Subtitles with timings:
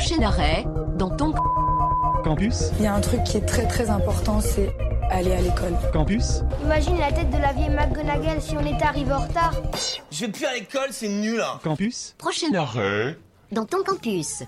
[0.00, 0.64] Prochain arrêt,
[0.96, 1.34] dans ton
[2.24, 4.74] campus, Il y a un truc qui est très très important, c'est
[5.10, 5.74] aller à l'école.
[5.92, 9.52] campus, Imagine la tête de la vieille McGonagall si on était arrivé en retard.
[10.10, 11.42] Je vais plus à l'école, c'est nul.
[11.42, 11.58] hein.
[11.62, 13.18] campus, prochain arrêt,
[13.52, 14.42] dans ton campus.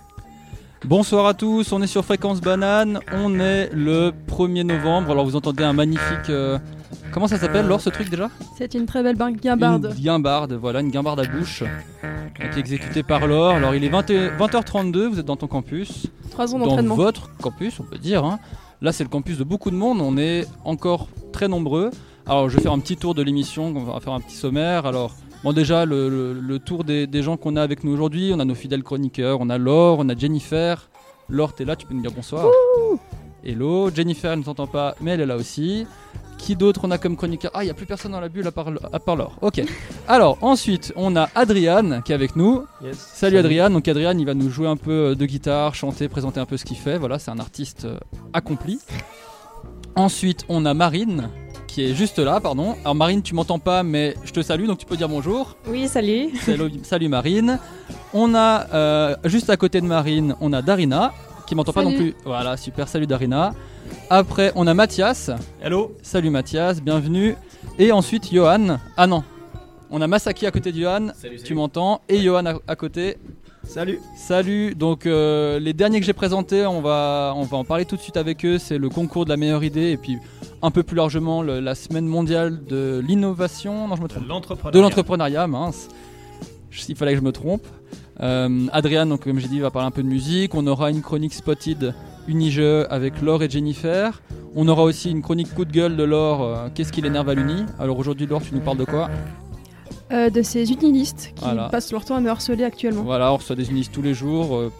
[0.87, 5.37] Bonsoir à tous, on est sur Fréquence Banane, on est le 1er novembre, alors vous
[5.37, 6.30] entendez un magnifique...
[6.30, 6.59] euh,
[7.12, 9.93] Comment ça s'appelle, Laure, ce truc déjà C'est une très belle bar- guimbarde.
[9.97, 11.62] Une guimbarde, voilà, une guimbarde à bouche,
[12.05, 13.51] euh, qui est exécutée par Laure.
[13.55, 16.95] Alors il est 20 20h32, vous êtes dans ton campus, Trois ans dans d'entraînement.
[16.95, 18.25] votre campus, on peut dire.
[18.25, 18.39] hein.
[18.81, 21.91] Là c'est le campus de beaucoup de monde, on est encore très nombreux.
[22.27, 24.87] Alors je vais faire un petit tour de l'émission, on va faire un petit sommaire.
[24.87, 28.33] Alors bon déjà le, le- le tour des, des gens qu'on a avec nous aujourd'hui,
[28.34, 30.89] on a nos fidèles chroniqueurs, on a Laure, on a Jennifer.
[31.28, 32.47] Laure t'es là, tu peux nous dire bonsoir.
[33.45, 35.85] Hello, Jennifer elle ne t'entend pas mais elle est là aussi.
[36.39, 37.51] Qui d'autre on a comme chroniqueur?
[37.55, 39.37] Ah il n'y a plus personne dans la bulle à part, à part Laure.
[39.43, 39.61] Ok.
[40.09, 42.65] Alors ensuite on a Adriane qui est avec nous.
[42.93, 46.39] Salut Adrien, donc Adrien il va nous jouer un peu euh, de guitare, chanter, présenter
[46.39, 47.99] un peu ce qu'il fait, voilà c'est un artiste euh,
[48.33, 48.79] accompli.
[49.97, 51.29] Ensuite on a Marine
[51.67, 52.77] qui est juste là, pardon.
[52.83, 55.56] Alors Marine tu m'entends pas mais je te salue donc tu peux dire bonjour.
[55.67, 56.31] Oui, salut.
[56.39, 57.59] Salut, salut Marine.
[58.15, 61.12] On a euh, juste à côté de Marine on a Darina
[61.53, 62.14] qui m'entend pas non plus.
[62.25, 63.53] Voilà super, salut Darina.
[64.08, 65.31] Après on a Mathias.
[65.62, 65.94] Hello.
[66.03, 67.36] Salut Mathias, bienvenue.
[67.78, 68.78] Et ensuite Johan.
[68.97, 69.22] Ah non,
[69.91, 71.09] on a Masaki à côté de Johan.
[71.14, 73.19] Salut, Tu m'entends Et Johan à, à côté.
[73.64, 74.00] Salut.
[74.17, 77.97] Salut, donc euh, les derniers que j'ai présentés, on va, on va en parler tout
[77.97, 78.56] de suite avec eux.
[78.59, 80.16] C'est le concours de la meilleure idée et puis
[80.62, 83.87] un peu plus largement le- la semaine mondiale de l'innovation.
[83.88, 84.27] Non, je me trompe.
[84.27, 84.72] L'entrepreneuriat.
[84.78, 85.88] De l'entrepreneuriat, mince.
[86.88, 87.66] Il fallait que je me trompe.
[88.21, 90.55] Euh, Adrien, donc comme j'ai dit, va parler un peu de musique.
[90.55, 91.95] On aura une chronique Spotted
[92.28, 94.23] Unige avec Laure et Jennifer.
[94.55, 96.43] On aura aussi une chronique coup de gueule de Laure.
[96.43, 97.65] euh, Qu'est-ce qui l'énerve à l'Uni?
[97.81, 99.09] Alors aujourd'hui, Laure, tu nous parles de quoi?
[100.12, 101.69] Euh, de ces utilistes qui Voilà.
[101.71, 103.03] passent leur temps à me harceler actuellement.
[103.03, 104.56] Voilà, on reçoit des unités tous les jours.
[104.56, 104.71] euh,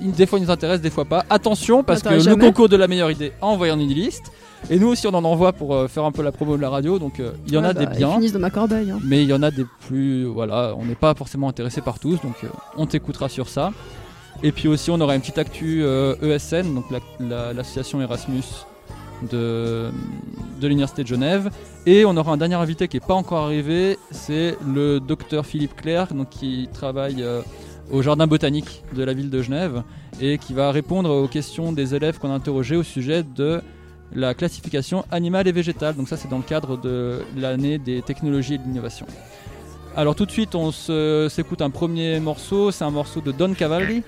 [0.00, 1.24] des fois ils nous intéressent, des fois pas.
[1.30, 4.32] Attention parce que le concours de la meilleure idée a envoyé en une liste.
[4.70, 6.70] Et nous aussi on en envoie pour euh, faire un peu la promo de la
[6.70, 6.98] radio.
[6.98, 8.90] Donc euh, il y en Ouais, a bah, des Ils biens, finissent dans ma corbeille.
[8.90, 8.98] hein.
[9.04, 10.24] mais il y en a des plus.
[10.24, 12.20] Voilà, on n'est pas forcément intéressé par tous.
[12.22, 13.72] Donc euh, on t'écoutera sur ça.
[14.42, 15.84] Et puis aussi on aura une petite actu
[16.22, 18.42] ESN, donc la- la- l'association Erasmus
[19.30, 19.90] de,
[20.60, 21.50] de l'Université de Genève.
[21.86, 25.76] Et on aura un dernier invité qui n'est pas encore arrivé, c'est le docteur Philippe
[25.76, 27.24] Clerc, donc qui travaille
[27.92, 29.82] au jardin botanique de la ville de Genève
[30.20, 33.60] et qui va répondre aux questions des élèves qu'on a interrogés au sujet de
[34.14, 35.96] la classification animale et végétale.
[35.96, 39.06] Donc ça c'est dans le cadre de l'année des technologies et de l'innovation.
[39.96, 44.02] Alors tout de suite on s'écoute un premier morceau, c'est un morceau de Don Cavalli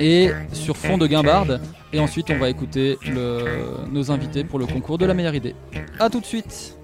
[0.00, 1.60] et sur fond de guimbarde.
[1.92, 2.98] Et ensuite on va écouter
[3.90, 5.54] nos invités pour le concours de la meilleure idée.
[5.98, 6.76] A tout de suite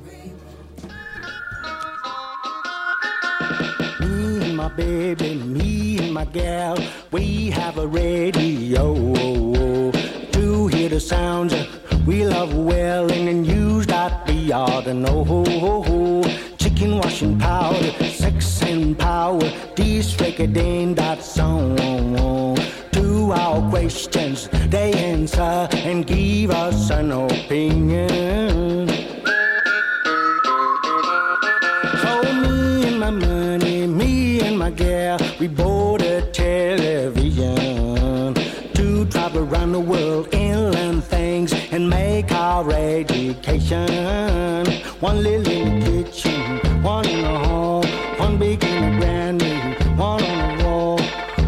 [12.06, 16.22] we love well and use that we ought to know.
[16.58, 19.40] Chicken washing powder, sex and power,
[19.76, 22.56] this record ain't that song.
[22.92, 28.88] To our questions, they answer and give us an opinion.
[32.02, 38.34] So me and my money, me and my gal, we bought a television
[38.74, 40.28] to travel around the world
[42.58, 43.86] our education.
[44.98, 47.84] One little in the kitchen, one in the hall,
[48.16, 50.98] one big and a brand new, one on the wall,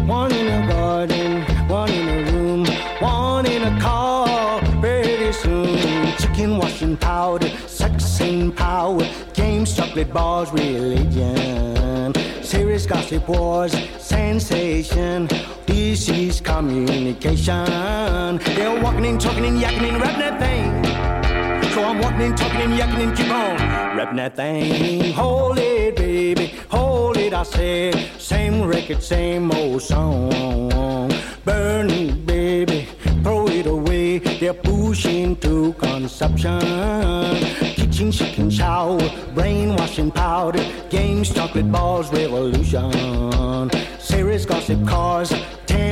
[0.07, 2.65] one in the garden, one in the room,
[3.01, 4.61] one in a car.
[4.79, 13.73] Pretty soon, chicken washing powder, sex and power, games, chocolate bars, religion, serious gossip wars,
[13.99, 15.27] sensation.
[15.71, 17.65] This is communication.
[18.55, 21.71] They're walking and talking and yakking and rapping that thing.
[21.71, 25.13] So I'm walking and talking and yakking and keep on rapping that thing.
[25.13, 27.95] Hold it, baby, hold it, I said.
[28.19, 31.09] Same record, same old song.
[31.45, 32.89] Burn it, baby,
[33.23, 34.19] throw it away.
[34.19, 36.59] They're pushing to consumption.
[37.75, 38.99] Kitchen, chicken, shower,
[39.33, 43.71] brainwashing powder, games, chocolate balls, revolution.
[43.99, 45.31] Serious gossip, cars,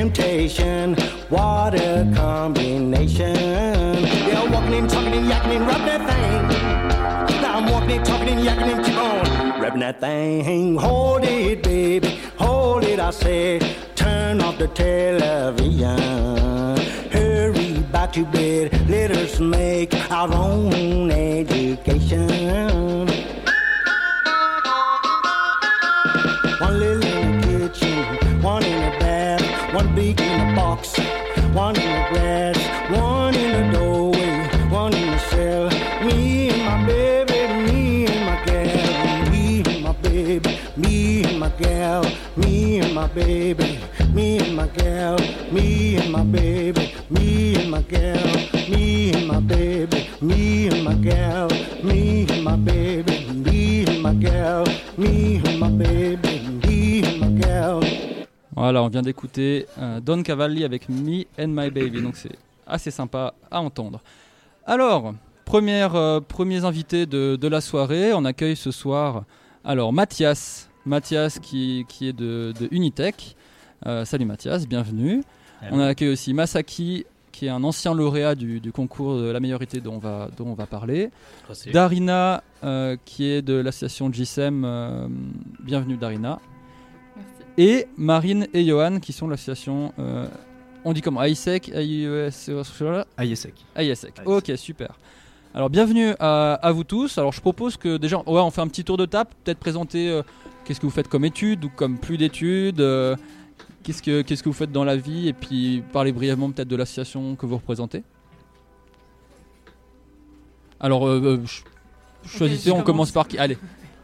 [0.00, 0.96] temptation,
[1.28, 3.34] water combination.
[4.28, 7.42] Yeah, walking and talking and yakking and rub that thing.
[7.42, 10.76] Now I'm walking and talking and yakking and keep on rubbing that thing.
[10.76, 13.58] Hold it, baby, hold it, I say.
[13.94, 15.98] Turn off the television.
[17.10, 18.88] Hurry back to bed.
[18.88, 22.40] Let us make our own education.
[58.54, 62.36] Voilà, on vient d'écouter euh, Don Cavalli avec Me and My Baby, donc c'est
[62.66, 64.00] assez sympa à entendre.
[64.66, 65.14] Alors,
[65.44, 69.24] première, euh, premiers invités de, de la soirée, on accueille ce soir
[69.62, 73.36] alors Mathias, Mathias qui, qui est de, de Unitech.
[73.86, 75.22] Euh, salut Mathias, bienvenue.
[75.70, 79.80] On accueille aussi Masaki qui est un ancien lauréat du, du concours de la meilleurité
[79.80, 81.10] dont on va, dont on va parler.
[81.72, 85.06] Darina euh, qui est de l'association GSM, euh,
[85.60, 86.40] bienvenue Darina.
[87.56, 90.26] Et Marine et Johan qui sont de l'association, euh,
[90.84, 92.30] on dit comment AISEC, AIES,
[93.18, 93.54] AISEC.
[93.76, 94.14] AISEC.
[94.24, 94.98] Ok, super.
[95.52, 97.18] Alors bienvenue à, à vous tous.
[97.18, 100.08] Alors je propose que déjà, ouais, on fait un petit tour de table, peut-être présenter
[100.08, 100.22] euh,
[100.70, 103.16] qu'est-ce que vous faites comme études ou comme plus d'études, euh,
[103.82, 106.76] qu'est-ce que qu'est-ce que vous faites dans la vie, et puis parler brièvement peut-être de
[106.76, 108.04] l'association que vous représentez.
[110.78, 111.64] Alors euh, euh, ch-
[112.24, 113.36] choisissez, on commence par qui?
[113.36, 113.58] Allez,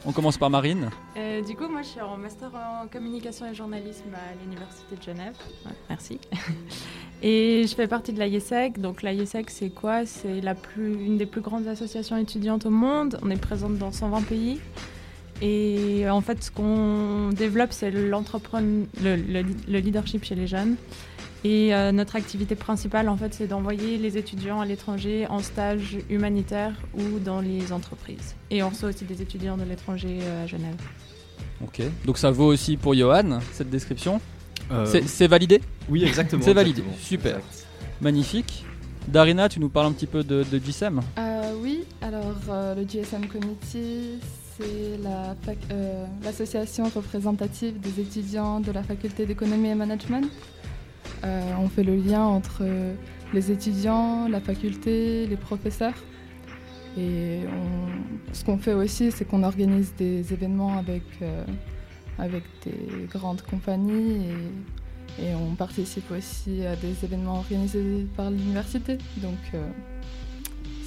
[0.04, 0.90] on commence par Marine.
[1.16, 5.02] Euh, du coup, moi, je suis en master en communication et journalisme à l'Université de
[5.02, 5.34] Genève.
[5.64, 6.18] Ouais, merci.
[7.22, 8.80] et je fais partie de l'IESEC.
[8.80, 10.04] Donc, l'IESEC, c'est quoi?
[10.04, 13.20] C'est la plus, une des plus grandes associations étudiantes au monde.
[13.22, 14.60] On est présente dans 120 pays.
[15.42, 20.76] Et en fait, ce qu'on développe, c'est le, le, le leadership chez les jeunes.
[21.44, 25.98] Et euh, notre activité principale, en fait, c'est d'envoyer les étudiants à l'étranger en stage
[26.10, 28.34] humanitaire ou dans les entreprises.
[28.50, 30.74] Et on reçoit aussi des étudiants de l'étranger euh, à Genève.
[31.62, 31.82] Ok.
[32.04, 34.20] Donc ça vaut aussi pour Johan cette description.
[34.72, 36.42] Euh, C'est- C'est validé oui, exactement.
[36.42, 36.80] C'est validé.
[36.80, 37.06] exactement.
[37.06, 37.36] Super.
[37.36, 37.66] Exact.
[38.00, 38.64] Magnifique.
[39.06, 42.82] Darina, tu nous parles un petit peu de, de GSM Euh, oui, alors euh, le
[42.88, 44.18] GSM Committee,
[44.58, 44.98] c'est
[45.72, 50.30] euh, l'association représentative des étudiants de la faculté d'économie et management.
[51.24, 52.94] Euh, on fait le lien entre euh,
[53.32, 55.94] les étudiants, la faculté, les professeurs.
[56.98, 57.40] Et
[58.32, 61.02] ce qu'on fait aussi, c'est qu'on organise des événements avec,
[62.64, 64.24] des grandes compagnies
[65.18, 68.96] et, et on participe aussi à des événements organisés par l'université.
[69.18, 69.36] Donc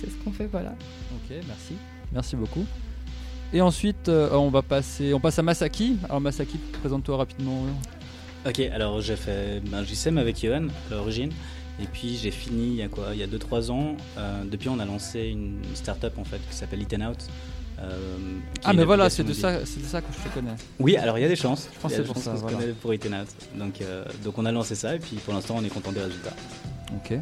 [0.01, 0.71] c'est ce qu'on fait, voilà.
[0.71, 1.75] Ok, merci.
[2.12, 2.66] Merci beaucoup.
[3.54, 5.98] Et ensuite, euh, on va passer, on passe à Masaki.
[6.07, 7.63] Alors Masaki, présente-toi rapidement.
[8.48, 11.31] Ok, alors j'ai fait un JSM avec Johan à l'origine.
[11.81, 13.96] Et puis j'ai fini il y a quoi Il y a 2-3 ans.
[14.18, 17.18] Euh, depuis, on a lancé une start-up en fait qui s'appelle Eaten Out.
[17.80, 17.98] euh,
[18.66, 20.52] Ah mais voilà, c'est de ça, c'est de ça que je te connais.
[20.80, 21.69] Oui, alors il y a des chances.
[21.74, 22.57] Je pense que c'est pour ça, voilà.
[22.81, 23.28] pour Eaten Out.
[23.56, 23.81] Donc,
[24.24, 26.35] donc on a lancé ça et puis pour l'instant on est content des résultats.
[26.95, 27.18] Ok.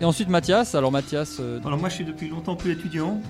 [0.00, 0.74] Et ensuite Mathias.
[0.74, 3.20] Alors Mathias, euh, Alors moi je suis depuis longtemps plus étudiant.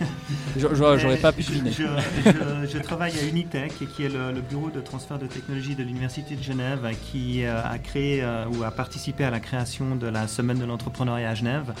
[0.58, 1.82] j'aurais pas pu je, je,
[2.24, 5.84] je- je travaille à Unitech, qui est le, le bureau de transfert de technologie de
[5.84, 6.80] l'Université de Genève,
[7.12, 10.64] qui euh, a créé euh, ou a participé à la création de la Semaine de
[10.64, 11.72] l'entrepreneuriat à Genève,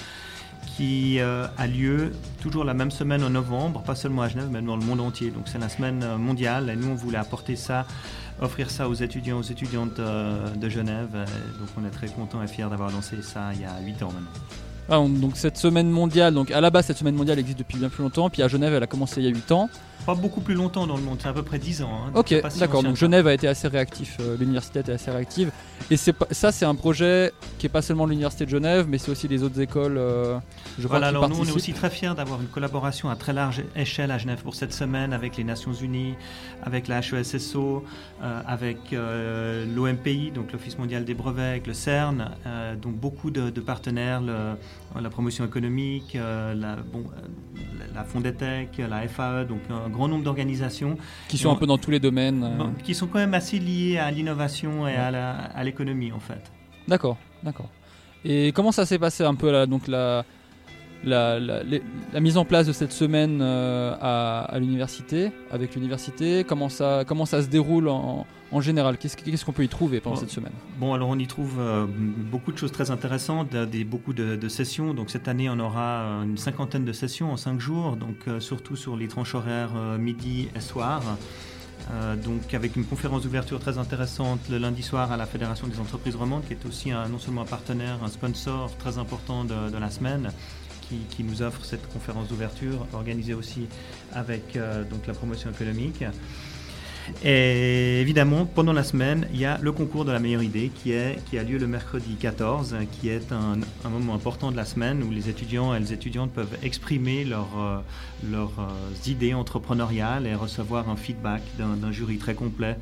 [0.76, 4.62] qui euh, a lieu toujours la même semaine en novembre, pas seulement à Genève, mais
[4.62, 5.30] dans le monde entier.
[5.30, 7.84] Donc c'est la semaine mondiale, et nous on voulait apporter ça,
[8.40, 11.26] offrir ça aux étudiants, aux étudiantes euh, de Genève.
[11.58, 14.12] Donc on est très content et fiers d'avoir lancé ça il y a 8 ans
[14.12, 14.30] maintenant.
[14.88, 17.78] Ah, on- donc cette semaine mondiale, donc à la base cette semaine mondiale existe depuis
[17.78, 19.68] bien plus longtemps, puis à Genève elle a commencé il y a 8 ans.
[20.04, 21.90] Pas beaucoup plus longtemps dans le monde, c'est à peu près 10 ans.
[21.92, 22.06] hein.
[22.10, 22.78] Donc Ok, c'est pas si d'accord.
[22.78, 23.06] ancien Donc que ça.
[23.06, 25.50] Genève a été assez réactif, euh, l'université a été assez réactive.
[25.90, 28.98] Et c'est pas- ça, c'est un projet qui est pas seulement l'université de Genève, mais
[28.98, 29.96] c'est aussi les autres écoles.
[29.98, 30.38] euh,
[30.78, 31.56] je crois Voilà, qui alors nous on est participent.
[31.56, 35.12] aussi très fiers d'avoir une collaboration à très large échelle à Genève pour cette semaine
[35.12, 36.14] avec les Nations Unies,
[36.62, 37.84] avec la HESSO,
[38.22, 38.78] euh, avec
[39.74, 44.20] l'OMPI, donc l'Office mondial des brevets, avec le CERN, euh, donc beaucoup de, de partenaires,
[44.20, 44.54] le-
[45.00, 47.60] la promotion économique, euh, la, bon, euh,
[47.94, 50.96] la Fondetech, la FAE, donc un grand nombre d'organisations
[51.28, 52.42] Qui sont un peu dans tous les domaines.
[52.44, 52.56] euh.
[52.56, 56.20] bon, qui sont quand même assez liées à l'innovation et à la- à l'économie en
[56.20, 56.50] fait.
[56.88, 57.68] D'accord, d'accord.
[58.24, 60.24] Et comment ça s'est passé un peu là, donc la,
[61.04, 66.42] la, la, mise en place de cette semaine euh, à, à l'université, avec l'université?
[66.44, 70.16] Comment ça, comment ça se déroule en, en général Qu'est-ce qu'on peut y trouver pendant
[70.16, 70.20] Bon.
[70.20, 70.52] cette semaine?
[70.78, 74.48] Bon, alors on y trouve euh, beaucoup de choses très intéressantes, des, beaucoup de, de
[74.48, 74.94] sessions.
[74.94, 78.40] Donc cette année, on aura euh, une cinquantaine de sessions en cinq jours, donc euh,
[78.40, 81.02] surtout sur les tranches horaires euh, midi et soir.
[82.24, 86.16] Donc avec une conférence d'ouverture très intéressante le lundi soir à la Fédération des entreprises
[86.16, 89.78] romandes, qui est aussi un- non seulement un partenaire, un sponsor très important de, de
[89.78, 90.32] la semaine,
[90.88, 93.66] qui, qui nous offre cette conférence d'ouverture, organisée aussi
[94.14, 94.58] avec
[94.90, 96.02] donc la promotion économique.
[97.24, 100.92] Et évidemment, pendant la semaine, il y a le concours de la meilleure idée qui,
[100.92, 103.58] est, qui a lieu le mercredi 14, qui est un,
[103.88, 107.84] moment important de la semaine où les étudiants et les étudiantes peuvent exprimer leurs
[108.30, 108.52] leurs
[109.06, 112.76] idées entrepreneuriales et recevoir un feedback d'un jury très complet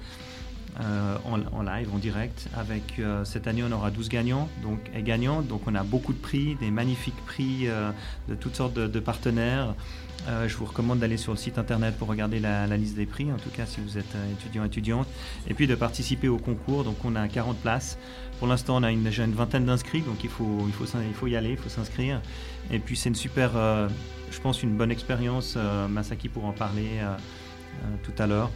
[0.80, 2.48] euh, en, live, en direct.
[2.56, 5.40] Avec euh, cette année, on aura 12 gagnants donc, et gagnants.
[5.40, 7.92] Donc, on a beaucoup de prix, des magnifiques prix euh,
[8.28, 9.76] de toutes sortes de, partenaires.
[10.26, 13.36] Je vous recommande d'aller sur le site internet pour regarder la, liste des prix, en
[13.36, 15.06] tout cas si vous êtes étudiant étudiante,
[15.48, 16.84] et puis de participer au concours.
[16.84, 17.98] Donc, on a 40 places.
[18.38, 21.26] Pour l'instant, on a déjà une vingtaine d'inscrits, donc il faut, il, faut, il faut
[21.26, 22.20] y aller, il faut s'inscrire.
[22.70, 23.52] Et puis, c'est une super,
[24.30, 25.58] je pense, une bonne expérience.
[25.88, 27.00] Masaki pour en parler
[28.02, 28.50] tout à l'heure.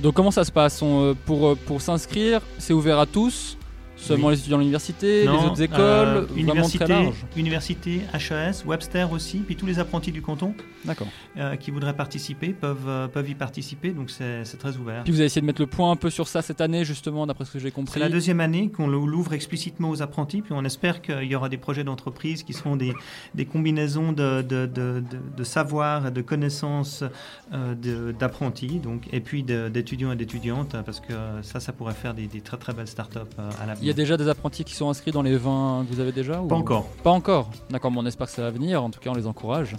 [0.00, 0.80] Donc comment ça se passe?
[0.82, 3.58] Euh, Pour, euh, pour s'inscrire, c'est ouvert à tous?
[4.00, 7.26] Seulement les étudiants de l'université, les autres écoles, euh, université, très large.
[7.36, 10.54] Université, HES, Webster aussi, puis tous les apprentis du canton
[11.36, 15.04] euh, qui voudraient participer peuvent, euh, peuvent y participer, donc c'est très ouvert.
[15.04, 17.26] Puis vous avez essayé de mettre le point un peu sur ça cette année, justement,
[17.26, 17.94] d'après ce que j'ai compris.
[17.94, 21.48] C'est la deuxième année qu'on l'ouvre explicitement aux apprentis, puis on espère qu'il y aura
[21.48, 22.94] des projets d'entreprise qui seront des,
[23.34, 25.02] des combinaisons de, de, de,
[25.36, 27.04] de, savoir et de connaissances
[28.18, 32.40] d'apprentis, donc, et puis d'étudiants et d'étudiantes, parce que ça, ça pourrait faire des, des
[32.40, 33.18] très très belles startups
[33.60, 36.00] à l'avenir y a déjà des apprentis qui sont inscrits dans les 20 que vous
[36.00, 36.86] avez déjà Pas encore.
[37.02, 37.50] Pas encore.
[37.70, 38.82] D'accord, on espère que ça va venir.
[38.82, 39.76] En tout cas, on les encourage.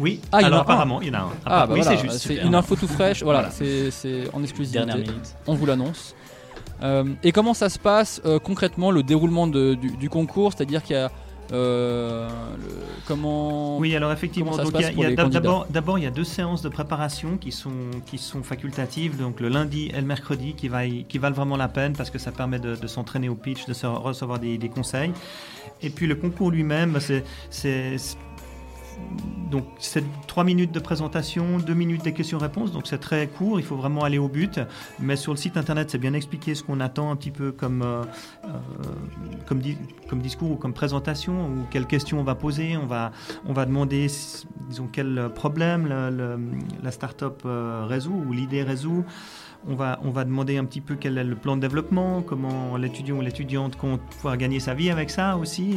[0.00, 1.30] Oui, ah, alors apparemment, il y en a un.
[1.44, 2.18] Ah, bah oui, c'est juste.
[2.18, 3.22] C'est une info tout fraîche.
[3.22, 3.90] voilà, c'est
[4.32, 4.84] en exclusivité.
[4.84, 5.34] Dernière minute.
[5.46, 6.14] On vous l'annonce.
[6.82, 10.52] Euh, et comment ça se passe euh, concrètement le déroulement du, du, concours?
[10.52, 11.10] C'est-à-dire qu'il y a
[11.52, 12.28] euh,
[13.06, 17.72] comment Oui, alors effectivement, d'abord, il y a deux séances de préparation qui sont
[18.06, 21.68] qui sont facultatives, donc le lundi et le mercredi, qui va qui valent vraiment la
[21.68, 25.12] peine parce que ça permet de, s'entraîner au pitch, de se recevoir des, des, conseils.
[25.82, 26.98] Et puis le concours lui-même,
[27.50, 27.96] c'est
[29.50, 33.64] donc c'est trois minutes de présentation, deux minutes des questions-réponses, donc c'est très court, il
[33.64, 34.60] faut vraiment aller au but.
[35.00, 37.82] Mais sur le site internet, c'est bien expliqué ce qu'on attend un petit peu comme,
[37.82, 38.02] euh,
[38.44, 38.48] euh,
[39.46, 42.76] comme, discours ou comme présentation, ou quelles questions on va poser.
[42.76, 43.12] On va,
[43.46, 44.06] on va demander,
[44.68, 45.88] disons, quel problème
[46.82, 49.04] la start-up euh, résout ou l'idée résout.
[49.66, 52.76] On va, on va demander un petit peu quel est le plan de développement, comment
[52.76, 55.74] l'étudiant ou l'étudiante compte pouvoir gagner sa vie avec ça aussi,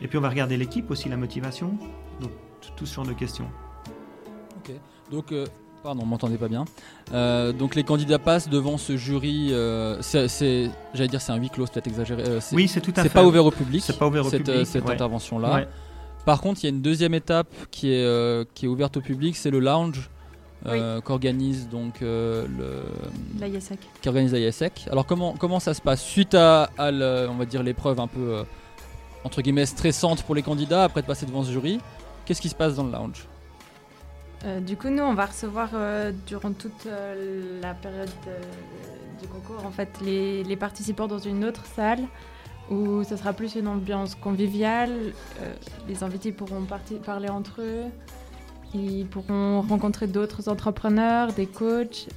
[0.00, 1.76] et puis on va regarder l'équipe aussi, la motivation.
[2.20, 2.30] Donc
[2.76, 3.48] tout ce genre de questions.
[4.58, 4.72] Ok.
[5.10, 5.46] Donc euh,
[5.82, 6.64] Pardon, on m'entendait pas bien.
[7.12, 9.50] Euh, donc les candidats passent devant ce jury.
[9.52, 12.24] Euh, c'est, j'allais dire, c'est un huis clos, peut-être exagéré.
[12.52, 13.02] oui, c'est tout à fait.
[13.04, 13.82] C'est pas ouvert au public.
[13.84, 14.66] C'est pas ouvert au cette, public.
[14.66, 15.66] Cette intervention-là.
[16.24, 19.36] Par contre, il y a une deuxième étape qui est qui est ouverte au public,
[19.36, 20.10] c'est le lounge.
[21.04, 22.82] qu'organise donc le
[23.40, 23.78] l'ISEC.
[24.02, 24.86] Qui organise l'ISEC.
[24.90, 26.02] Alors comment comment ça se passe?
[26.02, 28.44] Suite à, à on va dire l'épreuve un peu
[29.28, 31.80] entre guillemets stressante pour les candidats après de passer devant ce jury.
[32.24, 33.26] Qu'est-ce qui se passe dans le lounge?
[34.46, 38.08] Euh, du coup, nous, on va recevoir euh, durant toute euh, la période
[39.20, 42.00] du concours, en fait, les, participants dans une autre salle
[42.70, 45.12] où ce sera plus une ambiance conviviale.
[45.86, 46.66] les invités pourront
[47.04, 47.84] parler entre eux.
[48.74, 52.08] Ils pourront rencontrer d'autres entrepreneurs, des coachs.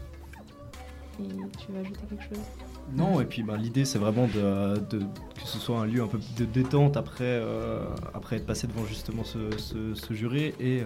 [1.18, 2.71] Tu veux ajouter quelque chose?
[2.93, 6.45] Non, et puis ben, l'idée c'est vraiment que ce soit un lieu un peu de
[6.45, 7.79] détente après, euh,
[8.13, 10.83] après être passé devant justement ce, jury et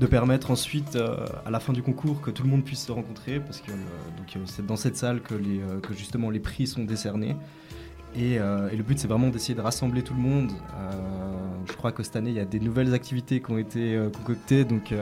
[0.00, 2.92] de permettre ensuite euh, à la fin du concours que tout le monde puisse se
[2.92, 5.34] rencontrer parce que euh, c'est dans cette salle que,
[5.96, 7.36] justement les prix sont décernés.
[8.16, 10.50] Et, et le but c'est vraiment d'essayer de rassembler tout le monde.
[11.66, 14.64] je crois que cette année il y a des nouvelles activités qui ont été concoctées
[14.64, 14.94] donc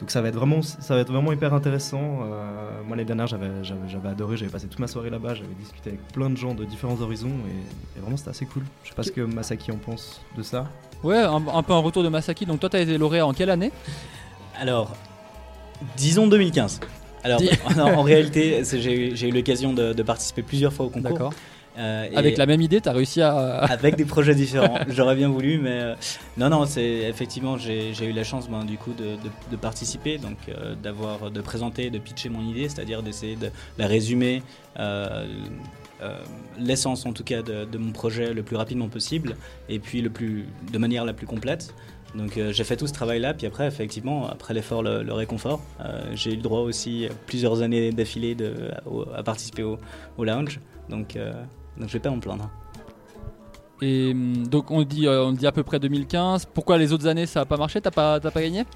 [0.00, 2.20] donc ça va être vraiment, ça va être vraiment hyper intéressant.
[2.22, 5.90] Euh, moi l'année dernière j'avais, j'avais, adoré, j'avais passé toute ma soirée là-bas, j'avais discuté
[5.90, 8.62] avec plein de gens de différents horizons et, vraiment c'était assez cool.
[8.82, 10.68] Je sais pas ce que Masaki en pense de ça.
[11.04, 12.46] Ouais, un, peu un retour de Masaki.
[12.46, 13.72] Donc toi t'as été lauréat en quelle année?
[14.58, 14.96] Alors,
[15.98, 16.80] disons 2015.
[17.22, 17.42] Alors,
[17.78, 21.34] en, réalité, j'ai, eu l'occasion de, de, participer plusieurs fois au concours.
[21.78, 23.58] Euh, avec la même idée, tu as réussi à.
[23.64, 24.78] avec des projets différents.
[24.88, 25.94] J'aurais bien voulu, mais euh,
[26.36, 30.74] non, non, c'est effectivement, j'ai eu la chance ben, du coup de, participer, donc euh,
[30.74, 34.42] d'avoir, de présenter, de pitcher mon idée, c'est-à-dire d'essayer de la résumer.
[36.58, 39.36] l'essence en tout cas de, mon projet le plus rapidement possible
[39.68, 41.74] et puis le plus, de manière la plus complète.
[42.14, 45.60] Donc j'ai fait tout ce travail-là, puis après, effectivement, après l'effort, le, réconfort,
[46.14, 48.36] j'ai eu le droit aussi plusieurs années d'affilée
[49.14, 49.78] à, participer au,
[50.18, 50.60] au lounge.
[50.88, 51.16] Donc
[51.80, 52.48] donc je vais pas en plaindre.
[53.82, 56.46] Et hum, donc on dit, euh, on dit à peu près 2015.
[56.52, 57.80] Pourquoi les autres années ça a pas marché?
[57.80, 58.64] T'as pas, pas gagné?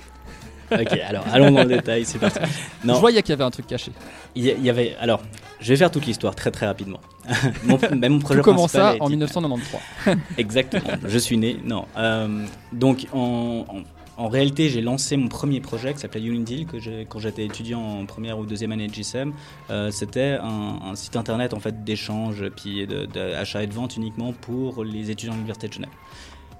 [0.72, 2.38] Ok, alors allons dans le détail, c'est parti.
[2.84, 2.94] Non.
[2.94, 3.92] Je voyais qu'il y avait un truc caché.
[4.34, 5.20] Il y, avait, alors,
[5.60, 7.00] je vais faire toute l'histoire très très rapidement.
[7.64, 10.16] mon, mon projet Tout commence en 1993.
[10.38, 10.88] Exactement.
[11.06, 11.58] je suis né.
[11.62, 11.84] Non.
[11.98, 13.82] Euh, donc en, en
[14.18, 18.38] réalité, j'ai lancé mon premier projet qui s'appelait Unity, que quand j'étais étudiant en première
[18.38, 19.32] ou deuxième année de GSM.
[19.70, 24.84] Euh, c'était un, site internet en fait d'échange puis d'achat et de vente uniquement pour
[24.84, 25.90] les étudiants de l'université de Genève.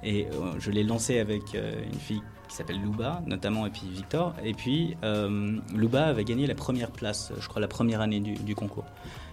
[0.02, 3.88] Et euh, je l'ai lancé avec euh, une fille qui s'appelle Louba, notamment, et puis
[3.90, 4.34] Victor.
[4.44, 4.96] Et puis,
[5.75, 8.84] Louba avait gagné la première place, je crois, la première année du, concours.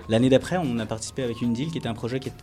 [0.10, 2.34] L'année d'après, on a participé avec une deal qui était un projet qui est,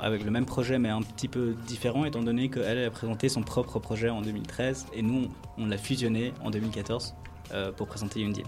[0.00, 3.42] avec le même projet, mais un petit peu différent, étant donné qu'elle a présenté son
[3.42, 7.14] propre projet en 2013, et nous, on, l'a fusionné en 2014
[7.76, 8.44] pour présenter une deal.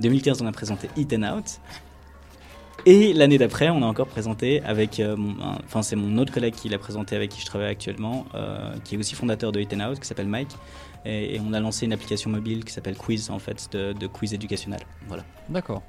[0.00, 1.60] 2015, on a présenté Eat and Out,
[2.84, 5.16] et l'année d'après, on a encore présenté avec, euh,
[5.64, 8.96] enfin c'est mon autre collègue qui l'a présenté avec qui je travaille actuellement, euh, qui
[8.96, 10.50] est aussi fondateur de Eat Out, qui s'appelle Mike.
[11.04, 14.80] Et, on a lancé une application mobile qui s'appelle Quiz, en fait, de, quiz éducationnel.
[15.08, 15.24] Voilà.
[15.48, 15.82] D'accord.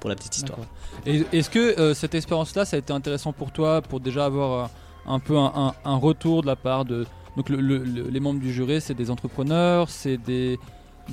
[0.00, 0.58] Pour la petite histoire.
[1.06, 4.70] Et est-ce que euh, cette expérience-là, ça a été intéressant pour toi, pour déjà avoir
[5.06, 7.06] un peu un, retour de la part de...
[7.36, 10.58] Donc les membres du jury, c'est des entrepreneurs, c'est des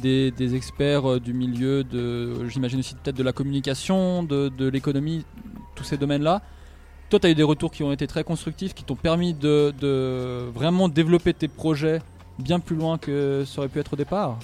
[0.02, 5.26] des, experts euh, du milieu de, j'imagine aussi peut-être de la communication, de, l'économie,
[5.76, 6.42] tous ces domaines-là.
[7.10, 10.50] Toi, tu as eu des retours qui ont été très constructifs, qui t'ont permis de,
[10.54, 12.02] vraiment développer tes projets
[12.39, 14.38] bien plus loin que ça aurait pu être au départ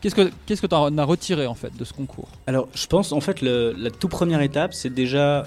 [0.00, 2.28] Qu'est-ce que qu'est-ce que tu as retiré en fait de ce concours?
[2.46, 5.46] Alors, je pense en fait la toute première étape, c'est déjà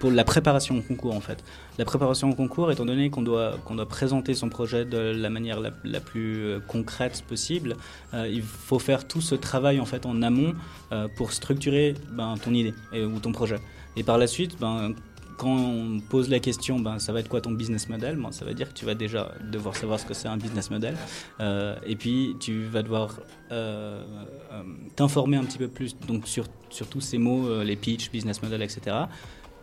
[0.00, 1.44] pour la préparation au concours en fait.
[1.78, 5.30] La préparation au concours, étant donné qu'on doit qu'on doit présenter son projet de la
[5.30, 7.76] manière la, plus euh, concrète possible,
[8.14, 10.54] euh, il faut faire tout ce travail en fait en amont
[10.90, 13.60] euh, pour structurer ben, ton idée ou ton projet.
[13.96, 14.94] Et par la suite, ben,
[15.36, 18.16] quand on pose la question, ben, ça va être quoi ton business model?
[18.16, 20.70] Ben, Ça veut dire que tu vas déjà devoir savoir ce que c'est un business
[20.70, 20.96] model.
[21.40, 24.02] Euh, et puis, tu vas devoir euh,
[24.52, 24.62] euh,
[24.96, 28.62] t'informer un petit peu plus donc sur, sur tous ces mots, les pitch, business model,
[28.62, 28.96] etc.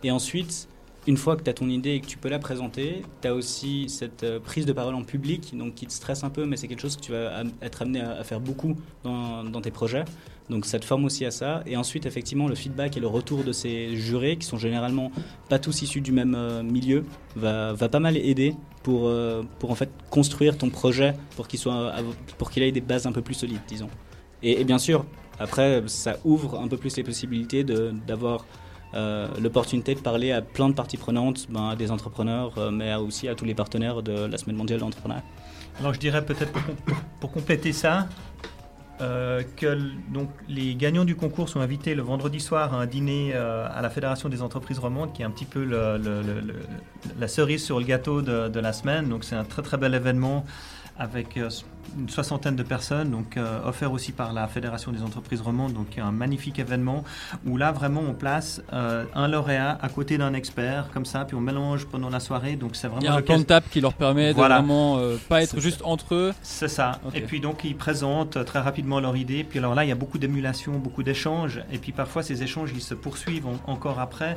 [0.02, 0.68] Et ensuite,
[1.06, 3.34] une fois que tu as ton idée et que tu peux la présenter, tu as
[3.34, 6.68] aussi cette prise de parole en public, donc qui te stresse un peu, mais c'est
[6.68, 10.04] quelque chose que tu vas être amené à, faire beaucoup dans, dans tes projets.
[10.50, 11.62] Donc ça te forme aussi à ça.
[11.66, 15.12] Et ensuite, effectivement, le feedback et le retour de ces jurés, qui sont généralement
[15.48, 17.04] pas tous issus du même euh, milieu,
[17.36, 21.94] va, pas mal aider pour, euh, pour en fait construire ton projet pour qu'il soit
[22.36, 23.88] pour qu'il ait des bases un peu plus solides, disons.
[24.42, 25.04] Et, bien sûr,
[25.38, 28.46] après, ça ouvre un peu plus les possibilités d'avoir
[28.94, 33.28] euh, l'opportunité de parler à plein de parties prenantes, ben, à des entrepreneurs, mais aussi
[33.28, 35.22] à tous les partenaires de la Semaine mondiale de l'entrepreneuriat.
[35.78, 36.52] Alors je dirais peut-être
[37.20, 38.08] pour, compléter ça,
[39.00, 39.78] euh, que
[40.48, 43.90] les gagnants du concours sont invités le vendredi soir à un dîner euh, à la
[43.90, 48.48] Fédération des entreprises romandes, qui est un petit peu la cerise sur le gâteau de,
[48.48, 49.08] de la semaine.
[49.08, 50.44] Donc c'est un très très bel événement
[50.98, 51.48] avec euh,
[51.98, 55.98] une soixantaine de personnes, donc euh, offert aussi par la Fédération des entreprises romandes, donc
[55.98, 57.04] un magnifique événement
[57.46, 61.36] où là vraiment on place euh, un lauréat à côté d'un expert comme ça, puis
[61.36, 63.02] on mélange pendant la soirée, donc c'est vraiment.
[63.02, 65.82] Il y a un plan de table qui leur permet de vraiment pas être juste
[65.84, 66.32] entre eux.
[66.42, 67.00] C'est ça.
[67.14, 69.44] Et puis donc ils présentent très rapidement leur idée.
[69.44, 72.72] Puis alors là il y a beaucoup d'émulation, beaucoup d'échanges, et puis parfois ces échanges
[72.74, 74.36] ils se poursuivent encore après.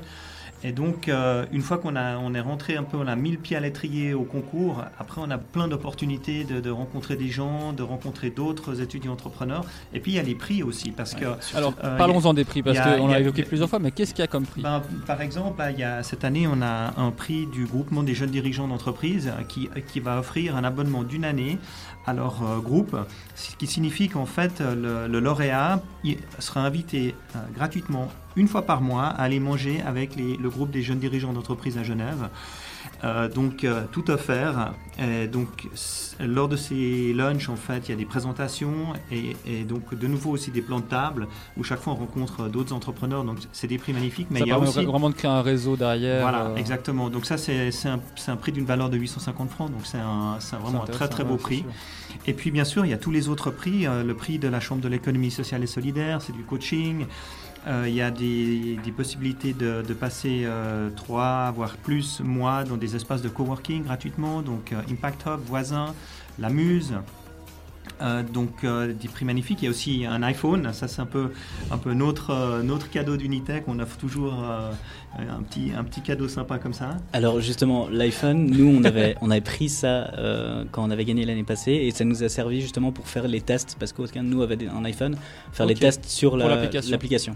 [0.63, 3.38] Et donc, euh, une fois qu'on on est rentré un peu, on a mis le
[3.38, 7.84] pied à l'étrier au concours, après on a plein d'opportunités de, rencontrer des gens, de
[7.84, 9.65] rencontrer d'autres étudiants entrepreneurs.
[9.93, 10.91] Et puis il y a les prix aussi.
[10.91, 14.13] Parce que, Alors, euh, parlons-en des prix, parce qu'on l'a évoqué plusieurs fois, mais qu'est-ce
[14.13, 14.62] qu'il y a comme prix?
[14.62, 18.15] Ben, Par exemple, il y a, cette année, on a un prix du groupement des
[18.15, 21.60] jeunes dirigeants d'entreprise qui, qui va offrir un abonnement d'une année
[22.06, 22.96] à leur euh, groupe,
[23.36, 25.82] ce qui signifie qu'en fait, le, lauréat
[26.39, 27.16] sera invité
[27.56, 31.78] gratuitement une fois par mois à aller manger avec le groupe des jeunes dirigeants d'entreprise
[31.78, 32.30] à Genève.
[33.04, 34.74] Euh, donc euh, tout offert.
[35.00, 35.68] Et donc
[36.20, 40.32] lors de ces lunchs, en fait, il y a des présentations et, donc de nouveau
[40.32, 43.24] aussi des plans de table où chaque fois on rencontre d'autres entrepreneurs.
[43.24, 44.28] Donc c'est des prix magnifiques.
[44.30, 46.22] Mais ça il y a aussi vraiment de créer un réseau derrière.
[46.22, 46.56] Voilà, euh.
[46.56, 47.10] exactement.
[47.10, 49.72] Donc ça c'est un, un, prix d'une valeur de 850 francs.
[49.72, 49.98] Donc c'est
[50.58, 51.66] vraiment un très très beau prix.
[52.28, 53.86] Et puis bien sûr il y a tous les autres prix.
[53.86, 57.06] le prix de la Chambre de l'économie sociale et solidaire, c'est du coaching.
[57.65, 62.95] Euh, il y a des, possibilités de, passer euh, trois, voire plus mois dans des
[62.95, 65.93] espaces de coworking gratuitement, donc euh, Impact Hub, Voisin,
[66.39, 66.93] La Muse.
[68.34, 69.60] Donc des prix magnifiques.
[69.62, 70.71] Il y a aussi un iPhone.
[70.73, 71.32] Ça c'est un peu,
[71.71, 73.63] un peu notre, notre cadeau d'Unitech.
[73.67, 74.34] On offre toujours
[75.19, 76.97] un petit, un petit cadeau sympa comme ça.
[77.13, 81.25] Alors justement, l'iPhone, nous on avait, on avait pris ça euh, quand on avait gagné
[81.25, 84.29] l'année passée et ça nous a servi justement pour faire les tests parce qu'aucun de
[84.29, 85.15] nous avait un iPhone,
[85.51, 87.36] faire les tests sur l'application.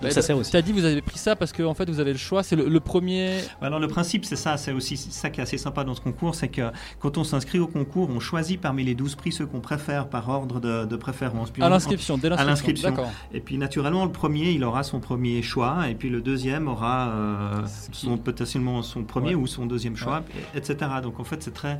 [0.00, 0.50] Donc ça sert aussi.
[0.50, 2.42] Tu as dit vous avez pris ça parce que en fait vous avez le choix,
[2.42, 3.40] c'est le, premier.
[3.60, 6.34] Alors le principe c'est ça, c'est aussi ça qui est assez sympa dans ce concours,
[6.34, 9.60] c'est que quand on s'inscrit au concours, on choisit parmi les 12 prix ceux qu'on
[9.60, 11.52] préfère par ordre de, préférence.
[11.60, 12.94] à l'inscription, dès l'inscription.
[13.32, 17.08] Et puis naturellement le premier il aura son premier choix et puis le deuxième aura
[17.08, 20.22] euh, son, potentiellement son premier ou son deuxième choix,
[20.54, 20.76] etc.
[21.02, 21.78] Donc en fait c'est très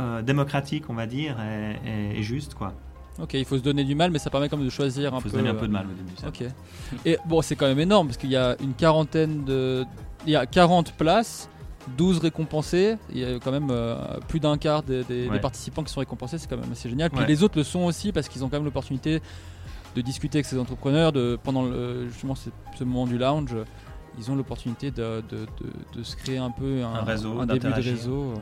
[0.00, 2.72] euh, démocratique on va dire et, et juste quoi.
[3.20, 5.18] Ok, il faut se donner du mal, mais ça permet quand même de choisir un
[5.18, 5.30] Il faut peu.
[5.30, 6.12] se donner un euh, peu de mal au début.
[6.16, 6.28] ça.
[6.28, 6.44] Ok.
[7.04, 9.84] Et bon, c'est quand même énorme parce qu'il y a une quarantaine de.
[10.26, 11.48] Il y a 40 places,
[11.96, 12.96] 12 récompensés.
[13.10, 13.96] Il y a quand même euh,
[14.28, 15.40] plus d'un quart des, des- des Ouais.
[15.40, 17.10] participants qui sont récompensés, c'est quand même assez génial.
[17.10, 17.26] Puis Ouais.
[17.26, 19.20] les autres le sont aussi parce qu'ils ont quand même l'opportunité
[19.96, 21.12] de discuter avec ces entrepreneurs.
[21.12, 23.54] De, pendant le, justement ce, ce moment du lounge,
[24.18, 25.46] ils ont l'opportunité de, de-
[25.96, 28.34] de- se créer un peu un, Un réseau, un début de réseau.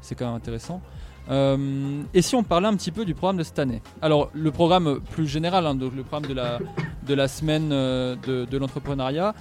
[0.00, 0.80] C'est quand même intéressant.
[1.30, 4.50] Euh, et si on parlait un petit peu du programme de cette année Alors, le
[4.50, 6.58] programme plus général, hein, donc le programme de la,
[7.06, 9.34] de la semaine euh, de, de l'entrepreneuriat,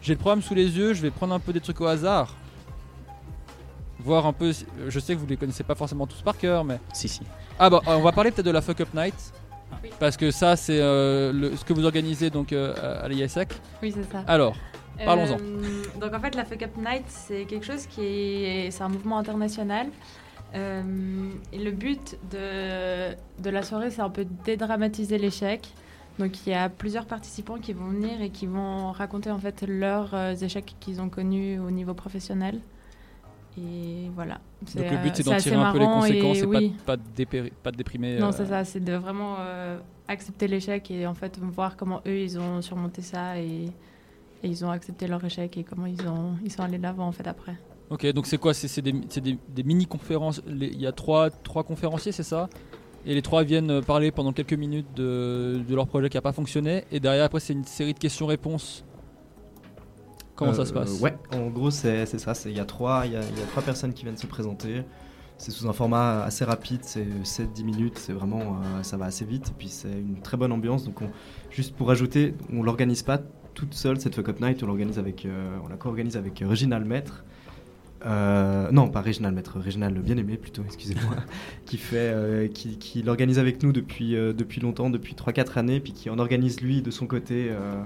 [0.00, 2.34] j'ai le programme sous les yeux, je vais prendre un peu des trucs au hasard.
[4.02, 4.50] Voir un peu,
[4.88, 6.80] je sais que vous les connaissez pas forcément tous par cœur, mais.
[6.94, 7.20] Si, si.
[7.58, 9.14] Ah bah, on va parler peut-être de la Fuck Up Night.
[9.82, 9.90] Oui.
[9.98, 13.50] Parce que ça, c'est euh, ce que vous organisez donc euh, à l'ISEC.
[13.82, 14.24] Oui, c'est ça.
[14.26, 14.56] Alors,
[15.04, 15.36] parlons-en.
[15.38, 18.88] Euh, donc en fait, la Fuck Up Night, c'est quelque chose qui est, c'est un
[18.88, 19.88] mouvement international.
[20.54, 20.82] Euh,
[21.52, 25.68] le but de, de la soirée, c'est un peu dédramatiser l'échec.
[26.18, 29.64] Donc il y a plusieurs participants qui vont venir et qui vont raconter en fait
[29.66, 32.60] leurs euh, échecs qu'ils ont connus au niveau professionnel.
[33.58, 34.40] Et voilà.
[34.74, 36.74] donc le but, euh, c'est d'en assez tirer un peu les et conséquences et, oui.
[36.86, 38.18] pas, de- pas, de dépéri- pas de déprimer.
[38.18, 42.00] Non, euh, c'est ça, c'est de vraiment euh, accepter l'échec et en fait voir comment
[42.06, 46.06] eux ils ont surmonté ça et, et ils ont accepté leur échec et comment ils,
[46.06, 47.56] ont, ils sont allés de l'avant en fait après.
[47.90, 50.42] Ok, donc c'est quoi C'est des, c'est des- des mini-conférences.
[50.48, 52.48] Il y a trois, trois conférenciers, c'est ça?
[53.04, 56.20] Et les trois viennent euh, parler pendant quelques minutes de, de leur projet qui n'a
[56.20, 56.84] pas fonctionné.
[56.92, 58.84] Et derrière, après, c'est une série de questions-réponses.
[60.36, 61.00] Comment ça se Euh, passe?
[61.00, 62.32] Ouais, en gros, c'est ça.
[62.46, 64.82] Il y, a trois- y, a, il y a trois personnes qui viennent se présenter.
[65.38, 69.24] C'est sous un format assez rapide, c'est 7-10 minutes, c'est vraiment, euh, ça va assez
[69.24, 69.48] vite.
[69.48, 70.84] Et puis c'est une très bonne ambiance.
[70.84, 71.10] Donc, on-
[71.50, 73.18] juste pour ajouter, on l'organise pas
[73.54, 76.46] toute seule cette Fuck Up Night, on l'organise avec, euh, on la co-organise avec euh,
[76.46, 77.24] Réginal Maître.
[78.06, 81.14] Euh, non, pas Réginal Maître, Réginal le bien-aimé plutôt, excusez-moi,
[81.66, 85.80] qui fait, euh, qui, qui l'organise avec nous depuis, euh, depuis longtemps, depuis 3-4 années,
[85.80, 87.48] puis qui en organise lui de son côté.
[87.50, 87.82] euh,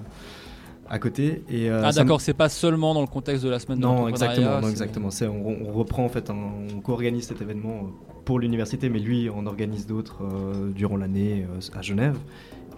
[0.87, 3.79] à côté et euh, Ah d'accord, c'est pas seulement dans le contexte de la semaine
[3.79, 5.11] de non, l'entrepreneuriat, exactement, non, c'est- exactement.
[5.11, 6.35] C'est- on, on reprend en fait, un-
[6.77, 7.89] on co-organise cet événement
[8.27, 12.19] pour l'université, mais lui en organise d'autres euh, durant l'année euh, à Genève.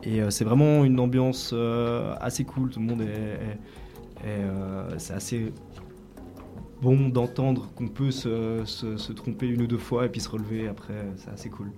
[0.05, 2.70] Et euh, c'est vraiment une ambiance euh, assez cool.
[2.70, 5.53] Tout le monde est, est- est, euh, c'est assez
[6.81, 10.95] bon d'entendre qu'on peut se, tromper une ou deux fois et puis se relever après.
[11.17, 11.71] C'est assez cool.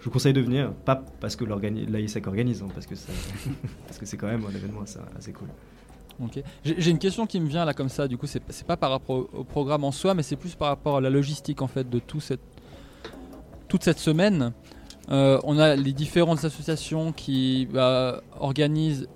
[0.00, 4.26] Je vous conseille de venir, pas parce que l'AISEC organise, hein, parce que c'est quand
[4.26, 4.82] même un événement
[5.16, 5.48] assez, cool.
[6.20, 6.42] Ok.
[6.64, 9.16] J'ai une question qui me vient là comme ça, du coup, c'est pas par rapport
[9.16, 11.88] au, au programme en soi, mais c'est plus par rapport à la logistique en fait
[11.88, 12.40] de tout cette,
[13.68, 14.52] toute cette semaine.
[15.10, 19.08] Euh, on a les différentes associations qui bah, organisent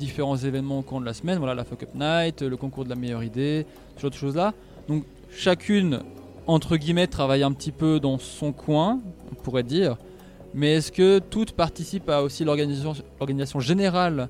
[0.00, 1.38] différents événements au cours de la semaine.
[1.38, 4.52] Voilà, la Fuck Up Night, le concours de la meilleure idée, ce genre de choses-là.
[4.88, 6.00] Donc chacune,
[6.46, 8.98] entre guillemets, travaille un petit peu dans son coin,
[9.30, 9.96] on pourrait dire.
[10.54, 14.28] Mais est-ce que toutes participent à aussi l'organisation l'organisation générale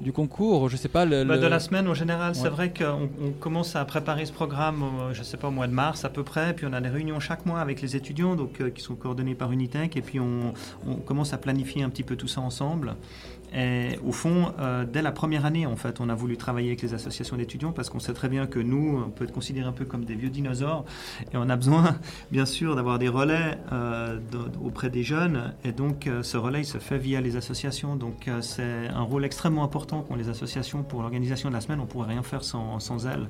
[0.00, 0.68] du concours?
[0.68, 1.06] Je sais pas.
[1.06, 4.32] Le, Bah, de la semaine, au général, c'est vrai qu'on on commence à préparer ce
[4.32, 6.90] programme, je sais pas, au mois de mars à peu près, puis on a des
[6.90, 10.20] réunions chaque mois avec les étudiants, donc euh, qui sont coordonnés par Unitech, et puis
[10.20, 10.52] on,
[10.86, 12.96] on commence à planifier un petit peu tout ça ensemble.
[13.54, 16.82] Et au fond, euh, dès la première année, en fait, on a voulu travailler avec
[16.82, 19.72] les associations d'étudiants parce qu'on sait très bien que nous, on peut être considéré un
[19.72, 20.84] peu comme des vieux dinosaures
[21.32, 21.96] et on a besoin,
[22.32, 24.18] bien sûr, d'avoir des relais euh,
[24.64, 25.54] auprès des jeunes.
[25.62, 27.94] Et donc, euh, ce relais il se fait via les associations.
[27.94, 31.78] Donc, c'est un rôle extrêmement important qu'ont les associations pour l'organisation de la semaine.
[31.78, 33.28] On ne pourrait rien faire sans, sans elles.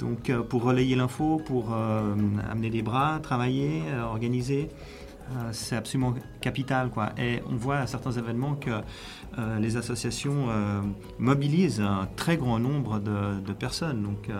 [0.00, 4.68] Donc, pour relayer l'info, pour amener des bras, travailler, organiser,
[5.30, 6.90] euh, c'est absolument capital.
[6.90, 7.10] Quoi.
[7.18, 10.80] Et on voit à certains événements que euh, les associations euh,
[11.18, 14.02] mobilisent un très grand nombre de, personnes.
[14.02, 14.30] Donc,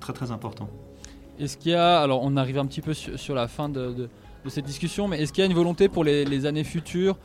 [0.00, 0.68] très très important.
[1.38, 4.08] Est-ce qu'il y a, alors on arrive un petit peu sur, la fin de,
[4.46, 7.16] cette discussion, mais est-ce qu'il y a une volonté pour les, années futures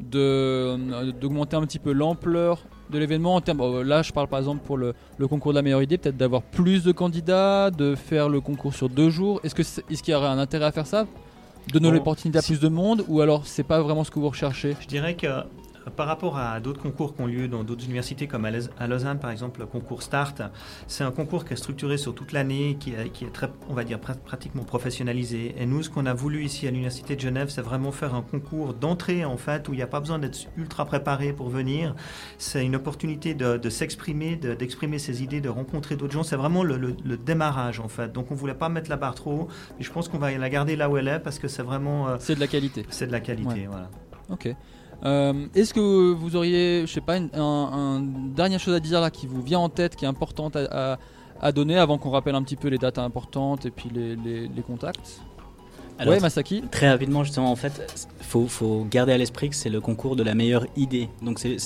[0.00, 4.76] d'augmenter un petit peu l'ampleur de l'événement en termes, là je parle par exemple pour
[4.76, 4.94] le,
[5.28, 8.88] concours de la meilleure idée, peut-être d'avoir plus de candidats, de faire le concours sur
[8.88, 9.40] deux jours.
[9.44, 11.06] Est-ce que c'est- est-ce qu'il y aurait un intérêt à faire ça?
[11.72, 14.28] Donner Bon, l'opportunité à plus de monde ou alors c'est pas vraiment ce que vous
[14.28, 14.76] recherchez?
[14.80, 15.26] Je dirais que
[15.90, 19.30] par rapport à d'autres concours qui ont lieu dans d'autres universités, comme à Lausanne par
[19.30, 20.34] exemple, le concours START,
[20.86, 23.74] c'est un concours qui est structuré sur toute l'année, qui est, qui est très, on
[23.74, 25.54] va dire, pr- pratiquement professionnalisé.
[25.58, 28.22] Et nous, ce qu'on a voulu ici à l'université de Genève, c'est vraiment faire un
[28.22, 31.94] concours d'entrée en fait, où il n'y a pas besoin d'être ultra préparé pour venir.
[32.38, 36.22] C'est une opportunité de, de s'exprimer, de- d'exprimer ses idées, de rencontrer d'autres gens.
[36.22, 38.12] C'est vraiment le, le- le démarrage en fait.
[38.12, 39.48] Donc on voulait pas mettre la barre trop.
[39.78, 42.08] Et je pense qu'on va la garder là où elle est parce que c'est vraiment.
[42.08, 42.86] euh, C'est de la qualité.
[42.90, 43.66] C'est de la qualité, Ouais.
[43.68, 43.90] voilà.
[44.30, 44.48] Ok.
[45.04, 49.00] Euh, Est-ce que vous auriez, je sais pas, une, un, un dernière chose à dire
[49.00, 50.98] là qui vous vient en tête, qui est importante à, à-
[51.40, 54.48] à donner avant qu'on rappelle un petit peu les dates importantes et puis les, les-
[54.48, 55.20] les contacts?
[56.00, 59.68] Alors, ouais, Masaki Très rapidement, justement, en fait, faut, faut garder à l'esprit que c'est
[59.68, 61.08] le concours de la meilleure idée.
[61.22, 61.56] Donc c'est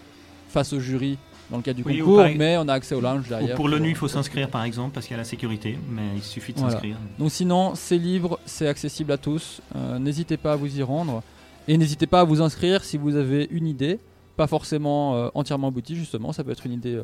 [0.49, 1.19] face au jury
[1.51, 3.57] dans le cadre du concours, mais on a accès au lounge derrière.
[3.57, 6.23] pour l'ONU, il faut s'inscrire par exemple parce qu'il y a la sécurité, mais il
[6.23, 6.97] suffit de s'inscrire.
[7.19, 9.61] Donc sinon, c'est libre, c'est accessible à tous.
[9.75, 11.23] Euh, n'hésitez pas à vous y rendre
[11.69, 13.99] et n'hésitez pas à vous inscrire si vous avez une idée,
[14.37, 16.33] pas forcément euh, entièrement aboutie justement.
[16.33, 17.01] Ça peut être une idée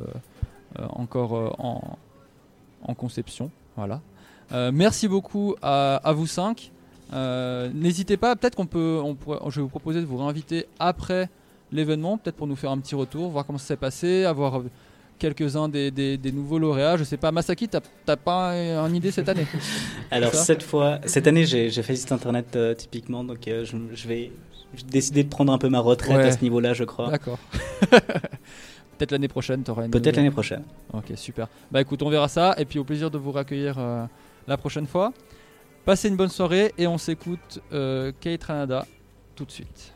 [0.79, 1.99] encore en
[2.83, 3.51] en conception.
[3.77, 4.01] Voilà.
[4.53, 6.73] Euh, merci beaucoup à, vous cinq.
[7.13, 9.17] Euh, n'hésitez pas, peut-être qu'on peut, on
[9.51, 11.29] je vais vous proposer de vous réinviter après
[11.73, 14.63] l'événement, peut-être pour nous faire un petit retour, voir comment ça s'est passé, avoir
[15.19, 16.97] quelques-uns des, nouveaux lauréats.
[16.97, 19.47] Je sais pas, Masaki, t'as pas une idée cette année?
[20.11, 24.33] Alors cette fois, cette année, j'ai fait site internet euh, typiquement, donc je, vais
[24.89, 27.11] décider de prendre un peu ma retraite à ce niveau-là, je crois.
[27.11, 27.39] D'accord.
[28.99, 29.91] Peut-être l'année prochaine, tu auras une.
[29.91, 30.63] Peut-être l'année prochaine.
[30.93, 31.49] Ok, super.
[31.71, 32.55] Bah écoute, on verra ça.
[32.59, 34.05] Et puis au plaisir de vous raccueillir euh,
[34.47, 35.13] la prochaine fois.
[35.85, 38.87] Passez une bonne soirée et on s'écoute euh, Kate Ranada
[39.35, 39.95] tout de suite.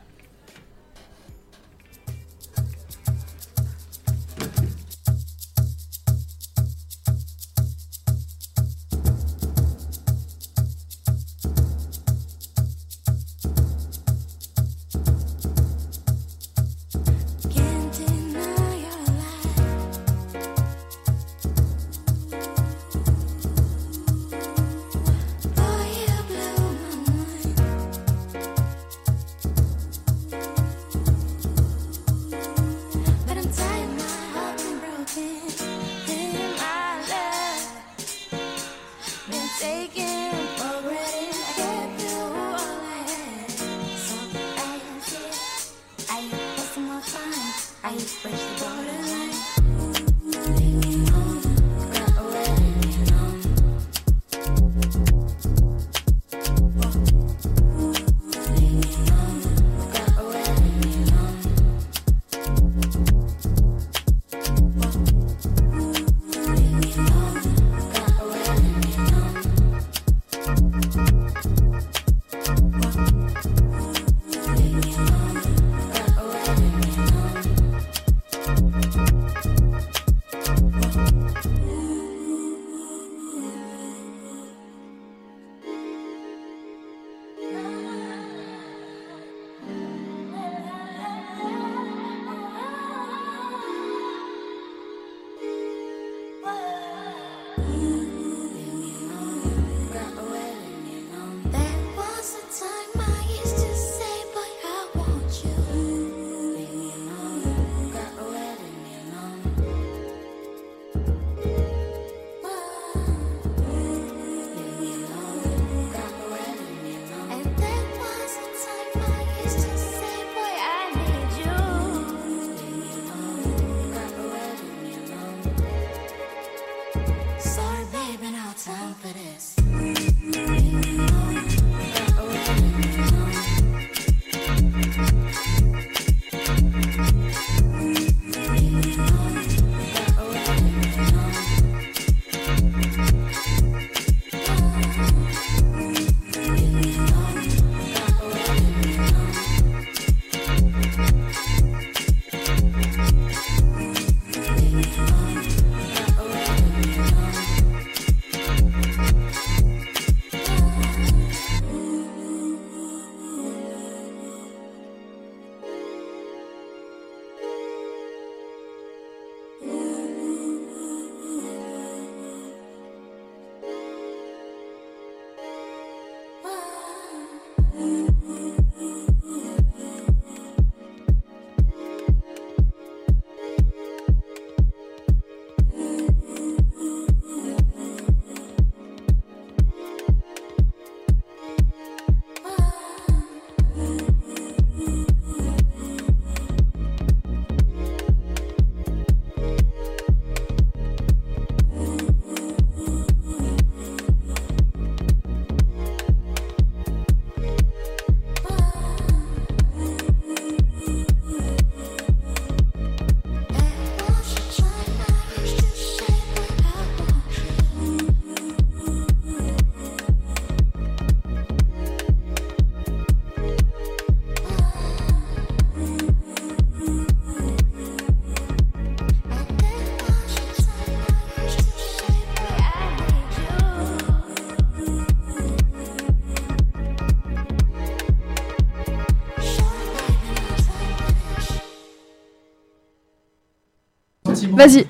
[244.55, 244.85] Vas-y.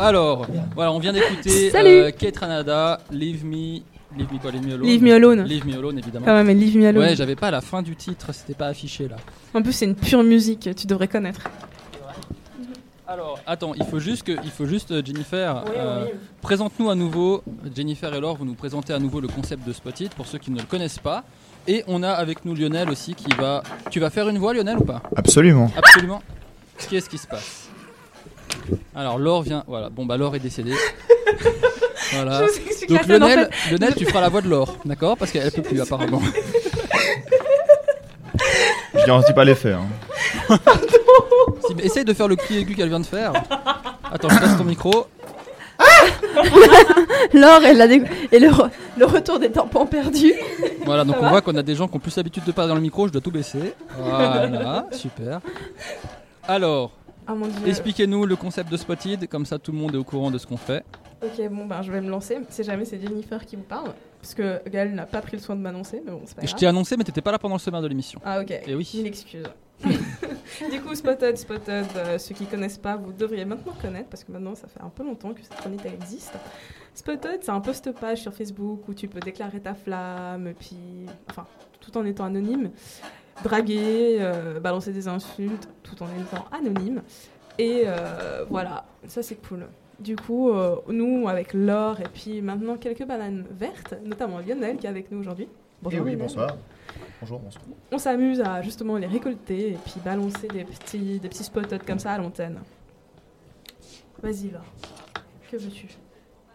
[0.00, 1.88] Alors, voilà, on vient d'écouter Salut.
[1.88, 3.80] euh, Kate Ranada, Leave Me.
[4.16, 4.86] Leave Me quoi, Leave Me Alone.
[4.86, 5.42] Leave Me Alone.
[5.44, 6.24] Leave Me Alone, évidemment.
[6.24, 7.02] Quand même, Leave Me Alone.
[7.04, 9.16] Ouais, j'avais pas la fin du titre, c'était pas affiché là.
[9.52, 11.42] En plus, c'est une pure musique, tu devrais connaître.
[13.06, 16.10] Alors, attends, il faut juste que, il faut juste euh, Jennifer, Oui, euh, oui.
[16.42, 17.42] présente-nous à nouveau,
[17.74, 20.50] Jennifer et Laure, vous nous présentez à nouveau le concept de Spotted pour ceux qui
[20.50, 21.24] ne le connaissent pas.
[21.66, 23.62] Et on a avec nous Lionel aussi qui va.
[23.90, 25.02] Tu vas faire une voix, Lionel, ou pas?
[25.16, 25.70] Absolument.
[25.76, 26.22] Absolument.
[26.90, 27.67] Qu'est-ce qui se passe?
[28.94, 29.64] Alors, Laure vient.
[29.66, 30.74] Voilà, bon, bah, Laure est décédée.
[32.12, 32.40] voilà.
[32.40, 32.50] Donc,
[33.04, 33.70] en Lionel, fait.
[33.74, 35.16] Lionel, tu feras la voix de Laure, d'accord?
[35.16, 36.20] Parce qu'elle peut plus, apparemment.
[38.94, 39.72] Je garantis pas l'effet.
[39.72, 39.86] hein.
[41.66, 43.32] Si, mais essaye de faire le cri aigu qu'elle vient de faire.
[44.10, 45.06] Attends, je passe ton micro.
[47.34, 48.02] Laure et, la dé-
[48.32, 50.34] et le, re- le retour des tampons perdus.
[50.84, 52.68] Voilà, donc Ça on voit qu'on a des gens qui ont plus l'habitude de parler
[52.68, 53.74] dans le micro, je dois tout baisser.
[53.98, 55.40] Voilà, super.
[56.46, 56.92] Alors,
[57.28, 57.68] Ah, mon Dieu.
[57.68, 60.46] expliquez-nous le concept de Spotted, comme ça tout le monde est au courant de ce
[60.46, 60.82] qu'on fait.
[61.22, 62.38] Ok, bon, ben je vais me lancer.
[62.48, 65.54] Si jamais c'est Jennifer qui vous parle, parce que Gaël n'a pas pris le soin
[65.54, 66.58] de m'annoncer, mais bon, c'est pas Je grave.
[66.60, 68.20] t'ai annoncé, mais t'étais pas là pendant le sommaire de l'émission.
[68.24, 68.50] Ah, ok.
[68.66, 68.90] Et oui.
[68.94, 69.44] Mille excuses.
[69.84, 74.32] du coup, Spotted, Spotted, euh, ceux qui connaissent pas, vous devriez maintenant connaître, parce que
[74.32, 76.32] maintenant, ça fait un peu longtemps que cette chronique existe.
[76.94, 80.76] Spotted, c'est un post-page sur Facebook où tu peux déclarer ta flamme, puis.
[81.30, 81.46] Enfin,
[81.80, 82.70] tout en étant anonyme,
[83.42, 87.02] draguer, euh, balancer des insultes, tout en étant anonyme.
[87.58, 89.66] Et euh, voilà, ça c'est cool.
[89.98, 94.86] Du coup, euh, nous, avec Laure et puis maintenant quelques bananes vertes, notamment Lionel qui
[94.86, 95.48] est avec nous aujourd'hui.
[95.82, 96.18] Eh oui, Lionel.
[96.18, 96.56] bonsoir.
[97.20, 97.64] Bonjour, bonsoir.
[97.90, 101.98] On s'amuse à justement les récolter et puis balancer des petits, des petits spots comme
[101.98, 102.60] ça à l'antenne.
[104.22, 104.60] Vas-y, va.
[105.50, 105.88] Que veux-tu?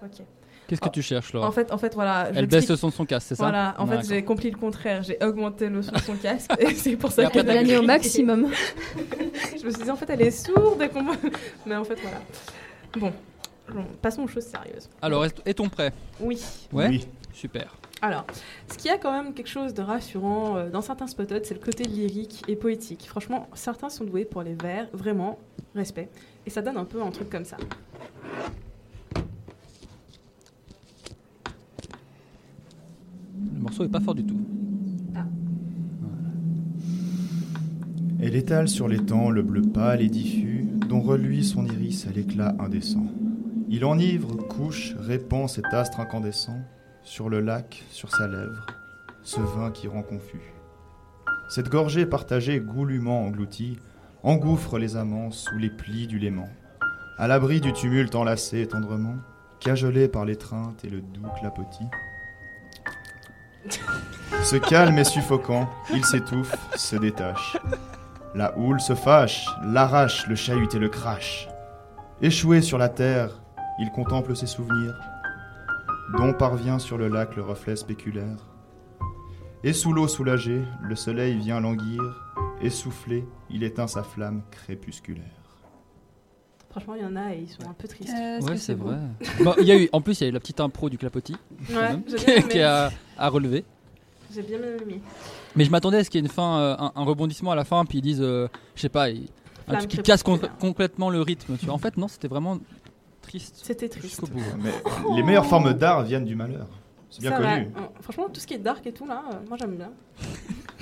[0.03, 0.23] Ok.
[0.67, 2.29] Qu'est-ce que tu cherches, Laure En fait, en fait, voilà.
[2.33, 4.57] Elle baisse le son de son casque, c'est ça Voilà, en fait, j'ai compris le
[4.57, 5.03] contraire.
[5.03, 7.63] J'ai augmenté le son de son casque et c'est pour ça qu'elle t'as Elle a
[7.63, 8.47] mis au maximum.
[9.59, 11.05] Je me suis dit, en fait, elle est sourde et qu'on-
[11.65, 12.21] Mais en fait, voilà.
[12.97, 13.11] Bon,
[13.73, 14.89] bon, passons aux choses sérieuses.
[15.01, 15.91] Alors, est- est-on prêt?
[16.19, 16.39] Oui.
[16.71, 17.07] Ouais Oui.
[17.33, 17.75] Super.
[18.01, 18.25] Alors,
[18.71, 21.59] ce qui a quand même quelque chose de rassurant euh, dans certains spotted, c'est le
[21.61, 23.05] côté lyrique et poétique.
[23.07, 25.39] Franchement, certains sont doués pour les vers, vraiment,
[25.73, 26.09] respect.
[26.45, 27.55] Et ça donne un peu un truc comme ça.
[33.53, 34.39] Le morceau est pas fort du tout.
[38.21, 42.55] Elle étale sur l'étang le bleu pâle et diffus, dont reluit son iris à l'éclat
[42.57, 43.05] indécent.
[43.67, 46.61] Il enivre, couche, répand cet astre incandescent
[47.01, 48.65] sur le lac, sur sa lèvre,
[49.23, 50.53] ce vin qui rend confus.
[51.49, 53.77] Cette gorgée partagée, goulûment engloutie,
[54.23, 56.47] engouffre les amants sous les plis du léman,
[57.17, 59.17] à l'abri du tumulte enlacé tendrement,
[59.59, 61.89] cajolé par l'étreinte et le doux clapotis.
[64.43, 67.57] Ce calme est suffocant, il s'étouffe, se détache.
[68.35, 71.47] La houle se fâche, l'arrache, le chahut et le crache.
[72.21, 73.41] Échoué sur la terre,
[73.79, 74.95] il contemple ses souvenirs,
[76.17, 78.49] dont parvient sur le lac le reflet spéculaire.
[79.63, 82.01] Et sous l'eau soulagée, le soleil vient languir,
[82.61, 85.42] essoufflé, il éteint sa flamme crépusculaire.
[86.73, 88.11] Franchement, il y en a et ils sont un peu tristes.
[88.11, 88.97] Ouais, c'est vrai.
[89.61, 91.35] Il y a eu, en plus, il y a eu la petite impro du clapotis,
[91.69, 92.03] Ouais, même,
[92.49, 92.89] qui est à,
[93.29, 93.63] relever.
[94.33, 94.99] J'ai bien aimé.
[95.55, 97.55] Mais je m'attendais à ce qu'il y ait une fin, euh, un, un rebondissement à
[97.55, 99.29] la fin, puis ils disent, euh, je sais pas, ils-
[99.67, 101.57] un truc qui casse complètement le rythme.
[101.57, 101.75] Tu vois.
[101.75, 102.57] En fait, non, c'était vraiment
[103.21, 103.59] triste.
[103.63, 104.07] C'était triste.
[104.07, 104.41] Jusqu'au bout.
[104.61, 104.71] Mais
[105.15, 106.67] les meilleures formes d'art viennent du malheur.
[107.09, 107.69] C'est bien Ça, connu.
[107.77, 109.91] Euh, Franchement, tout ce qui est dark et tout, là, euh, moi j'aime bien.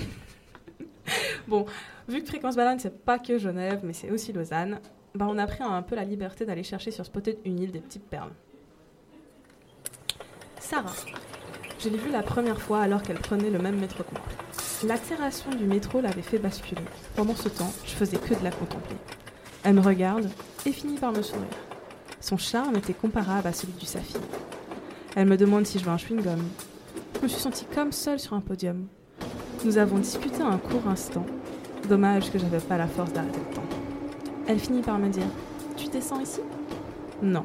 [1.47, 1.65] bon,
[2.07, 4.79] vu que Fréquence Banane, c'est pas que Genève, mais c'est aussi Lausanne,
[5.15, 7.79] bah, on a pris un peu la liberté d'aller chercher sur Spotted une île des
[7.79, 8.31] petites perles.
[10.59, 10.93] Sarah.
[11.79, 14.23] Je l'ai vue la première fois alors qu'elle prenait le même métro que moi.
[14.83, 16.83] L'accélération du métro l'avait fait basculer.
[17.15, 18.95] Pendant ce temps, je faisais que de la contempler.
[19.63, 20.29] Elle me regarde
[20.65, 21.47] et finit par me sourire.
[22.19, 24.21] Son charme était comparable à celui du saphir.
[25.15, 26.39] Elle me demande si je veux un chewing-gum.
[27.15, 28.87] Je me suis sentie comme seule sur un podium.
[29.65, 31.25] Nous avons discuté un court instant.
[31.89, 33.80] Dommage que j'avais pas la force d'arrêter le temps.
[34.47, 35.27] Elle finit par me dire
[35.77, 36.41] Tu descends ici?
[37.21, 37.43] Non,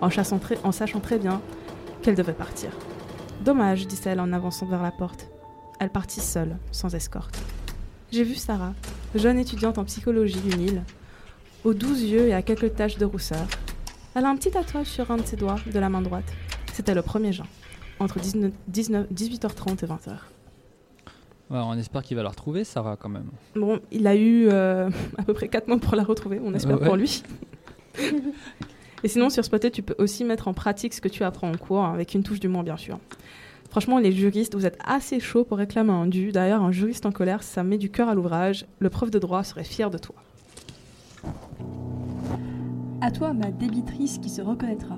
[0.00, 1.40] en, sachant très bien
[2.02, 2.70] qu'elle devait partir.
[3.44, 5.28] Dommage, dit-elle en avançant vers la porte.
[5.80, 7.38] Elle partit seule, sans escorte.
[8.10, 8.72] J'ai vu Sarah,
[9.14, 10.82] jeune étudiante en psychologie d'une île,
[11.64, 13.46] aux doux yeux et à quelques taches de rousseur.
[14.14, 16.32] Elle a un petit tatouage sur un de ses doigts de la main droite.
[16.72, 17.46] C'était le 1er juin,
[17.98, 20.37] entre 19 19 18h30 et 20h.
[21.50, 23.28] Ouais, on espère qu'il va la retrouver, Sarah, quand même.
[23.56, 26.78] Bon, il a eu euh, à peu près 4 mois pour la retrouver, on espère
[26.80, 26.86] Ouais.
[26.86, 27.22] pour lui.
[29.02, 31.56] et sinon, sur Spotted, tu peux aussi mettre en pratique ce que tu apprends en
[31.56, 32.98] cours, hein, avec une touche d'humour, bien sûr.
[33.70, 36.32] Franchement, les juristes, vous êtes assez chauds pour réclamer un dû.
[36.32, 38.66] D'ailleurs, un juriste en colère, ça met du cœur à l'ouvrage.
[38.78, 40.14] Le prof de droit serait fier de toi.
[43.00, 44.96] À toi, ma débitrice qui se reconnaîtra.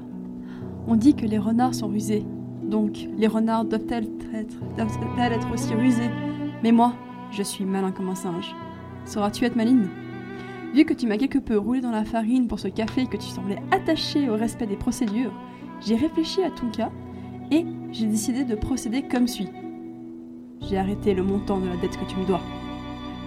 [0.86, 2.24] On dit que les renards sont rusés,
[2.62, 6.11] donc les renards doivent-elles être, doivent-elles être aussi rusés?
[6.62, 6.94] Mais moi,
[7.30, 8.54] je suis malin comme un singe.
[9.04, 9.88] Sauras-tu être maligne?
[10.74, 13.16] Vu que tu m'as quelque peu roulé dans la farine pour ce café et que
[13.16, 15.32] tu semblais attaché au respect des procédures,
[15.80, 16.90] j'ai réfléchi à ton cas
[17.50, 19.48] et j'ai décidé de procéder comme suit.
[20.68, 22.40] J'ai arrêté le montant de la dette que tu me dois.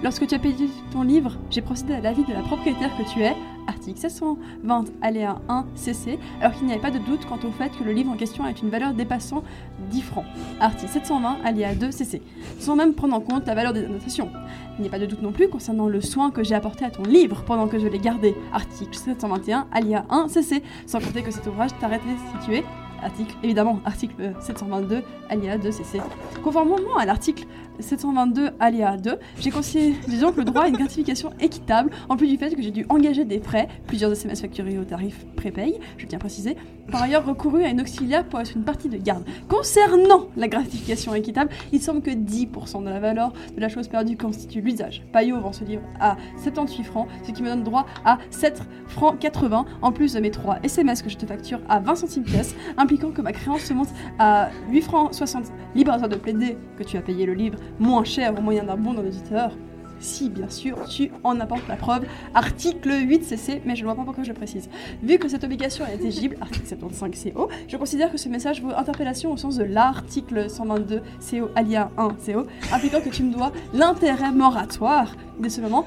[0.03, 3.21] Lorsque tu as payé ton livre, j'ai procédé à l'avis de la propriétaire que tu
[3.21, 3.35] es,
[3.67, 7.71] article 720 aléa 1 CC, alors qu'il n'y avait pas de doute quant au fait
[7.77, 9.43] que le livre en question ait une valeur dépassant
[9.89, 10.25] 10 francs,
[10.59, 12.21] article 720 aléa 2 CC,
[12.59, 14.29] sans même prendre en compte la valeur des annotations.
[14.77, 16.89] Il n'y a pas de doute non plus concernant le soin que j'ai apporté à
[16.89, 21.31] ton livre pendant que je l'ai gardé, article 721 aléa 1 CC, sans compter que
[21.31, 22.05] cet ouvrage t'a été
[22.39, 22.63] situé
[23.03, 26.01] article, évidemment, article 722, alinéa 2 CC.
[26.43, 27.45] Conformément à l'article
[27.79, 32.37] 722, alinéa 2, j'ai considéré donc le droit à une gratification équitable, en plus du
[32.37, 36.17] fait que j'ai dû engager des frais, plusieurs SMS facturés au tarif prépay, je tiens
[36.17, 36.55] à préciser,
[36.91, 39.25] par ailleurs recouru à une auxiliaire pour une partie de garde.
[39.47, 44.17] Concernant la gratification équitable, il semble que 10% de la valeur de la chose perdue
[44.17, 45.03] constitue l'usage.
[45.11, 49.17] Payot vend ce livre à 78 francs, ce qui me donne droit à 7 francs
[49.19, 52.55] 80, en plus de mes 3 SMS que je te facture à 20 centimes pièce,
[52.77, 55.51] impliquant que ma créance se monte à 8 francs 60.
[55.75, 58.63] Libre à toi de plaider que tu as payé le livre moins cher au moyen
[58.63, 59.51] d'un bon d'un auditeur.
[59.99, 62.05] Si, bien sûr, tu en apportes la preuve.
[62.33, 64.69] Article 8 CC, mais je ne vois pas pourquoi je le précise.
[65.01, 68.71] Vu que cette obligation est éligible, article 75 CO, je considère que ce message vaut
[68.75, 71.01] interpellation au sens de l'article 122
[71.31, 75.85] CO alia 1 CO, impliquant que tu me dois l'intérêt moratoire de ce moment.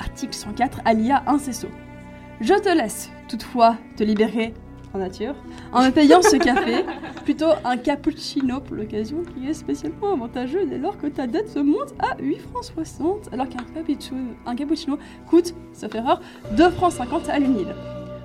[0.00, 1.68] Article 104 alia 1 CSO.
[2.40, 4.54] Je te laisse, toutefois, te libérer
[4.94, 5.34] en nature,
[5.72, 6.84] en me payant ce café,
[7.24, 11.58] plutôt un cappuccino pour l'occasion, qui est spécialement avantageux dès lors que ta dette se
[11.58, 16.20] monte à 8 francs 60, alors qu'un cappuccino, un cappuccino coûte, sauf erreur,
[16.56, 17.74] 2 francs 50 à l'unile.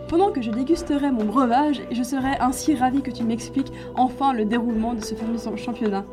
[0.07, 4.45] Pendant que je dégusterai mon breuvage, je serai ainsi ravi que tu m'expliques enfin le
[4.45, 6.05] déroulement de ce fameux championnat.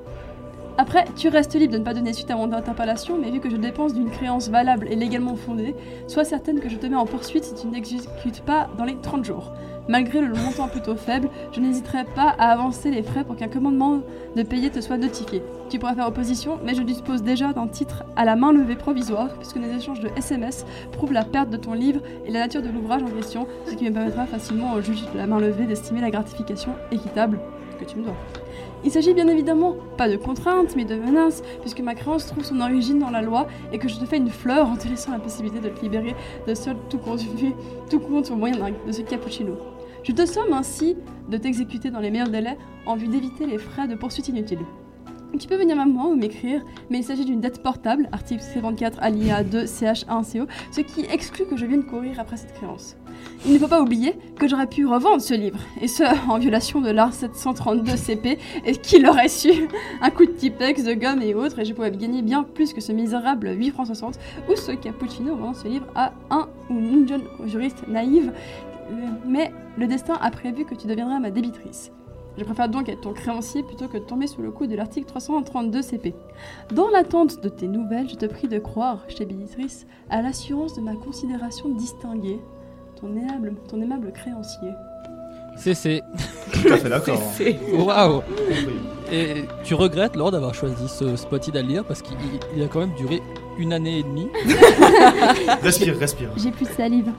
[0.77, 3.49] Après, tu restes libre de ne pas donner suite à mon interpellation, mais vu que
[3.49, 5.77] je dépense d'une créance valable et légalement fondée,
[6.09, 9.25] sois certaine que je te mets en poursuite si tu n'exécutes pas dans les 30
[9.25, 9.53] jours.
[9.87, 14.01] Malgré le montant plutôt faible, je n'hésiterai pas à avancer les frais pour qu'un commandement
[14.35, 15.43] de payer te soit notifié.
[15.69, 19.35] Tu pourras faire opposition, mais je dispose déjà d'un titre à la main levée provisoire,
[19.39, 22.71] puisque les échanges de SMS prouvent la perte de ton livre et la nature de
[22.71, 26.01] l'ouvrage en question, ce qui me permettra facilement au juge de la main levée d'estimer
[26.01, 27.39] la gratification équitable
[27.79, 28.17] que tu me dois.
[28.85, 32.61] Il s'agit bien évidemment pas de contraintes, mais de menaces, puisque ma créance trouve son
[32.61, 35.19] origine dans la loi et que je te fais une fleur en te laissant la
[35.19, 36.15] possibilité de te libérer
[36.47, 37.01] de seul tout
[37.91, 38.57] tout compte au moyen
[38.87, 39.74] de ce cappuccino.
[40.05, 40.97] Je te somme ainsi
[41.31, 44.67] de t'exécuter dans les meilleurs délais en vue d'éviter les frais de poursuite inutiles.
[45.39, 48.99] Tu peux venir à moi ou m'écrire, mais il s'agit d'une dette portable, article 74
[49.01, 52.97] alinéa 2 CH1CO, ce qui exclut que je vienne courir après cette créance.
[53.47, 56.81] Il ne faut pas oublier que j'aurais pu revendre ce livre, et ce, en violation
[56.81, 59.51] de l'art 732 CP, et qu'il aurait su
[60.03, 62.81] un coup de Tipex, de gomme et autres, et je pourrais gagner bien plus que
[62.81, 67.09] ce misérable 8 francs 60, ou ce cappuccino vend ce livre à un ou une
[67.09, 68.33] jeune juriste naïve,
[69.27, 71.91] mais le destin a prévu que tu deviendras ma débitrice.
[72.37, 75.07] Je préfère donc être ton créancier plutôt que de tomber sous le coup de l'article
[75.07, 76.15] 332 CP.
[76.73, 80.81] Dans l'attente de tes nouvelles, je te prie de croire, chez Béatrice, à l'assurance de
[80.81, 82.41] ma considération distinguée,
[83.01, 84.71] ton aimable, ton aimable créancier.
[85.57, 86.03] CC.
[86.53, 87.23] Tout à fait d'accord.
[87.73, 88.23] Waouh
[89.13, 92.95] Et tu regrettes, Laure, d'avoir choisi ce Spotted à lire parce qu'il a quand même
[92.95, 93.23] duré
[93.59, 94.29] une année et demie.
[95.63, 96.31] respire, respire.
[96.37, 97.13] J'ai plus de salive.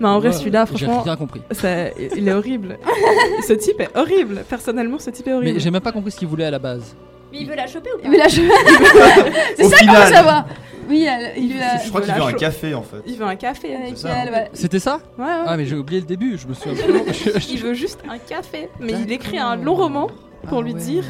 [0.00, 1.42] Mais en vrai, celui-là, franchement, J'ai rien compris.
[1.50, 2.78] ça- il est horrible.
[3.46, 4.44] ce type est horrible.
[4.48, 5.54] Personnellement, ce type est horrible.
[5.54, 6.94] Mais j'ai même pas compris ce qu'il voulait à la base.
[7.32, 8.48] Mais il veut la choper ou pas Il veut la choper.
[9.56, 10.46] C'est ça qu'on veut savoir.
[10.88, 11.78] Oui, elle- il lui a.
[11.78, 12.98] Je crois qu'il veut un café en fait.
[13.06, 13.74] Il veut un café.
[13.76, 14.50] Avec ça, elle, ouais.
[14.54, 15.30] C'était ça Ouais, ouais.
[15.46, 18.16] Ah, mais j'ai oublié le début, je me souviens absolument- je- Il veut juste un
[18.18, 18.70] café.
[18.80, 20.06] Mais il écrit un long roman
[20.48, 20.80] pour Ah lui ouais.
[20.80, 21.04] dire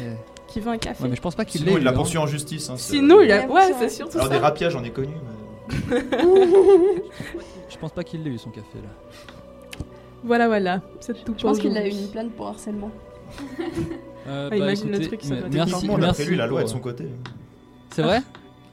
[0.47, 1.03] qu'il veut un café.
[1.03, 1.81] Ouais, mais je pense pas qu'il Sinon, l'ait.
[1.81, 2.69] il l'a poursuivi en justice.
[2.69, 3.45] hein, c'est- Sinon, il a.
[3.45, 4.33] Ouais, c'est surtout Alors, ça.
[4.33, 5.13] des rapiages, j'en ai connu.
[5.89, 5.97] mais-
[7.69, 8.89] Je pense pas qu'il l'ait eu son café là.
[10.23, 10.81] Voilà, voilà.
[10.99, 12.91] C'est tout Je pense qu'il a eu une plainte pour harcèlement.
[14.27, 16.67] Euh, Ah, imagine le truc, ça me- doit être merci, lui, la loi est de
[16.69, 17.05] pour- son côté.
[17.91, 18.21] C'est vrai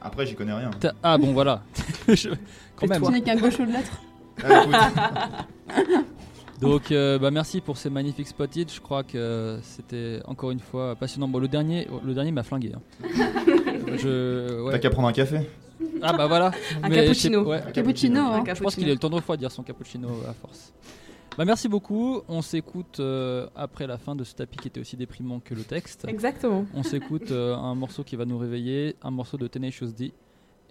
[0.01, 0.71] Après, j'y connais rien.
[0.79, 1.61] T'as- Ah bon, voilà.
[2.07, 2.29] Je-
[2.75, 3.01] Quand Et même.
[3.03, 4.01] Tu n'es qu'un gaucho de lettres.
[4.43, 5.95] Ah, écoute,
[6.61, 8.71] Donc, euh, bah, merci pour ces magnifiques spotted.
[8.71, 11.27] Je crois que c'était encore une fois passionnant.
[11.27, 12.71] Bon, le dernier, le dernier m'a flingué.
[12.75, 12.81] hein.
[13.97, 14.71] Je, ouais.
[14.73, 15.39] T'as qu'à prendre un café.
[16.01, 16.51] Ah bah voilà.
[16.83, 17.43] Un Mais je sais- cappuccino.
[17.45, 17.61] ouais.
[17.67, 18.43] Un Cappuccino, hein.
[18.47, 20.73] Un Je pense qu'il est le temps de refroidir son cappuccino à force.
[21.37, 22.21] Bah merci beaucoup.
[22.27, 25.63] On s'écoute euh, après la fin de ce tapis qui était aussi déprimant que le
[25.63, 26.05] texte.
[26.07, 26.65] Exactement.
[26.73, 30.13] On s'écoute euh, un morceau qui va nous réveiller, un morceau de Tenacious D.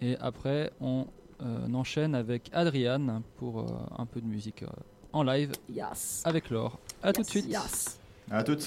[0.00, 1.06] Et après, on
[1.38, 3.64] on enchaîne avec Adriane pour euh,
[3.98, 4.66] un peu de musique euh,
[5.12, 6.22] en live Yes.
[6.24, 6.78] avec Laure.
[7.02, 7.46] À tout de Yes, suite.
[7.50, 8.00] yes.
[8.30, 8.66] À toutes.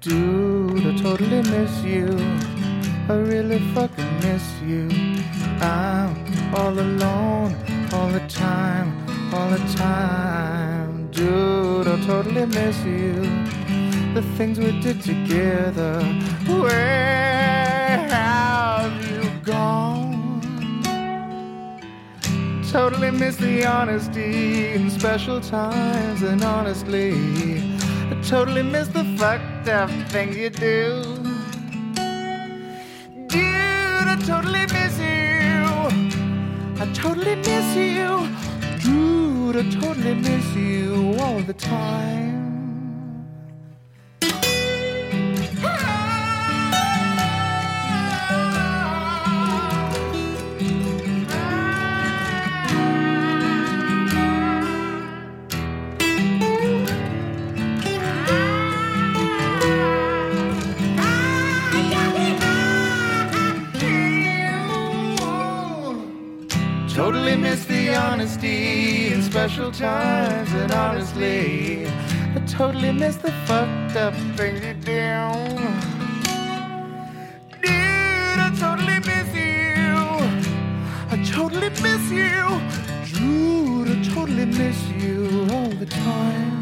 [0.00, 2.06] Dude, I totally miss you.
[3.08, 4.88] I really fucking miss you.
[5.60, 6.14] I'm
[6.54, 7.56] all alone
[7.92, 8.88] all the time,
[9.34, 11.10] all the time.
[11.10, 13.14] Dude, I totally miss you.
[14.14, 16.02] The things we did together.
[16.46, 17.55] Where
[22.72, 27.12] Totally miss the honesty in special times, and honestly,
[28.10, 31.02] I totally miss the fucked up things you do.
[33.28, 35.64] Dude, I totally miss you.
[36.82, 38.28] I totally miss you.
[38.82, 42.45] Dude, I totally miss you all the time.
[66.96, 74.14] Totally miss the honesty in special times, and honestly, I totally miss the fucked up
[74.34, 75.12] things you do.
[77.60, 79.92] Dude, I totally miss you.
[81.10, 82.62] I totally miss you.
[83.12, 86.55] Dude, I totally miss you all the time.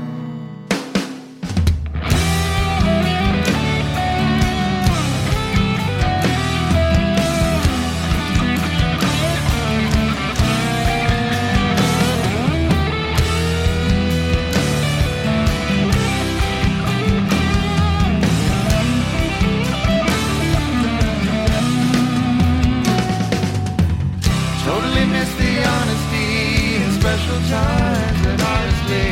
[27.54, 29.10] Times, and honestly,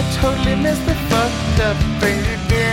[0.00, 2.70] I totally miss the fucked up things you do.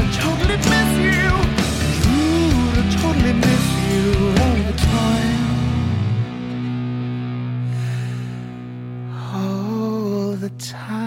[0.00, 1.24] I totally miss you.
[2.78, 4.04] I totally miss you
[4.42, 5.44] all the time.
[9.34, 11.01] All the time.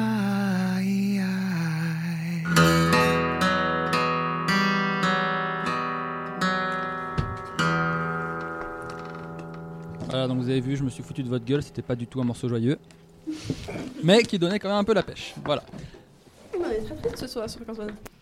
[10.26, 12.08] Voilà, donc vous avez vu, je me suis foutu de votre gueule, c'était pas du
[12.08, 12.80] tout un morceau joyeux.
[14.04, 15.36] Mais qui donnait quand même un peu la pêche.
[15.46, 15.64] Voilà.
[16.58, 17.62] On est très ce soir sur.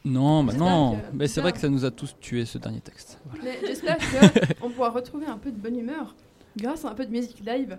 [0.04, 0.96] Non, bah non.
[0.96, 3.20] que- Mais c'est vrai que ça nous a tous tués ce dernier texte.
[3.42, 3.98] Mais j'espère
[4.62, 6.14] qu'on pourra retrouver un peu de bonne humeur
[6.58, 7.78] grâce à un peu de musique live.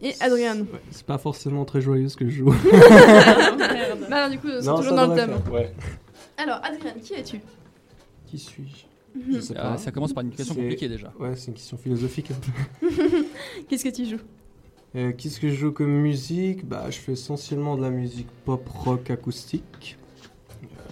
[0.00, 0.58] Et Adrien.
[0.92, 2.54] C'est pas forcément très joyeux ce que je joue.
[4.08, 5.34] Bah alors du coup, c'est toujours dans le thème.
[5.50, 5.72] ouais.
[6.36, 7.40] Alors Adrien, qui es-tu?
[8.26, 8.84] Qui suis-je?
[9.30, 11.12] Je sais Ah, ça commence par une question compliquée, déjà.
[11.18, 12.88] Ouais, c'est une question philosophique un peu.
[13.68, 14.20] Qu'est-ce que tu joues?
[14.94, 16.66] Euh, Qu'est-ce que je joue comme musique?
[16.66, 19.96] Bah, je fais essentiellement de la musique pop rock acoustique.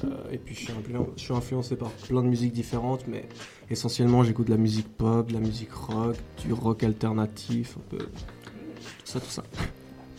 [0.04, 0.72] Euh, et puis je suis,
[1.16, 3.28] je suis influencé par plein de musiques différentes, mais
[3.68, 7.98] essentiellement j'écoute de la musique pop, de la musique rock, du rock alternatif, un peu
[7.98, 8.06] tout
[9.04, 9.42] ça, tout ça.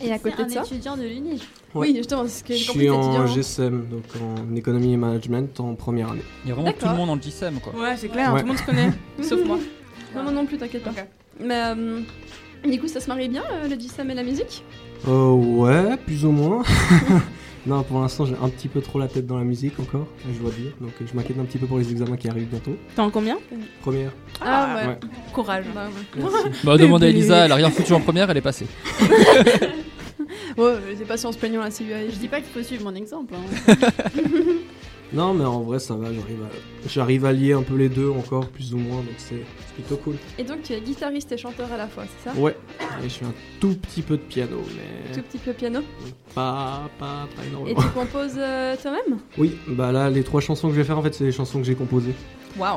[0.02, 1.32] Et à côté C'est de un ça étudiant de l'Uni.
[1.74, 1.88] Ouais.
[1.88, 3.26] Oui, justement, c'est ce que Je suis en.
[3.26, 6.22] GSM, donc en économie et management en première année.
[6.44, 7.72] Il y a vraiment tout le monde en GSM, quoi.
[7.80, 8.40] Ouais, c'est clair, Ouais.
[8.40, 8.90] tout le monde se connaît,
[9.22, 9.58] sauf moi.
[10.14, 10.92] Non, moi non plus, t'inquiète pas.
[11.40, 12.00] Mais euh,
[12.68, 14.62] du coup, ça se marie bien, euh, le GSM et la musique?
[15.08, 16.62] Euh, ouais, plus ou moins.
[17.66, 20.38] non, pour l'instant, j'ai un petit peu trop la tête dans la musique encore, je
[20.38, 20.72] dois dire.
[20.80, 22.76] Donc, je m'inquiète un petit peu pour les examens qui arrivent bientôt.
[22.94, 23.38] T'es en combien?
[23.80, 24.12] Première.
[24.40, 24.86] Ah ouais.
[24.88, 24.98] Ouais.
[25.32, 25.64] Courage.
[25.74, 25.86] Bah,
[26.16, 26.50] ouais.
[26.62, 28.66] Bah, demandez à Elisa, elle a rien foutu en première, elle est passée.
[30.58, 32.08] Ouais, j'ai pas si on se plaignant la CUA.
[32.10, 33.34] Je dis pas qu'il faut suivre mon exemple.
[33.34, 33.74] hein.
[35.14, 36.88] Non, mais en vrai, ça va, j'arrive à...
[36.88, 39.96] j'arrive à lier un peu les deux encore, plus ou moins, donc c'est c'est plutôt
[39.96, 40.14] cool.
[40.38, 42.34] Et donc, tu es guitariste et chanteur à la fois, c'est ça?
[42.34, 42.56] Ouais,
[43.04, 45.80] et je fais un tout petit peu de piano, mais Tout petit peu piano?
[46.34, 47.82] pas, pas, pas Et énormément.
[47.82, 49.18] tu composes euh, toi-même?
[49.36, 51.58] Oui, bah là, les trois chansons que je vais faire, en fait, c'est les chansons
[51.58, 52.14] que j'ai composées.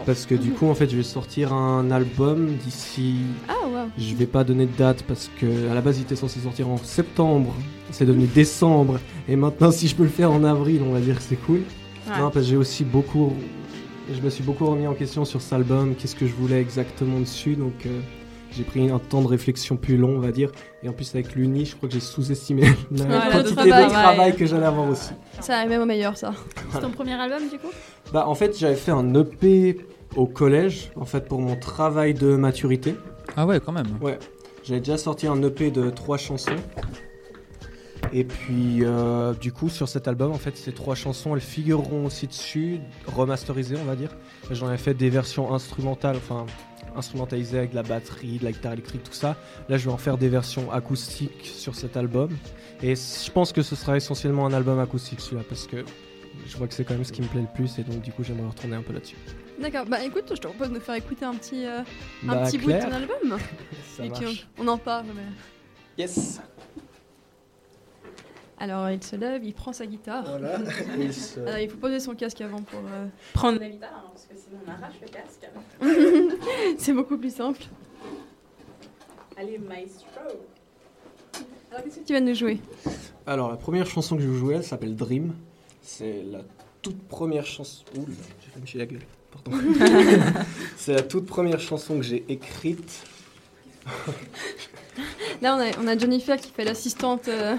[0.06, 3.16] Parce que du coup, en fait, je vais sortir un album d'ici
[3.48, 3.90] Ah, waouh.
[3.98, 6.70] Je vais pas donner de date parce que à la base il était censé sortir
[6.70, 7.54] en septembre,
[7.92, 11.18] c'est devenu décembre et maintenant si je peux le faire en avril, on va dire
[11.18, 11.62] que c'est cool.
[12.08, 12.20] Ouais.
[12.20, 13.34] Non parce que j'ai aussi beaucoup
[14.14, 17.20] je me suis beaucoup remis en question sur cet album, qu'est-ce que je voulais exactement
[17.20, 18.02] dessus donc euh,
[18.56, 20.50] J'ai pris un temps de réflexion plus long, on va dire.
[20.84, 23.70] Et en plus, avec l'Uni, je crois que j'ai sous-estimé la Voilà, quantité le de
[23.70, 23.90] travail.
[23.90, 25.12] travail que j'allais avoir aussi.
[25.42, 26.34] Ça arrive même au meilleur, ça.
[26.72, 27.72] C'est ton premier album du coup?
[28.14, 29.78] Bah, en fait, j'avais fait un EP
[30.16, 32.96] au collège, en fait, pour mon travail de maturité.
[33.36, 33.88] Ah ouais, quand même.
[34.02, 34.18] Ouais.
[34.64, 36.56] J'avais déjà sorti un EP de trois chansons.
[38.14, 42.06] Et puis, euh, du coup, sur cet album, en fait, ces trois chansons, elles figureront
[42.06, 44.10] aussi dessus, remasterisées, on va dire.
[44.52, 46.46] Et J'en ai fait des versions instrumentales, enfin,
[46.96, 49.36] instrumentalisées avec de la batterie, de la guitare électrique, tout ça.
[49.70, 52.30] Là, je vais en faire des versions acoustiques sur cet album.
[52.82, 55.84] Et je pense que ce sera essentiellement un album acoustique, celui-là, parce que
[56.48, 57.80] je vois que c'est quand même ce qui me plaît le plus.
[57.80, 59.16] Et donc, du coup, j'aimerais retourner un peu là-dessus.
[59.62, 62.44] D'accord, bah écoute, je te propose de nous faire écouter un petit, euh, un Bah,
[62.46, 63.40] petit bout de ton album.
[63.98, 64.48] Ça Et puis marche.
[64.60, 65.06] on, on en parle.
[65.16, 66.42] mais- Yes
[68.58, 70.24] Alors il se lève, il prend sa guitare.
[70.30, 70.60] Voilà,
[71.00, 74.10] il se- Alors, il faut poser son casque avant pour euh, Prendre la guitare, hein,
[74.14, 76.78] parce que sinon on arrache le casque.
[76.78, 77.64] C'est beaucoup plus simple.
[79.38, 80.08] Allez, maestro.
[81.72, 82.60] Alors qu'est-ce que tu vas nous jouer?
[83.28, 85.34] Alors, la première chanson que je vais jouer, elle s'appelle Dream.
[85.82, 86.40] C'est la
[86.82, 87.84] toute première chanson.
[87.98, 89.02] Ouh, j'ai fait me la gueule.
[89.32, 89.58] Pardon.
[90.78, 93.04] c'est la toute première chanson que j'ai écrite.
[95.42, 97.28] Là on a, on a Jennifer qui fait l'assistante.
[97.28, 97.56] euh,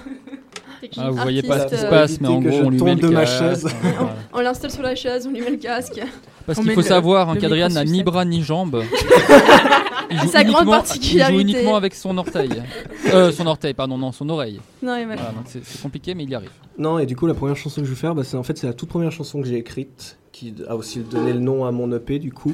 [0.96, 2.94] Ah, vous voyez pas ce qui se euh, passe, mais en gros, on lui met
[2.94, 3.64] le casque.
[4.32, 6.00] On l'installe sur la chaise, on lui met le casque.
[6.44, 8.82] Parce qu'il faut le- savoir hein, micro n'a ni bras ni jambes.
[10.10, 11.34] Il joue Sa grande uniquement- particularité.
[11.34, 12.50] Il joue uniquement avec son orteil.
[13.12, 14.60] Euh, son orteil, pardon, non, son oreille.
[14.82, 15.22] Non, et voilà.
[15.46, 16.50] C'est c'est compliqué, mais il y arrive.
[16.78, 18.56] Non, et du coup, la première chanson que je vais faire, bah, c'est en fait
[18.58, 21.72] c'est la toute première chanson que j'ai écrite, qui a aussi donné le nom à
[21.72, 22.52] mon EP du coup.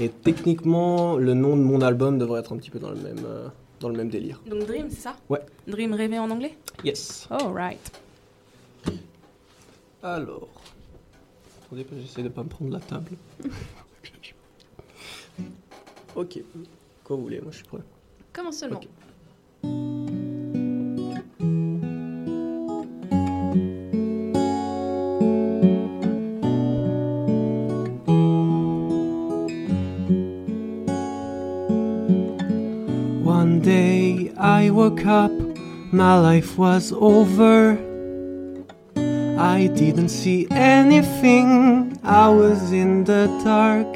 [0.00, 3.20] Et techniquement, le nom de mon album devrait être un petit peu dans le même,
[3.26, 3.46] euh,
[3.80, 4.40] dans le même délire.
[4.48, 5.14] Donc Dream, c'est ça?
[5.28, 5.40] Ouais.
[5.66, 6.56] Dream rêvé en anglais?
[6.84, 7.26] Yes.
[7.30, 7.90] Oh, right.
[10.02, 10.48] Alors.
[11.66, 13.12] Attendez, j'essaie de pas me prendre la table.
[16.14, 16.38] ok.
[17.04, 17.80] Quoi vous voulez, moi je suis prêt.
[18.32, 18.80] Comment seulement
[33.24, 35.32] One day I woke up,
[35.92, 37.78] my life was over.
[39.38, 43.86] I didn't see anything, I was in the dark.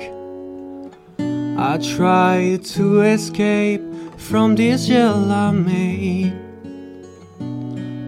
[1.59, 3.82] I tried to escape
[4.16, 6.32] from this jail I made.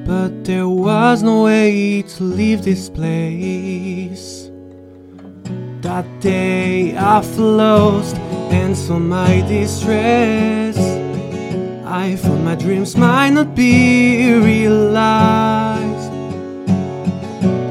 [0.07, 4.51] But there was no way to leave this place.
[5.81, 8.17] That day I lost
[8.51, 10.94] and saw my distress.
[11.97, 16.13] I thought my dreams might not be realized.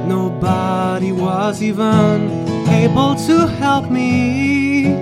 [0.07, 2.31] Nobody was even
[2.69, 4.95] able to help me.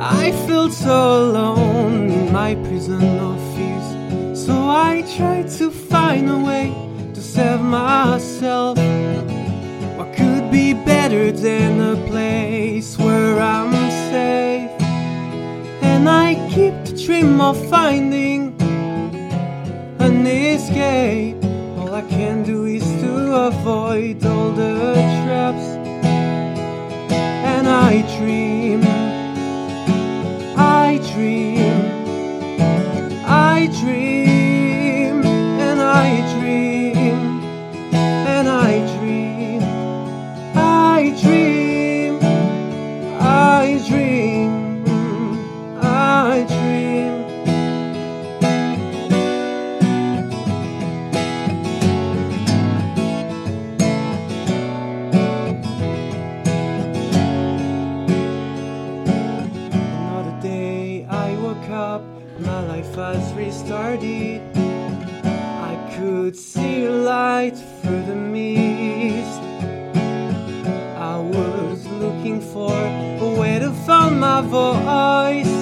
[0.00, 4.46] I felt so alone in my prison of fears.
[4.46, 6.74] So I tried to find a way
[7.14, 8.78] to save myself.
[9.96, 13.72] What could be better than a place where I'm
[14.10, 14.72] safe?
[15.82, 18.54] And I keep dream of finding
[19.98, 21.36] an escape.
[21.78, 24.94] All I can do is to avoid all the
[25.24, 25.66] traps.
[27.52, 28.82] And I dream,
[30.56, 31.51] I dream,
[74.42, 75.54] voice,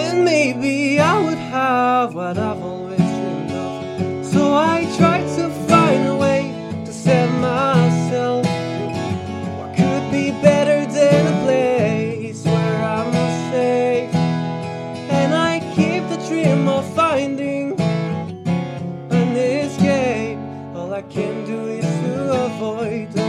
[0.00, 4.26] and maybe I would have what I've always dreamed of.
[4.26, 6.52] So I tried to find a way
[6.84, 8.46] to save myself.
[9.58, 13.12] What could be better than a place where I'm
[13.50, 14.14] safe?
[15.10, 17.80] And I keep the dream of finding
[19.10, 20.38] an escape.
[20.76, 23.23] All I can do is to avoid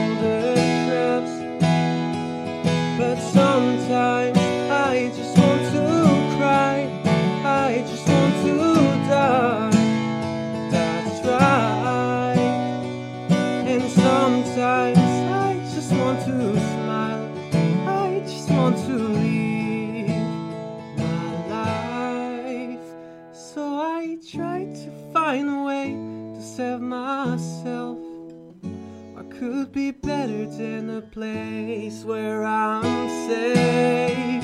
[29.76, 34.44] be better than a place where I'm safe?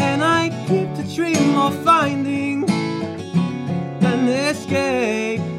[0.00, 5.49] And I keep the dream of finding an escape.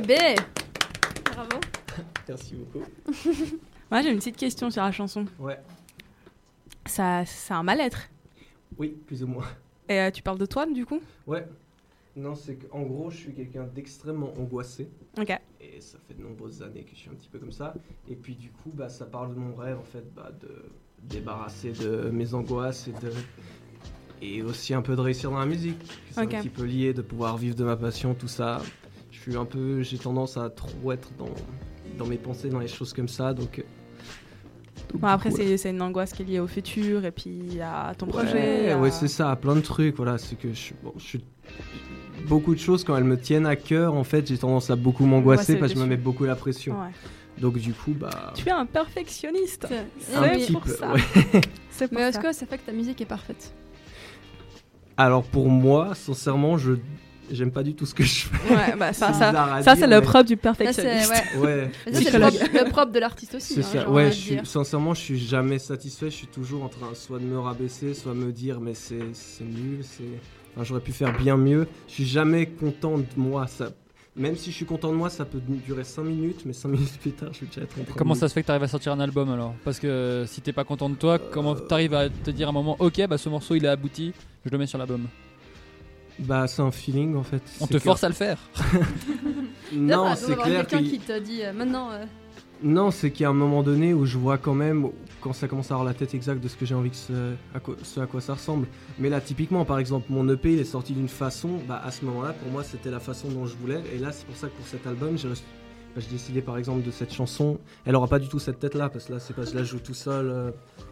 [0.00, 0.36] Ben
[1.32, 1.60] Bravo
[2.28, 2.84] Merci beaucoup.
[3.90, 5.24] Moi j'ai une petite question sur la chanson.
[5.38, 5.58] Ouais.
[6.86, 8.08] Ça, c'est un mal-être.
[8.78, 9.46] Oui, plus ou moins.
[9.88, 11.00] Et euh, tu parles de toi du coup?
[11.26, 11.46] Ouais.
[12.16, 14.88] Non, c'est qu'en gros, je suis quelqu'un d'extrêmement angoissé.
[15.18, 15.30] Ok.
[15.60, 17.74] Et ça fait de nombreuses années que je suis un petit peu comme ça.
[18.08, 20.64] Et puis du coup, bah, ça parle de mon rêve, en fait, bah, de
[21.02, 23.12] débarrasser de mes angoisses et de...
[24.22, 25.78] Et aussi un peu de réussir dans la musique.
[26.10, 26.34] C'est Ok.
[26.34, 28.60] un petit peu lié, de pouvoir vivre de ma passion, tout ça.
[29.24, 29.82] Je suis un peu...
[29.82, 31.28] J'ai tendance à trop être dans,
[31.98, 33.62] dans mes pensées, dans les choses comme ça, donc...
[34.94, 35.36] Bon, après, Ouais.
[35.36, 38.70] c'est, c'est une angoisse qui est liée au futur et puis à ton Ouais, projet.
[38.72, 39.94] à- ouais, c'est ça, plein de trucs.
[39.96, 41.24] Voilà, c'est que je, suis- bon, je suis
[42.26, 43.94] beaucoup de choses quand elles me tiennent à cœur.
[43.94, 46.34] En fait, j'ai tendance à beaucoup m'angoisser Angoisser parce que je me mets beaucoup la
[46.34, 46.80] pression.
[46.80, 46.88] Ouais.
[47.40, 49.68] Donc du coup, bah, Tu es un perfectionniste.
[50.00, 50.70] C'est petit pour peu.
[50.72, 50.92] ça.
[50.92, 51.00] ouais.
[51.70, 52.22] C'est pour Mais est-ce ça.
[52.22, 53.52] que ça fait que ta musique est parfaite?
[54.96, 56.72] Alors pour moi, sincèrement, je
[57.30, 58.54] j'aime pas du tout ce que je fais.
[58.54, 61.10] Ouais, bah, ça- C'est ça- ça, le propre du c'est- perfectionniste.
[61.36, 61.40] ouais.
[61.40, 61.70] Ouais.
[61.86, 63.54] Mais ça, c'est le propre, le propre de l'artiste aussi.
[63.54, 63.90] C'est hein, ça.
[63.90, 66.10] Ouais, de je suis, sincèrement, je suis jamais satisfait.
[66.10, 68.98] Je suis toujours en train soit de me rabaisser, soit me dire mais c'est
[69.40, 70.02] nul, c'est.
[70.54, 71.66] Enfin, j'aurais pu faire bien mieux.
[71.88, 73.46] Je suis jamais content de moi.
[73.46, 73.70] Ça,
[74.16, 76.98] même si je suis content de moi, ça peut durer 5 minutes, mais 5 minutes
[77.00, 78.50] plus tard, je vais déjà être en train Comment de- ça se fait que tu
[78.50, 79.54] arrives à sortir un album alors?
[79.64, 82.50] Parce que si t'es pas content de toi, comment tu arrives à te dire à
[82.50, 84.12] un moment, ok, bah ce morceau il est abouti,
[84.44, 85.06] je le mets sur l'album?
[86.20, 87.42] Bah, c'est un feeling en fait.
[87.60, 88.38] On C'est te force à le faire
[89.72, 90.90] Non, Là, c'est d'avoir clair quelqu'un que.
[90.90, 91.90] qui te dit euh, maintenant.
[91.92, 92.04] euh,
[92.62, 94.88] Non, c'est qu'il y a un moment donné où je vois quand même,
[95.20, 97.34] quand ça commence à avoir la tête exacte de ce que j'ai envie que ce
[97.54, 98.66] à, quoi, ce à quoi ça ressemble.
[98.98, 102.04] Mais là, typiquement, par exemple, mon EP, il est sorti d'une façon, bah, à ce
[102.04, 103.80] moment-là, pour moi, c'était la façon dont je voulais.
[103.94, 105.42] Et là, c'est pour ça que pour cet album, j'ai reçu-
[105.94, 107.58] bah, j'ai décidé, par exemple, de cette chanson.
[107.86, 109.70] Elle aura pas du tout cette tête-là, parce que là, c'est parce que là, je
[109.70, 110.50] joue tout seul euh,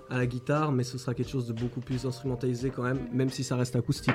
[0.08, 3.28] à la guitare, mais ce sera quelque chose de beaucoup plus instrumentalisé quand même, même
[3.30, 4.14] si ça reste acoustique.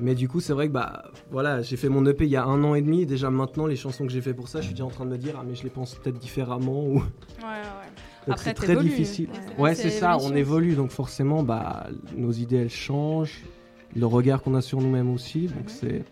[0.00, 2.44] Mais du coup, c'est vrai que bah voilà, j'ai fait mon EP il y a
[2.44, 3.06] un an et demi.
[3.06, 5.10] Déjà maintenant, les chansons que j'ai fait pour ça, je suis déjà en train de
[5.10, 6.94] me dire ah mais je les pense peut-être différemment ou.
[6.94, 7.02] Ouais,
[7.42, 8.26] ouais.
[8.26, 9.28] Donc c'est très difficile.
[9.58, 13.42] Ouais, Ouais, c'est ça, on évolue donc forcément bah nos idées elles changent,
[13.94, 16.04] le regard qu'on a sur nous-mêmes aussi, donc c'est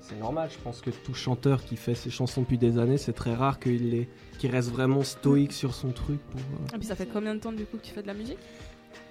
[0.00, 0.48] c'est normal.
[0.52, 3.58] Je pense que tout chanteur qui fait ses chansons depuis des années, c'est très rare
[3.60, 4.08] qu'il les
[4.38, 6.40] qu'il reste vraiment stoïque sur son truc pour.
[6.40, 8.14] euh, Et puis ça fait combien de temps du coup que tu fais de la
[8.14, 8.38] musique?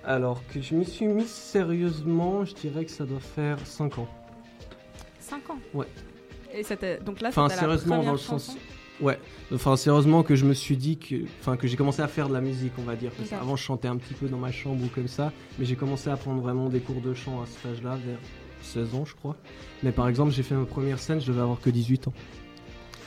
[0.04, 4.08] Alors que je m'y suis mis sérieusement, je dirais que ça doit faire 5 ans.
[5.20, 5.60] 5 ans?
[5.74, 5.88] Ouais.
[6.54, 8.52] Et c'était donc là Enfin, la sérieusement, première dans le chanson?
[8.52, 8.58] sens.
[9.00, 9.18] Ouais,
[9.54, 11.16] enfin, sérieusement, que je me suis dit que.
[11.40, 13.12] Enfin, que j'ai commencé à faire de la musique, on va dire.
[13.12, 15.32] Parce qu'avant, je chantais un petit peu dans ma chambre ou comme ça.
[15.58, 18.20] Mais j'ai commencé à prendre vraiment des cours de chant à cet âge-là, vers
[18.62, 19.36] 16 ans, je crois.
[19.82, 22.14] Mais par exemple, j'ai fait ma première scène, je devais avoir que 18 ans.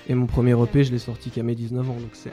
[0.09, 1.95] Et mon premier EP, je l'ai sorti qu'à mes 19 ans.
[1.95, 2.33] Donc c'est.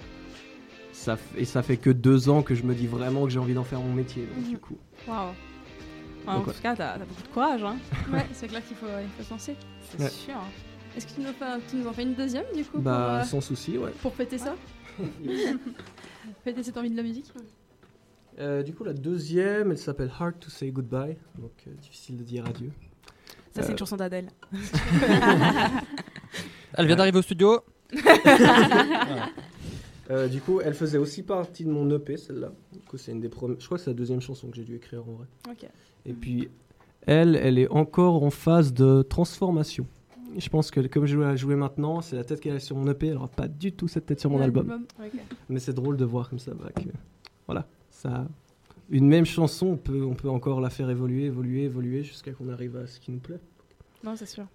[1.01, 3.55] Ça, et ça fait que deux ans que je me dis vraiment que j'ai envie
[3.55, 4.27] d'en faire mon métier.
[4.35, 4.77] Donc, du coup.
[5.07, 5.29] Waouh.
[6.27, 7.63] En Donc, tout cas, t'as beaucoup de courage.
[7.63, 7.77] Hein.
[8.13, 9.55] Ouais, c'est clair qu'il faut, il faut se lancer.
[9.89, 10.09] C'est Ouais.
[10.09, 10.35] sûr.
[10.95, 13.15] Est-ce que tu nous, fais, tu nous en fais une deuxième du coup Bah, pour,
[13.15, 13.89] euh, sans souci, ouais.
[14.03, 14.53] Pour fêter ça?
[16.43, 17.31] Fêter cette envie de la musique?
[18.39, 21.17] Euh, du coup, la deuxième, elle s'appelle Hard to Say Goodbye.
[21.39, 22.69] Donc, euh, difficile de dire adieu.
[23.55, 24.27] Ça, c'est une chanson d'Adèle.
[26.75, 27.59] Elle vient d'arriver au studio.
[30.09, 32.51] Euh, du coup, elle faisait aussi partie de mon EP, celle-là.
[32.73, 33.59] Du coup, c'est une des premières.
[33.59, 35.27] Je crois que c'est la deuxième chanson que j'ai dû écrire en vrai.
[36.05, 36.49] Et puis,
[37.05, 39.85] elle, elle est encore en phase de transformation.
[40.37, 42.89] Je pense que comme je la jouer maintenant, c'est la tête qu'elle a sur mon
[42.89, 43.07] EP.
[43.07, 44.85] Elle aura pas du tout cette tête sur mon album.
[45.49, 46.53] Mais c'est drôle de voir comme ça.
[46.53, 46.89] bah, que-
[47.47, 48.27] voilà, ça.
[48.89, 52.49] Une même chanson, on peut, on peut encore la faire évoluer, évoluer, évoluer jusqu'à qu'on
[52.49, 53.39] arrive à ce qui nous plaît.
[54.03, 54.45] Non, c'est sûr.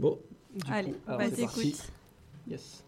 [0.00, 0.18] Bon.
[0.54, 1.74] du Allez, coup, on alors, va t'écouter.
[2.48, 2.84] Yes.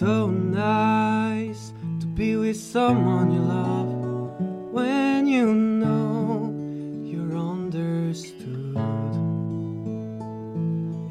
[0.00, 3.92] So nice to be with someone you love
[4.72, 6.54] when you know
[7.04, 8.78] you're understood.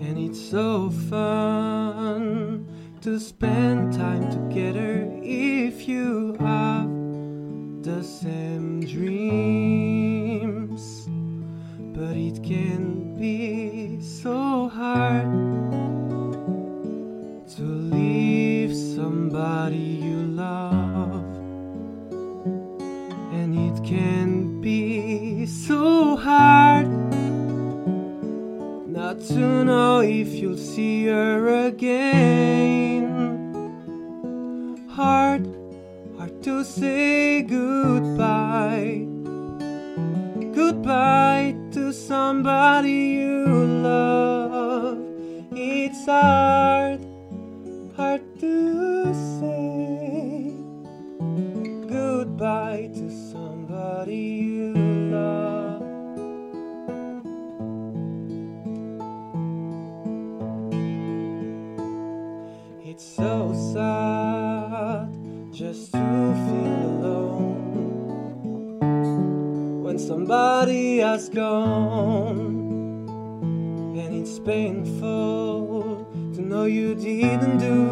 [0.01, 2.65] And it's so fun
[3.01, 6.89] to spend time together if you have
[7.83, 10.27] the same dreams,
[11.95, 15.48] but it can be so hard
[19.39, 21.23] somebody you love,
[23.31, 26.89] and it can be so hard
[28.87, 33.05] not to know if you'll see her again.
[34.89, 35.47] Hard,
[36.17, 39.07] hard to say goodbye.
[40.53, 43.45] Goodbye to somebody you
[43.87, 44.99] love.
[45.53, 46.98] It's hard,
[62.99, 65.07] It's so sad
[65.53, 68.19] just to feel alone
[69.81, 73.07] when somebody has gone.
[73.97, 77.89] And it's painful to know you didn't do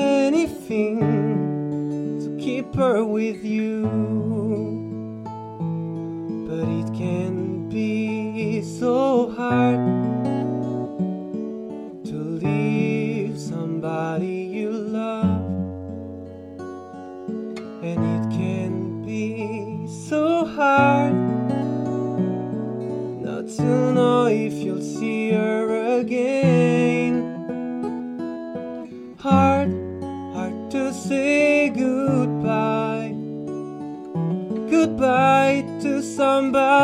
[0.00, 1.00] anything
[2.20, 3.82] to keep her with you.
[6.48, 9.99] But it can be so hard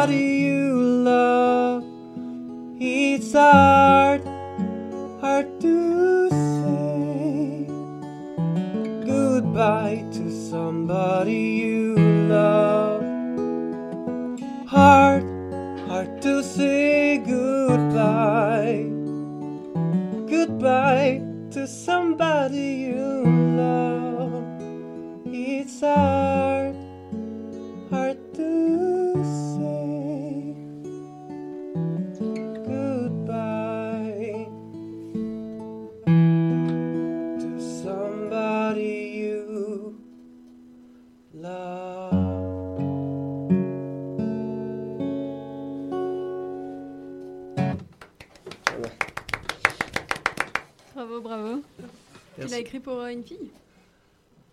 [0.06, 1.84] somebody you love.
[2.78, 4.22] It's hard,
[5.20, 7.66] hard to say
[9.04, 11.96] goodbye to somebody you
[12.28, 13.02] love.
[14.68, 15.24] Hard,
[15.88, 18.86] hard to say goodbye.
[20.30, 23.24] Goodbye to somebody you
[23.56, 24.44] love.
[25.26, 26.65] It's hard
[52.56, 53.50] l'as écrit pour euh, une fille?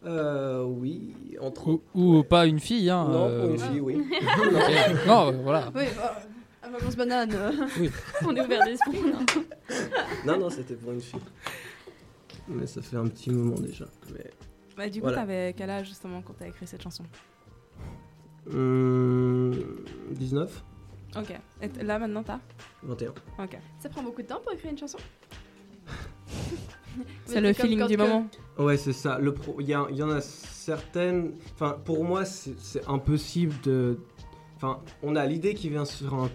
[0.05, 1.79] Euh, oui, entre Ou,
[2.17, 3.07] ou pas une fille, hein.
[3.09, 3.95] Non, euh, pour une fille, oui.
[4.21, 5.07] ok.
[5.07, 5.71] Non, euh, voilà.
[5.75, 5.85] Oui,
[6.61, 7.31] à Valence Banane.
[7.33, 7.89] euh, Oui.
[8.25, 8.99] On est ouvert d'esprit.
[9.01, 9.25] non
[10.25, 11.19] Non, non, c'était pour une fille.
[12.49, 13.85] Mais ça fait un petit moment déjà.
[14.13, 14.29] Mais...
[14.75, 15.19] Bah, du coup, Voilà.
[15.21, 17.03] t'avais quel âge justement quand t'as écrit cette chanson?
[18.51, 19.53] Hum,
[20.11, 20.63] 19
[21.15, 21.31] Ok.
[21.61, 22.39] Et là maintenant t'as?
[22.81, 23.13] 21.
[23.41, 23.57] Ok.
[23.79, 24.97] Ça prend beaucoup de temps pour écrire une chanson?
[27.25, 28.27] C'est le feeling du moment.
[28.57, 29.17] Ouais, c'est ça.
[29.19, 29.59] Le pro...
[29.59, 31.33] il, y en a certaines.
[31.53, 33.99] Enfin, pour moi, c'est c'est impossible de.
[34.55, 36.29] Enfin, on a l'idée qui vient sur un.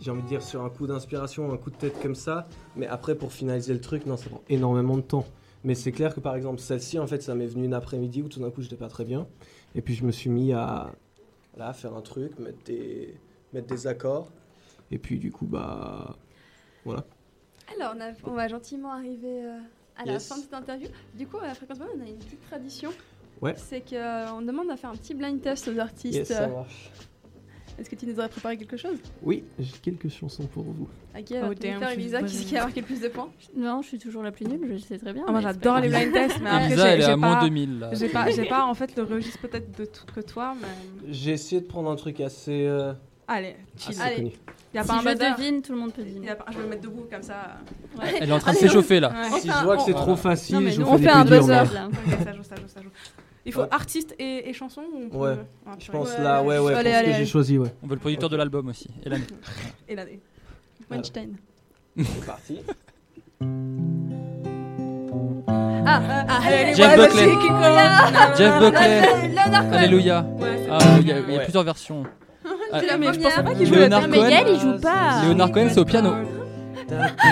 [0.00, 2.48] J'ai envie de dire sur un coup d'inspiration, un coup de tête comme ça.
[2.76, 5.26] Mais après, pour finaliser le truc, non, ça prend énormément de temps.
[5.62, 8.28] Mais c'est clair que par exemple, celle-ci, en fait, ça m'est venu une après-midi où
[8.28, 9.26] tout d'un coup, j'étais pas très bien.
[9.74, 10.92] Et puis, je me suis mis à.
[11.56, 13.14] Là, faire un truc, mettre des,
[13.52, 14.30] mettre des accords.
[14.90, 16.16] Et puis, du coup, bah.
[16.84, 17.04] Voilà.
[17.78, 19.58] Alors, on, a- on va gentiment arriver euh,
[19.96, 20.26] à la Yes.
[20.28, 20.88] fin de cette interview.
[21.14, 22.90] Du coup, à la Fréquence Banane, on a une petite tradition.
[23.40, 23.54] Ouais.
[23.56, 26.14] C'est qu'on demande à faire un petit blind test aux artistes.
[26.14, 26.90] Yes, ça Euh, marche.
[27.78, 28.98] Est-ce que tu nous aurais préparé quelque chose?
[29.22, 30.86] Oui, j'ai quelques chansons pour vous.
[31.18, 33.30] Ok, alors Oh, veux damn, faire Elisa, qui, qui a marqué le plus de points
[33.56, 35.24] Non, je suis toujours la plus nulle, je sais très bien.
[35.26, 37.78] Ah, moi j'adore les blind tests, mais après Elisa, elle est à moins pas- 2000,
[37.78, 37.90] là.
[37.94, 38.08] J'ai
[38.44, 40.68] pas, en fait le registre peut-être de tout que toi, mais.
[41.10, 42.66] J'ai essayé de prendre un truc assez.
[42.66, 42.92] euh,
[43.32, 43.94] Allez, chill.
[44.00, 44.32] assez connu.
[44.74, 45.36] Y a Si pas un je bazar.
[45.36, 46.30] devine, tout le monde peut Y deviner.
[46.30, 47.58] a pas- Je vais me mettre debout comme ça.
[47.98, 48.14] Ouais.
[48.20, 49.10] Elle est en train de s'échauffer, là.
[49.32, 49.40] Ouais.
[49.40, 51.24] Si je vois que c'est trop facile, Non, je vous on fais fait des un
[51.24, 51.64] buzzer, là.
[52.24, 52.88] Ça joue, ça joue, ça joue.
[53.46, 53.68] Il faut Ouais.
[53.70, 55.36] artiste et, et chanson ou on peut- Ouais.
[55.66, 57.26] Ah, Je pense là, ouais, ouais, Allez, pour ce allez, que j'ai allez.
[57.26, 57.72] choisi, ouais.
[57.82, 58.88] On veut le producteur de l'album aussi.
[59.04, 59.26] Et l'année.
[59.88, 60.20] Et l'année.
[60.90, 61.36] Weinstein.
[61.96, 62.58] C'est parti.
[65.86, 67.28] Ah, ah, allez, Jeff Buckley.
[68.36, 69.36] Jeff Buckley.
[69.76, 70.26] Alléluia.
[70.70, 72.04] Ah, il y a, plusieurs versions.
[72.72, 74.54] Ah, la mais je pensais pas qu'il jouait Leonard Mais Gaël, Cohen.
[74.54, 75.22] il joue pas.
[75.28, 76.12] Leonard Cohen, c'est au piano.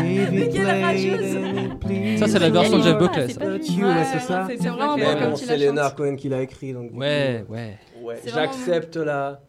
[0.02, 2.18] Mais quelle.
[2.18, 3.26] Ça, c'est la version de Jeff Ah, Buckley.
[3.28, 4.04] c'est ça.
[4.12, 4.46] c'est ça.
[4.48, 5.94] C'est c'est vraiment Mais beau bon, comme tu c'est Leonard.
[5.94, 6.90] Cohen qui l'a écrit, donc.
[6.94, 7.78] Ouais, ouais.
[8.02, 9.40] ouais, C'est vraiment J'accepte la.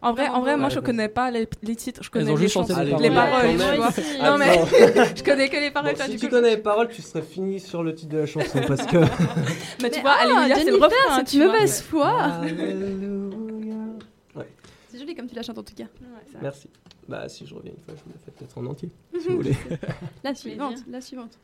[0.00, 2.42] En vrai, en vrai, moi je connais pas les, les titres, je connais ont les
[2.42, 3.48] juste chanté chansons, les les paroles.
[3.50, 4.30] tu vois.
[4.30, 4.54] Non mais
[5.16, 5.92] je connais que les paroles.
[5.98, 6.36] Bon, si tu coup.
[6.36, 8.98] connais les paroles, tu serais fini sur le titre de la chanson parce que.
[9.82, 11.16] Mais tu vois, ah, Alléluia, c'est le refrain.
[11.18, 11.46] c'est tu vois.
[11.52, 12.14] mauvaise foi.
[14.98, 15.86] Ouais, C'est joli comme tu la chantes en tout cas.
[16.42, 16.68] merci.
[17.08, 18.90] Bah, si je reviens une fois, je me la fais peut-être en entier,
[19.20, 19.56] si vous voulez.
[20.24, 21.38] La suivante, la suivante.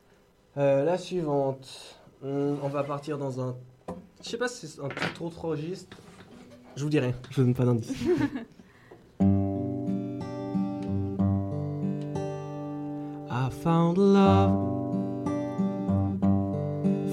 [0.57, 2.01] Euh, la suivante.
[2.23, 3.57] Hum, on va partir dans un.
[4.23, 5.97] Je sais pas si c'est un tout autre registre.
[6.77, 7.93] Je vous dirai, je vous donne pas d'indice.
[13.31, 14.53] I found love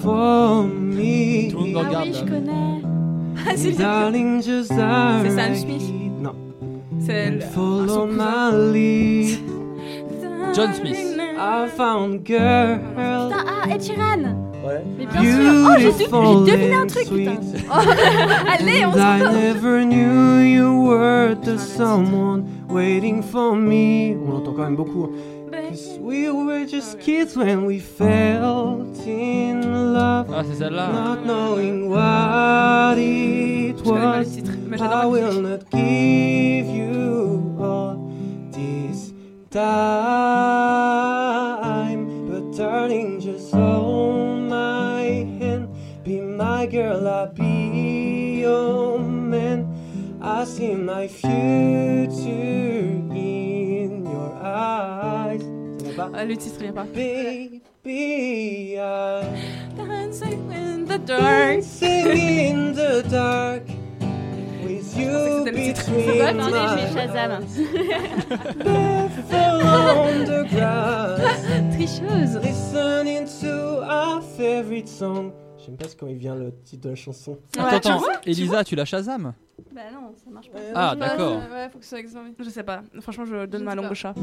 [0.01, 1.49] for me.
[1.51, 2.07] Tout le monde Ah regarde.
[2.07, 2.81] oui, je connais.
[3.47, 6.00] Ah, c'est Darling, just C'est Sam Smith.
[7.05, 9.39] C'est le- follow my lead.
[10.53, 10.97] John Smith.
[11.37, 12.77] I found girl.
[13.29, 14.23] Putain, ah, Ed Sheeran.
[14.63, 14.83] Ouais.
[14.97, 15.65] Mais bien sûr.
[15.65, 17.41] Oh, j'ai deviné un and truc, putain.
[17.41, 17.65] sweet.
[17.71, 19.31] Allez, on And s'en I va.
[19.31, 24.15] never knew you were the someone waiting for me.
[24.27, 25.05] On l'entend quand même beaucoup.
[25.05, 25.09] hein.
[25.51, 29.61] 'Cause we were just kids when we felt in
[29.93, 30.27] love.
[30.33, 30.89] Ah, c'est celle-là.
[30.93, 34.37] Not knowing what it was.
[34.79, 37.95] I will not give you all
[38.51, 39.11] this
[39.49, 39.71] time.
[42.29, 45.01] But darling, just hold my
[45.39, 45.67] hand.
[46.05, 49.67] Be my girl, I'll be your man.
[50.21, 52.21] I see my future
[53.13, 55.43] in your eyes.
[55.97, 56.85] Ah, le titre, a pas.
[56.87, 59.23] Baby, I
[59.75, 61.21] Dancing in the dark.
[61.21, 63.60] dancing in the dark
[65.11, 67.41] you between my
[71.71, 72.41] Tricheuse.
[72.41, 75.31] listening to our favorite song.
[75.57, 77.37] J'aime pas quand il vient le titre de la chanson.
[77.57, 79.33] Attends, Elisa, tu la Shazam
[79.73, 80.59] Bah non, ça marche pas.
[80.73, 81.37] Ah, d'accord.
[81.51, 82.31] Ouais, faut que ce soit examen.
[82.39, 82.81] Je sais pas.
[82.99, 84.13] Franchement, je donne Je ma langue au chat.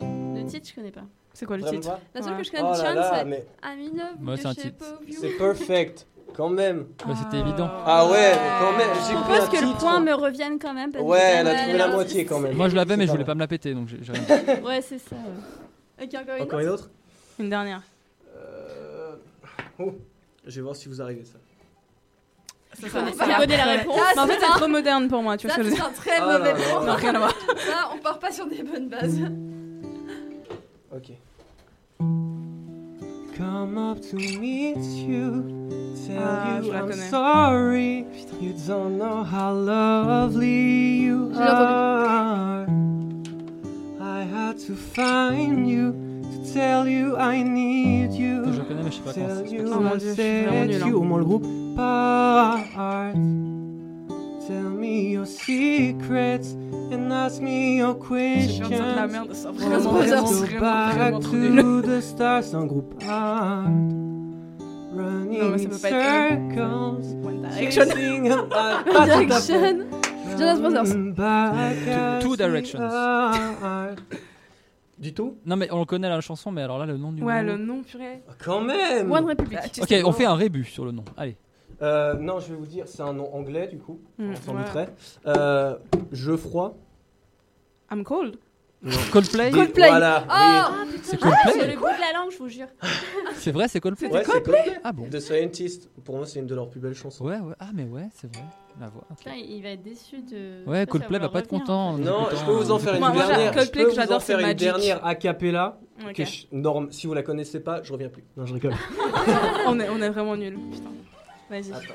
[0.00, 1.04] Le titre, je connais pas.
[1.34, 2.38] C'est quoi le titre pas La seule Ouais.
[2.38, 4.76] que je connais Oh de Chan, c'est mais I'm in love c'est un the shape
[4.78, 4.84] titre.
[5.00, 5.16] of you.
[5.20, 6.06] c'est perfect,
[6.36, 6.86] quand même.
[7.06, 7.70] Bah, c'était évident.
[7.86, 10.92] Ah ouais, quand même, Je propose que le point me revienne quand même.
[10.92, 12.54] parce Ouais, elle a trouvé la moitié quand même.
[12.56, 14.60] Moi, je l'avais, mais je voulais pas me la péter, donc j'ai rien.
[14.64, 15.16] Ouais, c'est ça.
[16.02, 16.90] Ok, encore une Encore une autre
[17.38, 17.82] Une dernière.
[18.36, 19.14] Euh,
[19.78, 19.92] oh,
[20.46, 21.38] Je vais voir si vous arrivez ça.
[22.74, 23.76] Ça, connais ça- ça- la ouais.
[23.76, 23.96] réponse.
[24.16, 26.52] Mais en fait, c'est trop moderne pour moi, tu vois c'est un très Ah mauvais
[26.52, 26.64] là là.
[26.72, 26.86] point.
[26.86, 27.30] Non, rien à voir.
[27.58, 29.18] Ça, on part pas sur des bonnes bases.
[30.94, 31.12] Ok.
[33.36, 34.76] Come up to meet
[35.06, 35.42] you,
[36.06, 37.10] tell Ah, je you I'm connais.
[37.10, 38.06] sorry.
[38.40, 42.66] You don't know how lovely you are.
[44.00, 48.44] I had to find you to tell you I need you.
[48.52, 50.08] Je connais, mais je sais pas comment ça Tell se you Oh mon I Dieu,
[50.08, 50.88] je suis vraiment set nulle, hein.
[50.88, 51.44] you, au moins le groupe,
[51.78, 53.14] apart.
[54.46, 56.56] Tell me your secrets
[56.92, 58.68] and ask me your J'ai questions.
[58.68, 63.66] peur de la merde, ça vraiment, let's vraiment, to the stars, c'est un groupe art.
[64.94, 66.60] Running Non, mais ça in peut pas être circles.
[67.24, 67.82] One Direction.
[68.94, 69.86] One Direction.
[70.38, 72.20] Jonas Brothers.
[72.20, 72.80] Two- Directions.
[74.98, 77.42] Du tout Non, mais on connaît la chanson, mais alors là, le nom du Ouais,
[77.42, 77.46] groupe.
[77.46, 78.22] le nom, purée.
[78.28, 79.58] Ah, Quand même One Republic.
[79.80, 81.04] Ok, on fait un rébut sur le nom.
[81.16, 81.36] Allez.
[81.82, 84.54] Euh, non, je vais vous dire, c'est un nom anglais du coup, Mm, on s'en
[84.56, 84.62] ouais.
[84.64, 84.88] douterait.
[85.26, 85.76] Euh,
[86.12, 86.74] Geoffroy.
[87.90, 88.36] I'm cold.
[88.84, 88.96] Non.
[89.12, 90.98] Coldplay Des- Voilà, Ah, oui.
[91.04, 92.66] C'est Ah, Coldplay c'est le goût de la langue, je vous jure.
[93.36, 94.78] C'est vrai, c'est Coldplay Ouais, Coldplay.
[94.84, 97.24] Ah bon The Scientist, pour moi c'est une de leurs plus belles chansons.
[97.24, 97.54] Ouais, ouais.
[97.60, 98.44] Ah, mais ouais, c'est vrai.
[98.80, 99.04] La voix.
[99.18, 100.64] Putain, il va être déçu de.
[100.68, 101.90] Ouais, ça Coldplay va pas être content.
[101.90, 103.52] en Non, écoutant, je peux vous en faire une Moi, moi, dernière.
[103.52, 104.58] Coldplay je que peux vous en j'adore, faire c'est une Magic.
[104.60, 105.78] dernière a cappella.
[106.16, 108.24] Que je- norme, si vous la connaissez pas, je reviens plus.
[108.36, 108.72] Non, je rigole.
[109.66, 110.58] on, est, on est vraiment nuls.
[110.72, 110.90] Putain.
[111.52, 111.72] Vas-y.
[111.72, 111.94] Attends.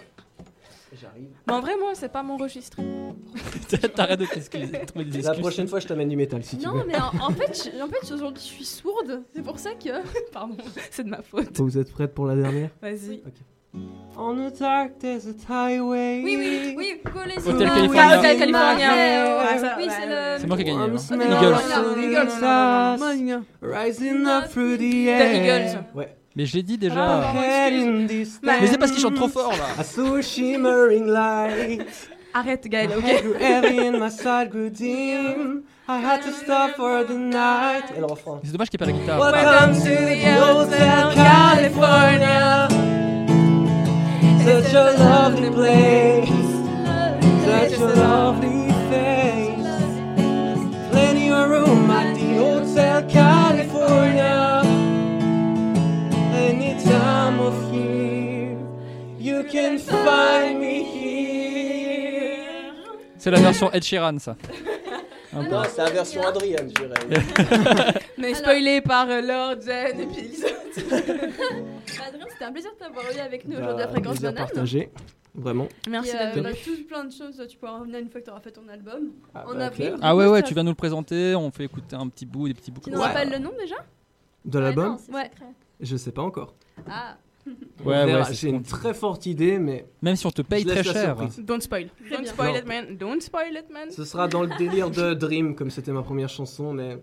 [1.02, 1.28] J'arrive.
[1.46, 2.78] Mais en vrai, moi, c'est pas mon registre.
[3.96, 4.68] T'arrêtes de t'excuser.
[4.68, 5.40] de trouver des La excuses.
[5.42, 6.86] prochaine fois, je t'amène du métal si tu Non, veux.
[6.88, 9.22] mais en, en fait, je- en fait aujourd'hui, je suis sourde.
[9.36, 9.90] C'est pour ça que.
[10.32, 10.56] Pardon,
[10.92, 11.60] c'est de ma faute.
[11.60, 12.70] Vous êtes prête pour la dernière?
[12.82, 13.22] Vas-y.
[14.18, 16.22] On a dark desert highway.
[16.24, 17.02] Oui, oui, oui,
[17.46, 18.20] Hôtel ma- California.
[18.20, 18.94] Hôtel California.
[18.96, 20.34] Ouais, Ouais, ça, Oui, ouais, c'est ouais.
[20.36, 20.40] le.
[20.40, 20.86] C'est moi qui ai gagné.
[20.86, 20.98] I'm hein.
[20.98, 22.34] smelling Eagles.
[23.18, 23.44] Eagles.
[23.62, 25.36] Rising up through the air.
[25.36, 25.84] Eagles.
[25.94, 26.16] Ouais.
[26.38, 27.34] Mais je l'ai dit Ah, déjà.
[28.08, 29.82] this Mais c'est parce qu'ils chantent trop fort là.
[29.82, 31.82] I saw a shimmering light.
[32.32, 33.04] Arrête, Gaël, ok.
[35.90, 37.86] I had to stop for the night.
[37.98, 38.40] Et le refrain.
[38.44, 39.18] C'est dommage qu'il n'y ait pas la guitare.
[39.18, 42.68] Welcome to the Hotel California.
[44.46, 46.30] Such a lovely place.
[47.46, 49.66] Such a lovely face.
[50.92, 53.47] Plenty of room at the Hotel California.
[57.48, 58.58] Of year,
[59.18, 62.74] you can find me here.
[63.18, 64.36] C'est la version Ed Sheeran, ça.
[65.34, 68.02] Non, c'est la version Adrien, je dirais.
[68.18, 70.32] Mais spoilé par euh, Lord, Jen et puis.
[72.06, 74.48] Adrien, c'était un plaisir de t'avoir eu avec nous Bah, aujourd'hui à Fréquence plaisir Banane.
[74.48, 74.92] partagé.
[75.36, 75.68] Vraiment.
[75.90, 76.44] Merci euh, d'être venu.
[76.44, 78.68] bah, tout plein de choses, tu pourras revenir une fois que tu auras fait ton
[78.68, 79.12] album.
[79.36, 79.96] Ah, en bah, avril.
[80.02, 82.54] Ah ouais, ouais, tu viens nous le présenter, on fait écouter un petit bout, des
[82.56, 82.82] petits bouts.
[82.84, 83.76] Tu nous rappelles le nom déjà?
[84.44, 84.98] De l'album?
[85.14, 85.30] Ouais.
[85.80, 86.56] Je sais pas encore.
[86.90, 87.16] Ah.
[87.86, 89.86] Ouais, ouais, c'est J'ai une très forte idée, mais.
[90.02, 91.16] Même si on te paye très cher.
[91.40, 91.90] Don't spoil.
[92.10, 92.98] Don't spoil it, man.
[92.98, 93.90] Don't spoil it, man.
[93.92, 96.98] Ce sera dans le délire de Dream, comme c'était ma première chanson, mais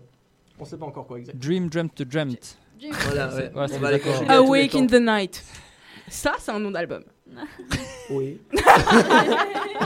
[0.59, 1.37] on sait pas encore quoi exact.
[1.37, 2.57] Dream, Dreamt, Dreamt.
[2.79, 3.43] Voilà, ouais.
[3.43, 5.43] Ouais, On c'est va Awake in the night.
[6.07, 7.03] Ça, c'est un nom d'album.
[8.11, 8.39] Oui.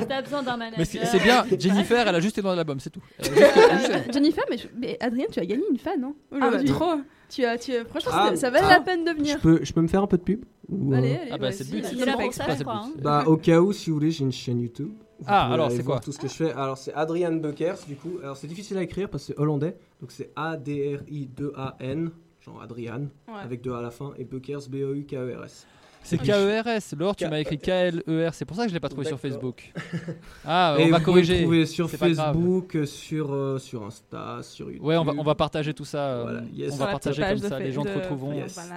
[0.08, 0.86] T'as besoin d'un Mais manager.
[0.86, 3.02] c'est c'est bien, Jennifer, elle a juste été dans l'album, c'est tout.
[3.18, 6.04] Elle a juste- juste- Euh, Jennifer, mais, je- mais Adrien, tu as gagné une fan,
[6.04, 6.68] hein Ah, bah, aujourd'hui.
[6.70, 6.96] trop.
[7.30, 8.74] Tu as, tu as- franchement, Ah, ça valait ah.
[8.74, 9.40] la peine de Je venir.
[9.40, 11.30] peux, je peux me faire un peu de pub Ou, euh, Allez, allez.
[11.32, 11.86] Ah bah, ouais, c'est si, le but.
[11.86, 12.64] si, Il si, est là si, pour si, ça, si, je si.
[12.64, 12.76] crois.
[12.76, 12.92] hein.
[13.02, 14.90] Bah, au cas où, si vous voulez, j'ai une chaîne YouTube.
[15.20, 16.52] Vous Ah, pouvez alors, aller c'est voir quoi tout ce que je fais.
[16.54, 18.20] Alors, c'est Adrian Buckers, du coup.
[18.22, 19.76] Alors, c'est difficile à écrire parce que c'est hollandais.
[20.02, 22.12] Donc, c'est A-D-R-I-2-A-N,
[22.42, 23.34] genre Adrian, Ouais.
[23.44, 25.68] avec deux A à la fin, et Buckers, B-E-U-K-E-R-S.
[26.02, 29.06] C'est K-E-R-S, Laure, tu m'as écrit K-L-E-R, c'est pour ça que je l'ai pas trouvé
[29.06, 29.20] sur.
[29.20, 29.72] Facebook.
[30.46, 31.40] Ah, Et on va vous corriger.
[31.40, 31.90] Vous pouvez sur.
[31.90, 34.84] Facebook, sur, euh, sur Insta, sur YouTube.
[34.86, 36.00] Ouais, on va, on va partager tout ça.
[36.10, 36.74] euh, Voilà, yes.
[36.74, 38.34] On va partager comme ça, les gens te retrouveront.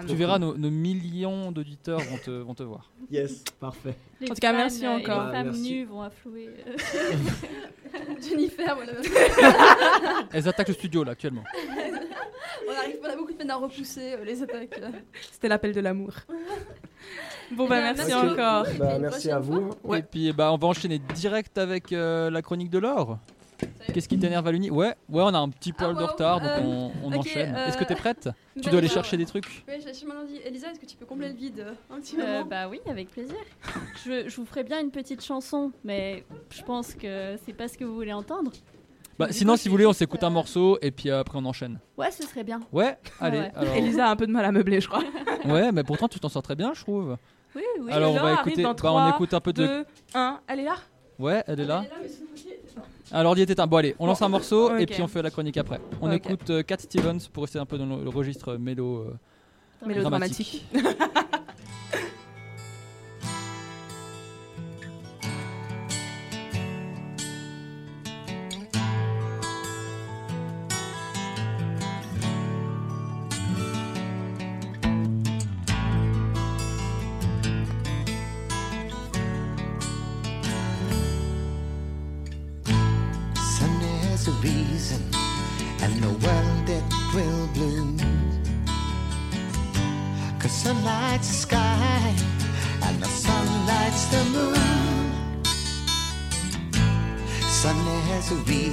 [0.06, 2.90] Tu verras, nos, nos millions d'auditeurs vont te, vont te voir.
[3.10, 3.94] Yes, parfait.
[4.22, 5.26] Les En tout cas, fans, merci euh, encore.
[5.26, 5.72] Les femmes Merci.
[5.72, 6.48] nues vont afflouer.
[6.68, 6.76] euh,
[8.22, 8.92] Jennifer, voilà.
[10.32, 11.42] Elles attaquent le studio là actuellement.
[12.68, 14.80] on, arrive, a beaucoup de peine à repousser euh, les attaques.
[15.32, 16.12] C'était l'appel de l'amour.
[17.50, 18.66] Bon, bah, Eh merci merci encore.
[18.78, 19.70] Bah, merci à vous.
[19.92, 23.18] Et puis bah, on va enchaîner direct avec euh, la chronique de Laure.
[23.92, 26.40] Qu'est-ce qui t'énerve à l'uni Ouais, ouais, on a un petit poil Ah, de retard,
[26.40, 27.54] donc Euh, on, enchaîne.
[27.54, 28.28] euh, Est-ce que t'es prête?
[28.62, 29.64] Tu dois aller bah, chercher des trucs?
[29.68, 32.24] Oui, j'ai maintenant dit, Elisa, est-ce que tu peux combler le vide un petit euh,
[32.38, 32.44] moment?
[32.44, 33.36] bah oui, avec plaisir.
[34.04, 37.76] Je, je vous ferai bien une petite chanson, mais je pense que c'est pas ce
[37.78, 38.52] que vous voulez entendre.
[39.18, 41.44] Bah, sinon, coup, si vous voulez, on s'écoute un morceau et puis euh, après on
[41.44, 41.78] enchaîne.
[41.96, 42.60] Ouais, ce serait bien.
[42.72, 43.38] Ouais, allez.
[43.40, 43.52] ouais.
[43.54, 43.74] Alors...
[43.74, 45.02] Elisa a un peu de mal à meubler, je crois.
[45.44, 47.16] Ouais, mais pourtant tu t'en sors très bien, je trouve.
[47.56, 47.92] Oui, oui.
[47.92, 48.62] Alors on va écouter.
[48.62, 49.66] Bah, on écoute un peu de.
[49.66, 49.84] 2,
[50.14, 50.76] 1, elle est là?
[51.18, 51.84] Ouais, elle est là.
[53.12, 53.66] Alors l'ordi est éteint.
[53.66, 55.80] Bon allez, on lance un morceau et puis on fait la chronique après.
[56.00, 56.16] On Ok.
[56.16, 58.98] écoute euh, Cat Stevens pour rester un peu dans le, le registre mélo.
[59.00, 60.64] euh, Mélodramatique.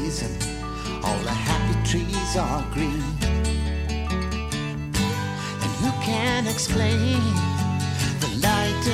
[0.09, 0.31] reason,
[1.03, 3.03] all the happy trees are green.
[5.63, 7.21] And who can explain
[8.19, 8.85] the light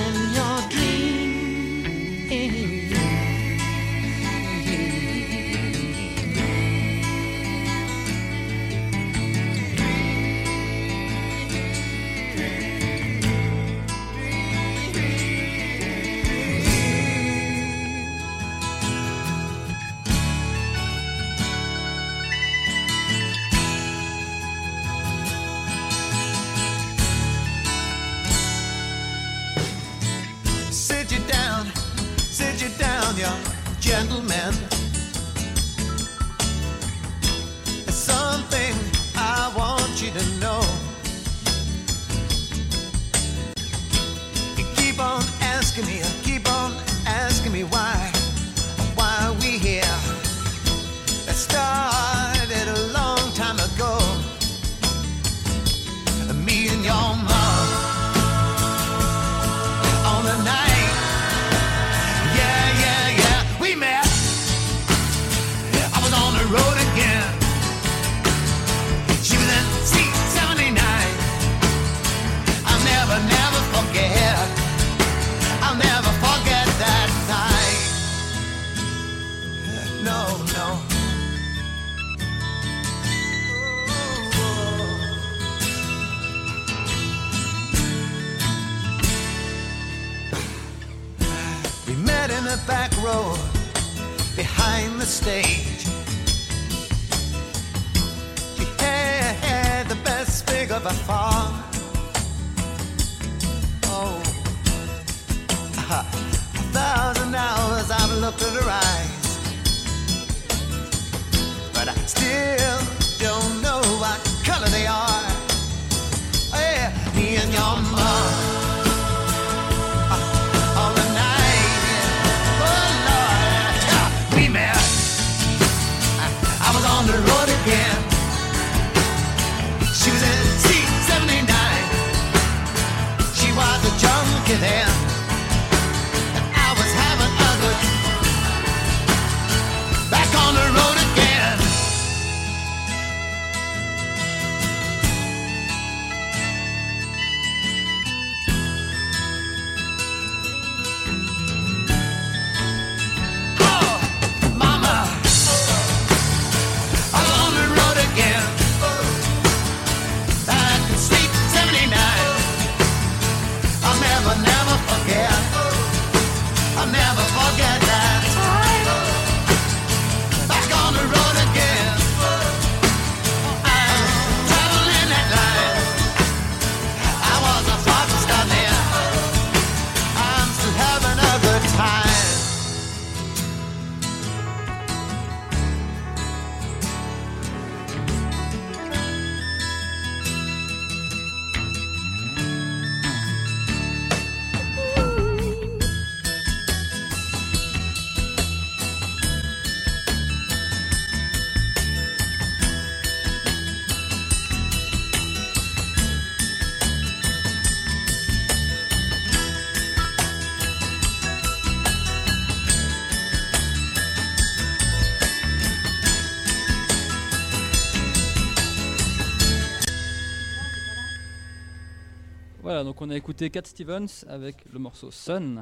[223.06, 225.62] on a écouté Cat Stevens avec le morceau Sun.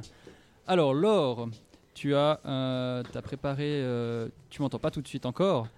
[0.66, 1.50] Alors Laure,
[1.92, 5.68] tu as, euh, t'as préparé, euh, tu m'entends pas tout de suite encore.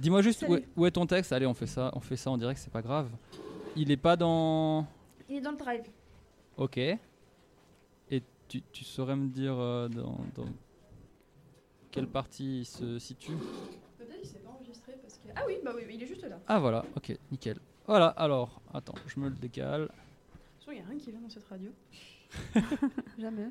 [0.00, 0.68] Dis-moi juste où est, Salut.
[0.76, 1.32] où est ton texte.
[1.32, 3.08] Allez, on fait ça, on fait ça en direct, c'est pas grave.
[3.76, 4.86] Il est pas dans.
[5.28, 5.84] Il est dans le drive.
[6.56, 6.78] Ok.
[6.78, 6.98] Et
[8.48, 10.48] tu, tu saurais me dire euh, dans, dans
[11.92, 13.36] quelle partie il se situe?
[13.98, 15.28] Peut-être il s'est pas enregistré parce que.
[15.36, 16.40] Ah oui, bah oui, il est juste là.
[16.48, 17.60] Ah voilà, ok, nickel.
[17.86, 19.88] Voilà, alors, attends, je me le décale.
[20.72, 21.70] Il y a rien qui vient dans cette radio.
[23.18, 23.48] Jamais.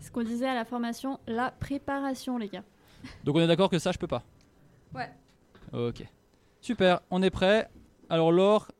[0.00, 2.64] Ce qu'on disait à la formation, la préparation, les gars.
[3.24, 4.24] Donc on est d'accord que ça, je peux pas.
[4.94, 5.10] Ouais.
[5.72, 6.04] Ok.
[6.60, 7.68] Super, on est prêt.
[8.08, 8.70] Alors Laure,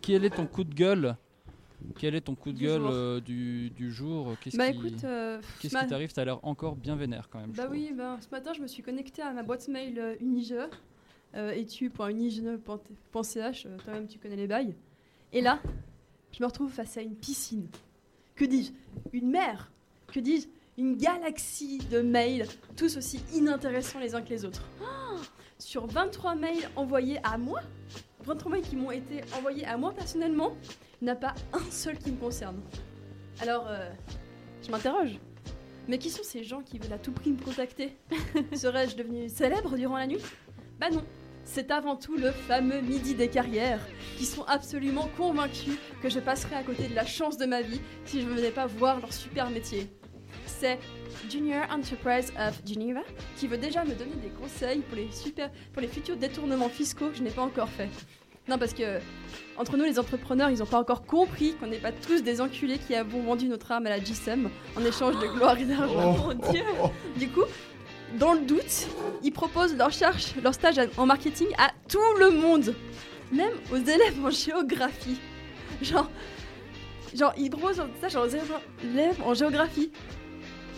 [0.00, 1.16] quel est ton coup de gueule?
[1.98, 2.90] Quel est ton coup de Du gueule jour.
[2.92, 4.34] euh, du, du jour?
[4.40, 6.12] Qu'est-ce Bah qui, écoute, euh, qu'est-ce ma- qui t'arrive?
[6.12, 7.52] T'as l'air encore bien vénère quand même.
[7.52, 10.54] Bah oui, bah, ce matin je me suis connectée à ma boîte mail euh, Unige,
[11.34, 14.74] euh, etu.unige.ch, euh, toi-même tu connais les bails.
[15.32, 15.60] Et là,
[16.36, 17.66] je me retrouve face à une piscine.
[18.34, 18.72] Que dis-je?
[19.12, 19.70] Une mer
[20.12, 20.46] Que dis-je?
[20.76, 22.46] Une galaxie de mails,
[22.76, 24.62] tous aussi inintéressants les uns que les autres.
[24.82, 25.16] Oh
[25.58, 27.62] Sur 23 mails envoyés à moi,
[28.24, 30.54] 23 mails qui m'ont été envoyés à moi personnellement,
[31.00, 32.60] il n'y en a pas un seul qui me concerne.
[33.40, 33.88] Alors, euh,
[34.62, 35.18] je m'interroge.
[35.88, 37.96] Mais qui sont ces gens qui veulent à tout prix me contacter?
[38.54, 40.20] Serais-je devenu célèbre durant la nuit?
[40.78, 41.02] Bah non.
[41.48, 43.80] C'est avant tout le fameux midi des carrières,
[44.18, 47.80] qui sont absolument convaincus que je passerai à côté de la chance de ma vie
[48.04, 49.88] si je ne venais pas voir leur super métier.
[50.44, 50.78] C'est
[51.30, 53.00] Junior Enterprise of Geneva
[53.36, 57.08] qui veut déjà me donner des conseils pour les, super, pour les futurs détournements fiscaux
[57.08, 57.88] que je n'ai pas encore fait.
[58.48, 59.00] Non, parce que
[59.56, 62.78] entre nous, les entrepreneurs, ils n'ont pas encore compris qu'on n'est pas tous des enculés
[62.78, 66.16] qui avons vendu notre âme à la GSM en échange de gloire et d'argent.
[66.16, 66.62] Oh, Mon Dieu
[67.16, 67.44] Du coup,
[68.14, 68.88] dans le doute,
[69.22, 72.74] ils proposent leur charge, leur stage en marketing à tout le monde,
[73.32, 75.18] même aux élèves en géographie.
[75.82, 76.10] Genre,
[77.14, 79.90] genre ils proposent leur stage aux élèves en géographie.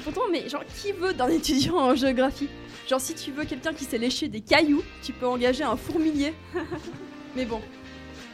[0.04, 2.48] Pourtant, mais genre, qui veut d'un étudiant en géographie?
[2.88, 6.32] Genre, si tu veux quelqu'un qui sait lécher des cailloux, tu peux engager un fourmilier.
[7.36, 7.60] mais bon,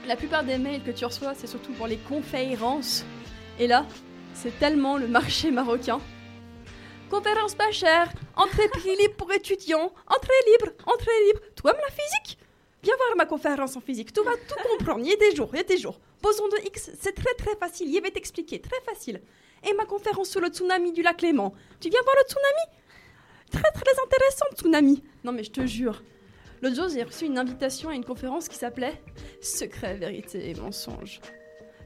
[0.06, 3.04] la plupart des mails que tu reçois, c'est surtout pour les conférences.
[3.58, 3.86] Et là,
[4.34, 5.98] c'est tellement le marché marocain.
[7.14, 11.40] Conférence pas chère, entrée libre pour étudiants, entrée libre, entrée libre.
[11.64, 12.40] Aimes la physique?
[12.82, 14.98] Viens voir ma conférence en physique, tu vas tout comprendre.
[15.04, 16.00] Il y a des jours, il y a des jours.
[16.20, 19.22] Boson de X, c'est très très facile, il va t'expliquer, très facile.
[19.62, 21.54] Et ma conférence sur le tsunami du lac Léman.
[21.78, 22.82] Tu viens voir le tsunami?
[23.52, 25.04] Très très intéressant, le tsunami.
[25.22, 26.02] Non mais je te jure.
[26.62, 29.00] L'autre jour, j'ai reçu une invitation à une conférence qui s'appelait
[29.40, 31.20] Secret, vérité et mensonge.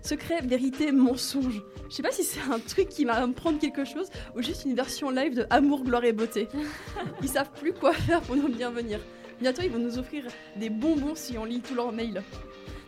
[0.03, 1.63] Secret, vérité, mensonge.
[1.89, 4.65] Je sais pas si c'est un truc qui va me prendre quelque chose ou juste
[4.65, 6.49] une version live de Amour, gloire et beauté.
[7.23, 9.01] Ils savent plus quoi faire pour nous bien venir.
[9.41, 10.25] Bientôt, ils vont nous offrir
[10.57, 12.23] des bonbons si on lit tous leurs mails.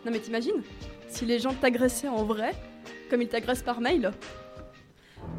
[0.05, 0.63] Non mais t'imagines
[1.07, 2.55] Si les gens t'agressaient en vrai,
[3.09, 4.11] comme ils t'agressent par mail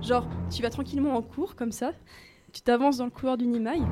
[0.02, 1.92] Genre, tu vas tranquillement en cours, comme ça,
[2.54, 3.84] tu t'avances dans le couloir d'une imaille,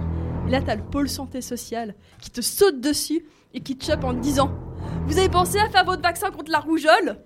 [0.47, 4.03] et là t'as le pôle santé sociale qui te saute dessus et qui te chope
[4.03, 4.57] en te disant
[5.07, 7.17] Vous avez pensé à faire votre vaccin contre la rougeole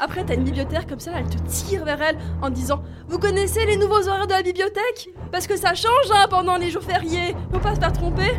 [0.00, 3.64] Après, t'as une bibliothécaire comme ça, elle te tire vers elle en disant Vous connaissez
[3.66, 5.10] les nouveaux horaires de la bibliothèque?
[5.32, 8.32] Parce que ça change hein, pendant les jours fériés, faut pas se faire tromper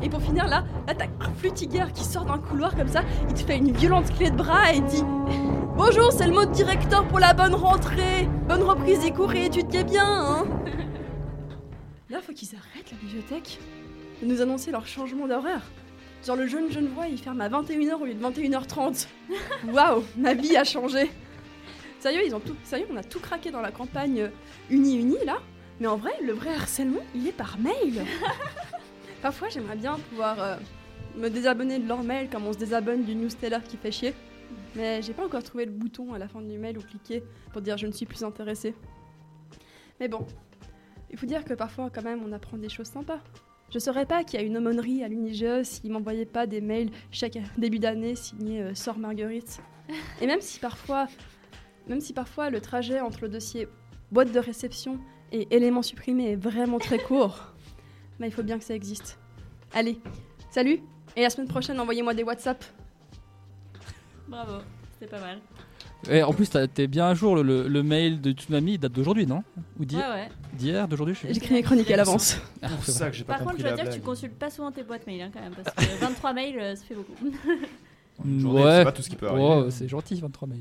[0.00, 3.40] et pour finir là, là t'as un qui sort d'un couloir comme ça, il te
[3.40, 5.02] fait une violente clé de bras et dit
[5.76, 8.28] Bonjour, c'est le mot directeur pour la bonne rentrée.
[8.48, 10.44] Bonne reprise des cours et étudiez bien, hein.
[12.10, 13.60] Là, faut qu'ils arrêtent la bibliothèque
[14.22, 15.62] de nous annoncer leur changement d'horaire.
[16.26, 19.06] Genre le jeune Genevois, il ferme à 21h au lieu de 21h30.
[19.68, 21.10] Waouh, ma vie a changé.
[22.00, 24.30] Sérieux, ils ont tout, sérieux, on a tout craqué dans la campagne
[24.70, 25.38] uni-uni là.
[25.80, 28.04] Mais en vrai, le vrai harcèlement, il est par mail.
[29.22, 30.56] Parfois, j'aimerais bien pouvoir euh,
[31.16, 34.14] me désabonner de leur mail comme on se désabonne du newsletter qui fait chier.
[34.74, 37.22] Mais j'ai pas encore trouvé le bouton à la fin du mail où cliquer
[37.52, 38.74] pour dire je ne suis plus intéressé.
[40.00, 40.26] Mais bon,
[41.10, 43.20] il faut dire que parfois, quand même, on apprend des choses sympas.
[43.70, 46.90] Je saurais pas qu'il y a une aumônerie à l'Unige s'ils m'envoyaient pas des mails
[47.10, 49.60] chaque début d'année signés euh, Marguerite.
[50.20, 51.06] Et même si parfois,
[51.86, 53.68] même si parfois le trajet entre le dossier
[54.10, 54.98] boîte de réception
[55.32, 57.52] et éléments supprimés est vraiment très court,
[58.20, 59.18] bah, il faut bien que ça existe.
[59.74, 60.00] Allez,
[60.50, 60.80] salut
[61.14, 62.64] Et la semaine prochaine, envoyez-moi des WhatsApp.
[64.28, 64.62] Bravo,
[64.92, 65.40] c'était pas mal.
[66.10, 68.92] Et en plus, t'es bien à jour, le, le- le mail de Tsunami il date
[68.92, 69.42] d'aujourd'hui, non
[69.80, 70.28] Ou d'hier Ouais, ouais.
[70.54, 71.32] D'hier, d'aujourd'hui je.
[71.32, 72.38] J'écris mes chroniques à l'avance.
[72.62, 73.10] Ah, Pour c'est ça vrai.
[73.10, 75.06] que j'ai pas Par contre, je dois dire que tu consultes pas souvent tes boîtes
[75.06, 77.12] mail hein, quand même, parce que 23 mails, euh, ça fait beaucoup.
[78.24, 78.76] Une journée, ouais.
[78.78, 79.70] c'est pas tout ce qui peut Oh, arriver.
[79.72, 80.58] c'est gentil, 23 mails.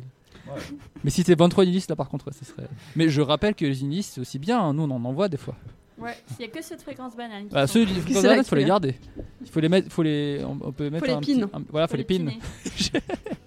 [0.48, 0.62] Ouais.
[1.04, 2.68] Mais si c'est 23 Unis, là par contre, ce serait.
[2.96, 5.38] Mais je rappelle que les Unis, c'est aussi bien, hein, nous on en envoie des
[5.38, 5.56] fois.
[6.00, 7.48] Ouais, s'il y a que ceux de fréquence banane.
[7.48, 8.96] qui Bah, ceux du C'est fréquence qu'il faut les garder.
[9.42, 11.50] Il faut les mettre, faut les, on, on peut mettre les un petit- pins.
[11.54, 12.32] un- voilà, faut, Faut les les pins.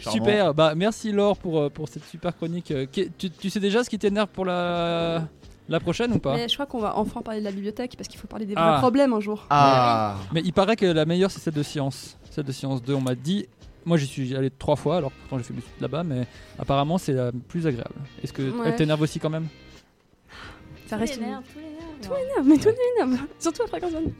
[0.00, 2.70] super, bah merci Laure pour, euh, pour cette super chronique.
[2.70, 5.26] Euh, Tu, tu sais déjà ce qui t'énerve pour la,
[5.68, 6.34] la prochaine ou pas?
[6.36, 8.54] Mais je crois qu'on va enfin parler de la bibliothèque parce qu'il faut parler des
[8.56, 8.70] Ah.
[8.72, 9.46] vrais problèmes un jour.
[9.50, 12.16] Ah Mais il paraît que la meilleure c'est celle de science.
[12.30, 13.46] Celle de science 2, on m'a dit.
[13.86, 16.26] Moi j'y suis allé trois fois, alors pourtant j'ai fait mes études là-bas, mais
[16.58, 17.94] apparemment c'est la plus agréable.
[18.22, 18.68] Est-ce que Ouais.
[18.70, 19.46] elle t'énerve aussi quand même?
[20.86, 21.26] Ça Tous reste les une...
[21.26, 21.42] les nerfs.
[22.02, 22.68] Tout énerve, mais tout
[23.04, 23.20] énerve.
[23.38, 24.12] Surtout à fréquence banane.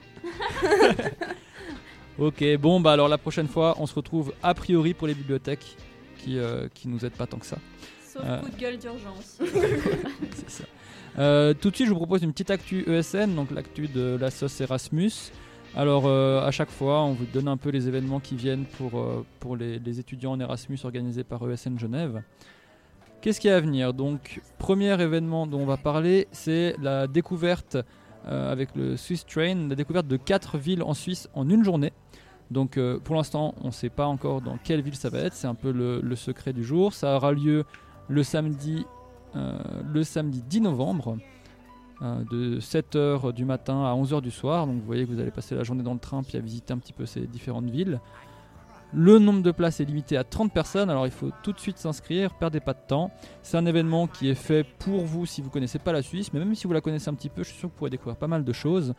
[2.18, 5.76] Ok, bon bah alors la prochaine fois on se retrouve a priori pour les bibliothèques
[6.18, 7.58] qui, euh, qui nous aident pas tant que ça.
[8.06, 8.40] Sauf Euh.
[8.40, 9.38] coup de gueule d'urgence.
[10.36, 10.64] C'est ça.
[11.18, 14.30] Euh, tout de suite je vous propose une petite actu ESN, donc l'actu de la
[14.30, 15.10] sauce Erasmus.
[15.74, 19.04] Alors euh, à chaque fois on vous donne un peu les événements qui viennent pour,
[19.40, 22.22] pour les, les étudiants en Erasmus organisés par ESN Genève.
[23.22, 23.92] Qu'est-ce qu'il y a à venir?
[23.92, 27.76] Donc premier événement dont on va parler c'est la découverte
[28.26, 31.92] avec le Swiss Train, la découverte de quatre villes en Suisse en une journée.
[32.54, 35.34] Donc euh, pour l'instant, on ne sait pas encore dans quelle ville ça va être,
[35.34, 36.94] c'est un peu le, secret du jour.
[36.94, 37.64] Ça aura lieu
[38.08, 38.86] le samedi,
[39.34, 39.58] euh,
[39.92, 41.18] le samedi 10 novembre,
[42.00, 44.68] euh, de 7h du matin à 11h du soir.
[44.68, 46.72] Donc vous voyez que vous allez passer la journée dans le train puis à visiter
[46.72, 48.00] un petit peu ces différentes villes.
[48.92, 51.78] Le nombre de places est limité à 30 personnes, alors il faut tout de suite
[51.78, 53.10] s'inscrire, perdez pas de temps.
[53.42, 56.38] C'est un événement qui est fait pour vous si vous connaissez pas la Suisse, mais
[56.38, 58.16] même si vous la connaissez un petit peu, je suis sûr que vous pourrez découvrir
[58.16, 58.94] pas mal de choses.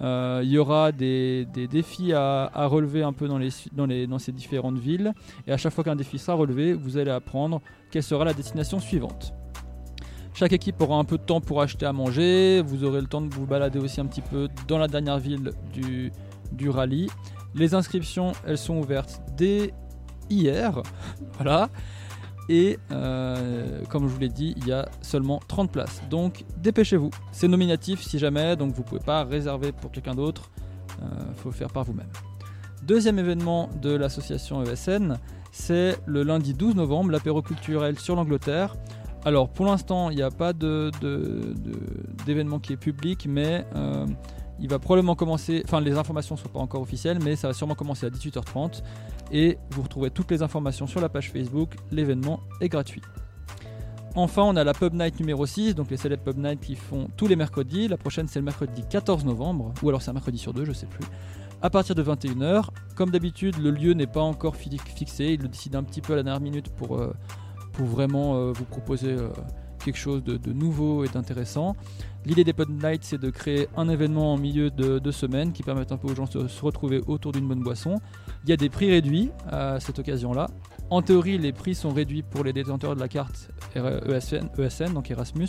[0.00, 4.06] Euh, il y aura des, des défis à, relever un peu dans, les, dans, les,
[4.06, 5.12] dans ces différentes villes.
[5.46, 7.60] Et à chaque fois qu'un défi sera relevé, vous allez apprendre
[7.90, 9.34] quelle sera la destination suivante.
[10.34, 12.62] Chaque équipe aura un peu de temps pour acheter à manger.
[12.62, 15.52] Vous aurez le temps de vous balader aussi un petit peu dans la dernière ville
[15.72, 16.10] du,
[16.52, 17.08] du rallye.
[17.54, 19.74] Les inscriptions, elles sont ouvertes dès
[20.30, 20.82] hier.
[21.34, 21.68] voilà.
[22.54, 26.02] Et euh, comme je vous l'ai dit, il y a seulement 30 places.
[26.10, 27.08] Donc dépêchez-vous.
[27.30, 30.50] C'est nominatif si jamais, donc vous pouvez pas réserver pour quelqu'un d'autre.
[31.00, 32.10] Il faut le faire par vous-même.
[32.82, 35.16] Deuxième événement de l'association ESN,
[35.50, 38.76] c'est le lundi 12 novembre, l'apéro culturel sur l'Angleterre.
[39.24, 44.04] Alors pour l'instant, il n'y a pas d'événement qui est public, mais euh,
[44.60, 47.54] il va probablement commencer, enfin les informations ne sont pas encore officielles, mais ça va
[47.54, 48.82] sûrement commencer à 18h30.
[49.30, 53.02] Et vous retrouverez toutes les informations sur la page Facebook, l'événement est gratuit.
[54.14, 57.08] Enfin, on a la Pub Night numéro 6, donc les célèbres Pub Night qui font
[57.16, 57.88] tous les mercredis.
[57.88, 60.72] La prochaine, c'est le mercredi 14 novembre, ou alors c'est un mercredi sur deux, je
[60.72, 61.06] sais plus.
[61.62, 62.66] À partir de 21h.
[62.94, 66.12] Comme d'habitude, le lieu n'est pas encore fi- fixé, il le décide un petit peu
[66.12, 67.14] à la dernière minute pour, euh,
[67.78, 69.28] vraiment euh, vous proposer euh,
[69.82, 71.74] quelque chose de, nouveau et d'intéressant.
[72.26, 75.62] L'idée des Pub Night, c'est de créer un événement en milieu de, de semaine qui
[75.62, 77.98] permette un peu aux gens de se retrouver autour d'une bonne boisson.
[78.44, 80.48] Il y a des prix réduits à cette occasion-là.
[80.90, 85.10] En théorie, les prix sont réduits pour les détenteurs de la carte ESN, ESN, donc
[85.10, 85.48] Erasmus,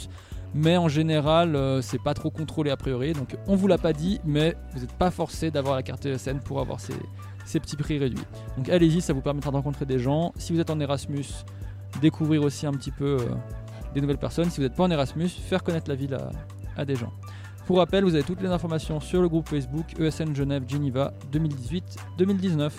[0.53, 3.13] mais en général, euh, c'est pas trop contrôlé a priori.
[3.13, 6.39] Donc, on vous l'a pas dit, mais vous n'êtes pas forcé d'avoir la carte ESN
[6.39, 8.23] pour avoir ces, petits prix réduits.
[8.57, 10.31] Donc, allez-y, ça vous permettra de rencontrer des gens.
[10.37, 11.25] Si vous êtes en Erasmus,
[11.99, 13.25] découvrir aussi un petit peu euh,
[13.95, 14.49] des nouvelles personnes.
[14.49, 16.17] Si vous n'êtes pas en Erasmus, faire connaître la ville
[16.77, 17.11] à des gens.
[17.65, 22.71] Pour rappel, vous avez toutes les informations sur le groupe Facebook ESN Genève Geneva 2018-2019.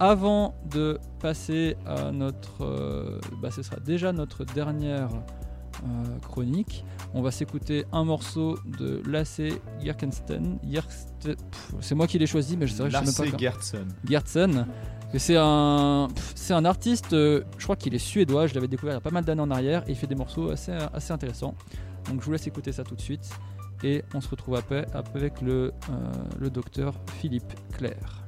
[0.00, 5.08] Avant de passer à notre, euh, bah, ce sera déjà notre dernière
[5.84, 6.84] euh, chronique.
[7.14, 9.40] On va s'écouter un morceau de Lasse
[9.80, 10.58] Gerkensten.
[11.80, 13.38] C'est moi qui l'ai choisi, mais je sais, je sais même pas.
[13.38, 14.66] Lasse Gertsen.
[15.16, 18.96] C'est un, c'est un artiste, euh, je crois qu'il est suédois, je l'avais découvert il
[18.96, 21.54] y a pas mal d'années en arrière, et il fait des morceaux assez, assez intéressants.
[22.08, 23.30] Donc je vous laisse écouter ça tout de suite,
[23.82, 28.26] et on se retrouve après, avec le, euh, le docteur Philippe Claire.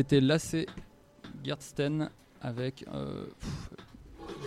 [0.00, 0.56] C'était Lasse
[1.44, 2.08] Gersten
[2.40, 3.26] avec euh,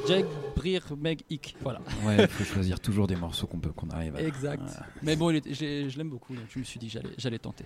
[0.07, 0.25] Jake
[0.55, 1.55] Brir Meg Ik.
[1.61, 1.79] Voilà.
[2.03, 4.21] Ouais, il faut choisir toujours des morceaux qu'on peut qu'on arrive à.
[4.23, 4.63] Exact.
[4.63, 4.85] Voilà.
[5.03, 7.13] Mais bon, il est- j'ai- je l'aime beaucoup, donc je me suis dit que j'allais-
[7.19, 7.65] j'allais tenter.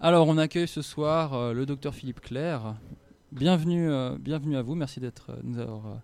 [0.00, 2.76] Alors, on accueille ce soir euh, le docteur Philippe Claire.
[3.30, 4.74] Bienvenue, euh, bienvenue à vous.
[4.74, 6.00] Merci d'être, euh, nous avoir,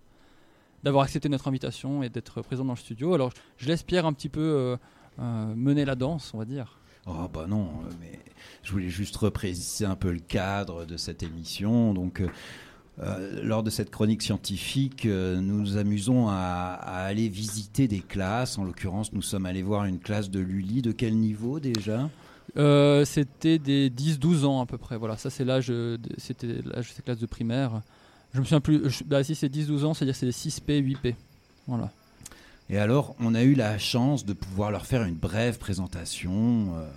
[0.83, 3.15] d'avoir accepté notre invitation et d'être présent dans le studio.
[3.15, 4.77] Alors, je laisse Pierre un petit peu
[5.17, 6.77] mener la danse, on va dire.
[7.05, 8.19] Oh bah non, euh, mais
[8.63, 11.93] je voulais juste repréciser un peu le cadre de cette émission.
[11.93, 12.27] Donc, euh,
[12.99, 18.57] euh, lors de cette chronique scientifique, nous nous amusons à, aller visiter des classes.
[18.57, 20.81] En l'occurrence, nous sommes allés voir une classe de Lully.
[20.81, 22.09] De quel niveau déjà?
[23.05, 24.95] C'était des 10-12 ans à peu près.
[24.95, 25.73] Voilà, ça c'est l'âge,
[26.17, 27.81] c'était l'âge de ces classes de primaire.
[28.33, 29.03] Je me souviens plus.
[29.05, 31.15] bah, si c'est 10-12 ans, c'est-à-dire c'est des 6P, 8P.
[31.67, 31.91] Voilà.
[32.69, 36.87] Et alors, on a eu la chance de pouvoir leur faire une brève présentation euh,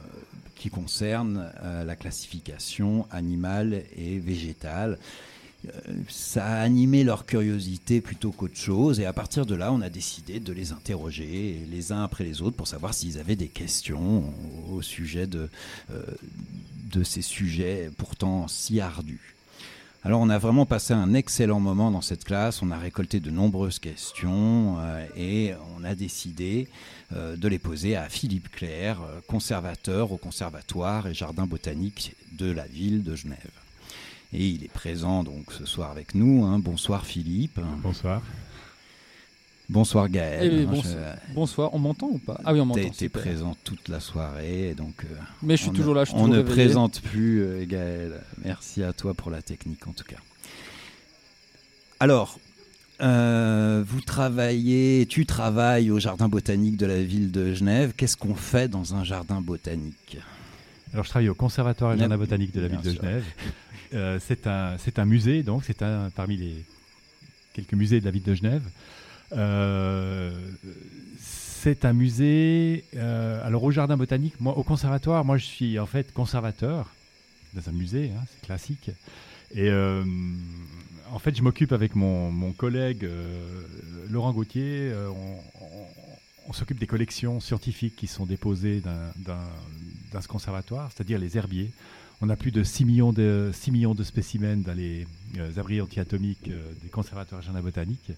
[0.54, 4.98] qui concerne euh, la classification animale et végétale.
[5.66, 5.70] Euh,
[6.08, 9.90] ça a animé leur curiosité plutôt qu'autre chose, et à partir de là, on a
[9.90, 14.32] décidé de les interroger les uns après les autres pour savoir s'ils avaient des questions
[14.70, 15.48] au, sujet de
[17.02, 19.35] ces sujets pourtant si ardus.
[20.06, 23.32] Alors on a vraiment passé un excellent moment dans cette classe, on a récolté de
[23.32, 26.68] nombreuses questions euh, et on a décidé
[27.12, 32.48] euh, de les poser à Philippe Claire, euh, conservateur au conservatoire et jardin botanique de
[32.48, 33.50] la ville de Genève.
[34.32, 36.44] Et il est présent donc ce soir avec nous.
[36.44, 36.60] hein.
[36.60, 37.58] Bonsoir Philippe.
[37.82, 38.22] Bonsoir.
[39.68, 40.52] Bonsoir Gaël.
[40.52, 42.40] Eh, Hein, bonso- je- Bonsoir, on m'entend ou pas?
[42.44, 42.80] Ah oui, on m'entend.
[42.80, 44.94] T'as été présent toute la soirée, donc.
[45.04, 46.54] euh, Mais je suis on toujours ne- là, je suis On ne réveillé.
[46.54, 48.20] présente plus euh, Gaël.
[48.44, 50.18] Merci à toi pour la technique en tout cas.
[51.98, 52.38] Alors,
[53.00, 57.92] euh, vous travaillez, tu travailles au jardin botanique de la ville de Genève.
[57.96, 60.18] Qu'est-ce qu'on fait dans un jardin botanique?
[60.92, 63.02] Alors, je travaille au Conservatoire et Jardin botanique de la ville de sûr.
[63.02, 63.24] Genève.
[63.94, 66.64] Euh, c'est un, c'est un musée, donc c'est un parmi les
[67.52, 68.62] quelques musées de la ville de Genève.
[69.32, 70.30] Euh,
[71.18, 72.84] c'est un musée.
[72.94, 76.92] euh, alors au jardin botanique, moi au conservatoire, moi je suis en fait conservateur
[77.54, 78.90] dans un musée, hein, c'est classique.
[79.54, 80.04] Et euh,
[81.10, 83.08] en fait, je m'occupe avec mon, mon collègue
[84.10, 84.92] Laurent Gauthier,
[86.48, 91.70] on, s'occupe des collections scientifiques qui sont déposées dans ce conservatoire, c'est-à-dire les herbiers.
[92.20, 95.06] On a plus de 6 millions de, 6 millions de spécimens dans les
[95.56, 96.50] abris antiatomiques
[96.82, 98.12] des conservatoires jardins botaniques.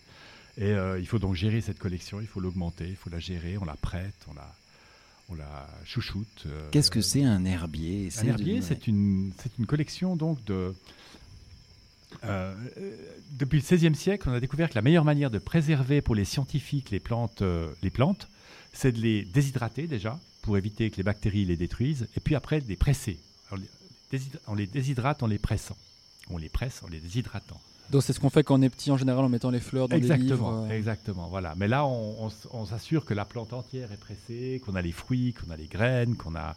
[0.61, 3.57] Et euh, il faut donc gérer cette collection, il faut l'augmenter, il faut la gérer,
[3.59, 4.53] on la prête, on la,
[5.29, 6.45] on la chouchoute.
[6.47, 8.09] euh, Qu'est-ce que c'est un herbier?
[8.19, 9.33] Un herbier, c'est une,
[9.69, 10.75] collection donc de.
[12.25, 12.55] euh,
[13.33, 16.25] depuis le XVIe siècle, on a découvert que la meilleure manière de préserver pour les
[16.25, 17.43] scientifiques les plantes,
[17.83, 18.29] les plantes,
[18.73, 22.61] c'est de les déshydrater déjà pour éviter que les bactéries les détruisent, et puis après
[22.61, 23.19] de les presser.
[23.53, 25.77] Les déshydra- on les déshydrate en les pressant.
[26.31, 27.61] On les presse en les déshydratant.
[27.91, 29.89] Donc c'est ce qu'on fait quand on est petit en général en mettant les fleurs
[29.89, 30.67] dans Exactement, livres.
[30.71, 30.77] euh.
[30.77, 31.29] exactement.
[31.29, 31.55] Voilà.
[31.57, 34.83] Mais là, on, on s- on s'assure que la plante entière est pressée, qu'on a
[34.83, 36.55] les fruits, qu'on a les graines, qu'on a,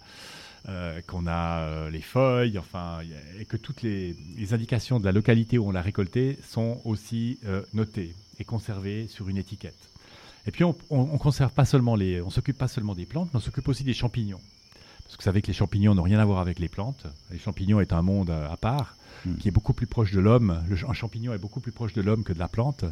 [0.67, 2.99] euh, qu'on a euh, les feuilles, enfin,
[3.39, 7.39] et que toutes les, les indications de la localité où on l'a récolté sont aussi
[7.45, 9.77] euh, notées et conservées sur une étiquette.
[10.47, 13.29] Et puis on, on, on conserve pas seulement les, on s'occupe pas seulement des plantes,
[13.33, 14.41] mais on s'occupe aussi des champignons.
[15.11, 17.05] Parce que vous savez que les champignons n'ont rien à voir avec les plantes.
[17.31, 18.95] Les champignons est un monde euh, à part,
[19.39, 20.63] qui est beaucoup plus proche de l'homme.
[20.87, 22.85] Un champignon est beaucoup plus proche de l'homme que de la plante.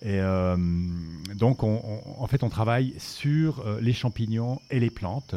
[0.00, 0.56] Et euh,
[1.34, 5.34] donc, on- on- en fait, on travaille sur euh, les champignons et les plantes.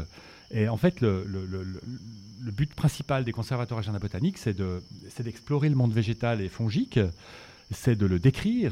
[0.52, 1.82] Et en fait, le, le- le- le-
[2.44, 6.48] le but principal des conservatoires jardins botaniques, c'est de- c'est d'explorer le monde végétal et
[6.48, 6.98] fongique,
[7.72, 8.72] c'est de le décrire.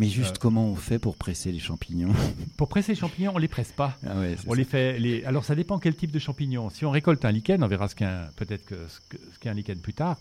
[0.00, 2.12] Mais juste Euh, comment on fait pour presser les champignons
[2.56, 3.96] Pour presser les champignons, on les presse pas.
[4.06, 4.56] Ah ouais, on ça.
[4.56, 4.98] les fait.
[4.98, 5.22] Les...
[5.24, 6.70] Alors ça dépend quel type de champignon.
[6.70, 9.50] Si on récolte un lichen, on verra ce qu'est peut-être que ce que- ce qu'est
[9.50, 10.16] un lichen plus tard.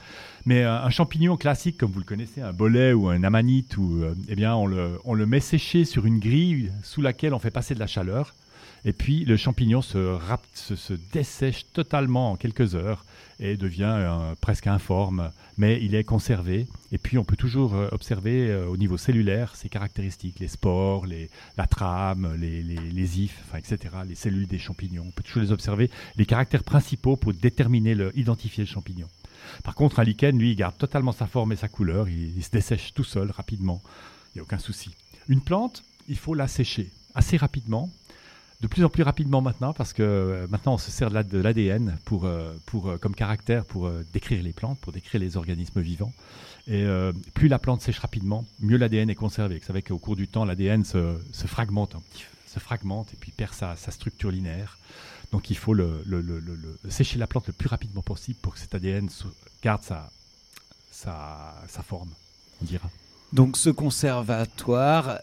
[0.46, 4.04] Mais euh, un champignon classique, comme vous le connaissez, un bolet ou un amanite, ou
[4.04, 7.40] euh, eh bien on le, on le met sécher sur une grille sous laquelle on
[7.40, 8.36] fait passer de la chaleur.
[8.86, 10.18] Et puis le champignon se,
[10.54, 13.06] se, se dessèche totalement en quelques heures
[13.40, 16.68] et devient euh, presque informe, mais il est conservé.
[16.92, 21.06] Et puis on peut toujours euh, observer euh, au niveau cellulaire ses caractéristiques, les spores,
[21.06, 25.06] les, la trame, les, les, les ifs, enfin, etc., les cellules des champignons.
[25.08, 29.08] On peut toujours les observer, les caractères principaux pour déterminer, identifier le champignon.
[29.64, 32.44] Par contre, un lichen, lui, il garde totalement sa forme et sa couleur, il, il
[32.44, 33.82] se dessèche tout seul rapidement,
[34.28, 34.92] il n'y a aucun souci.
[35.28, 37.90] Une plante, il faut la sécher assez rapidement,
[38.62, 41.24] de plus en plus rapidement maintenant, parce que euh, maintenant on se sert de la-
[41.24, 45.38] de l'ADN pour, euh, pour, euh, comme caractère pour décrire les plantes, pour décrire les
[45.38, 46.14] organismes vivants.
[46.68, 46.86] Et
[47.34, 49.58] plus la plante sèche rapidement, mieux l'ADN est conservé.
[49.58, 53.32] Vous savez qu'au cours du temps, l'ADN se, se fragmente, petit- se fragmente et puis
[53.32, 54.78] perd sa, sa structure linéaire.
[55.32, 58.54] Donc il faut le, le- le- le- sécher la plante le plus rapidement possible pour
[58.54, 59.10] que cet ADN
[59.64, 60.12] garde sa,
[60.92, 62.10] sa, sa forme,
[62.62, 62.88] on dira.
[63.34, 65.20] Donc ce conservatoire,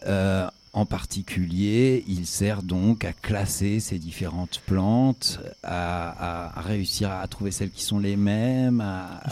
[0.77, 7.71] en particulier, il sert donc à classer ces différentes plantes, à, réussir à trouver celles
[7.71, 8.79] qui sont les mêmes.
[8.81, 9.31] à- Il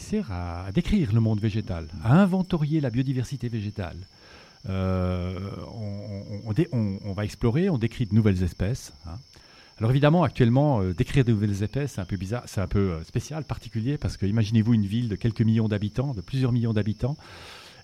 [0.00, 3.96] sert, à, décrire le monde végétal, à inventorier la biodiversité végétale.
[4.68, 5.38] Euh,
[5.72, 8.92] on va explorer, on décrit de nouvelles espèces.
[9.06, 9.16] hein.
[9.78, 12.78] Alors évidemment, actuellement, euh, décrire de nouvelles espèces, c'est un peu bizarre, c'est un peu
[12.94, 16.72] euh, spécial, particulier, parce que imaginez-vous une ville de quelques millions d'habitants, de plusieurs millions
[16.72, 17.16] d'habitants,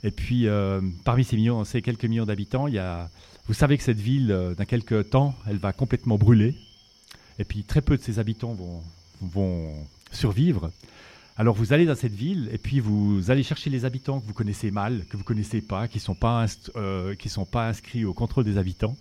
[0.04, 3.10] et puis euh, parmi ces millions, ces quelques millions d'habitants, il y a,
[3.48, 6.54] vous savez que cette ville, euh, dans quelques temps, elle va complètement brûler,
[7.38, 8.82] et puis très peu de ses habitants vont,
[9.22, 9.72] vont
[10.12, 10.70] survivre.
[11.36, 14.34] Alors vous allez dans cette ville et puis vous allez chercher les habitants que vous
[14.34, 18.44] connaissez mal, que vous connaissez pas, qui sont pas euh, sont pas inscrits au contrôle
[18.44, 18.96] des habitants.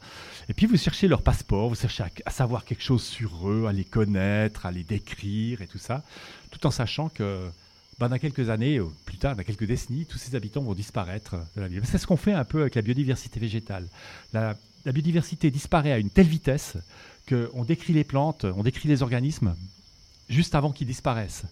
[0.50, 3.72] Et puis vous cherchez leur passeport, vous cherchez à savoir quelque chose sur eux, à
[3.72, 6.04] les connaître, à les décrire et tout ça,
[6.50, 7.52] tout en sachant que
[7.99, 11.36] ben, dans quelques années, ou plus tard, dans quelques décennies, tous ces habitants vont disparaître
[11.56, 11.82] de la ville.
[11.86, 13.88] C'est ce qu'on fait un peu avec la biodiversité végétale.
[14.34, 14.56] La,
[14.86, 16.78] la biodiversité disparaît à une telle vitesse
[17.30, 19.56] qu'on décrit les plantes, on décrit les organismes
[20.30, 21.44] juste avant qu'ils disparaissent.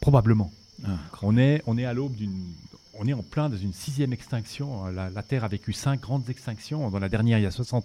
[0.00, 0.52] Probablement.
[0.84, 0.98] Ah.
[1.22, 2.52] On est, on est à l'aube d'une.
[3.00, 4.86] On est en plein dans une sixième extinction.
[4.86, 6.90] La, la Terre a vécu cinq grandes extinctions.
[6.90, 7.84] Dans la dernière, il y a 60,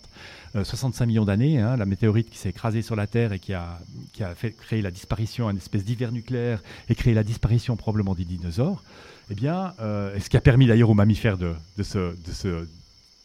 [0.55, 3.53] euh, 65 millions d'années, hein, la météorite qui s'est écrasée sur la Terre et qui
[3.53, 3.79] a,
[4.13, 8.15] qui a fait créer la disparition, une espèce d'hiver nucléaire et créé la disparition probablement
[8.15, 8.83] des dinosaures.
[9.29, 12.67] Eh bien, euh, ce qui a permis d'ailleurs aux mammifères de, de de se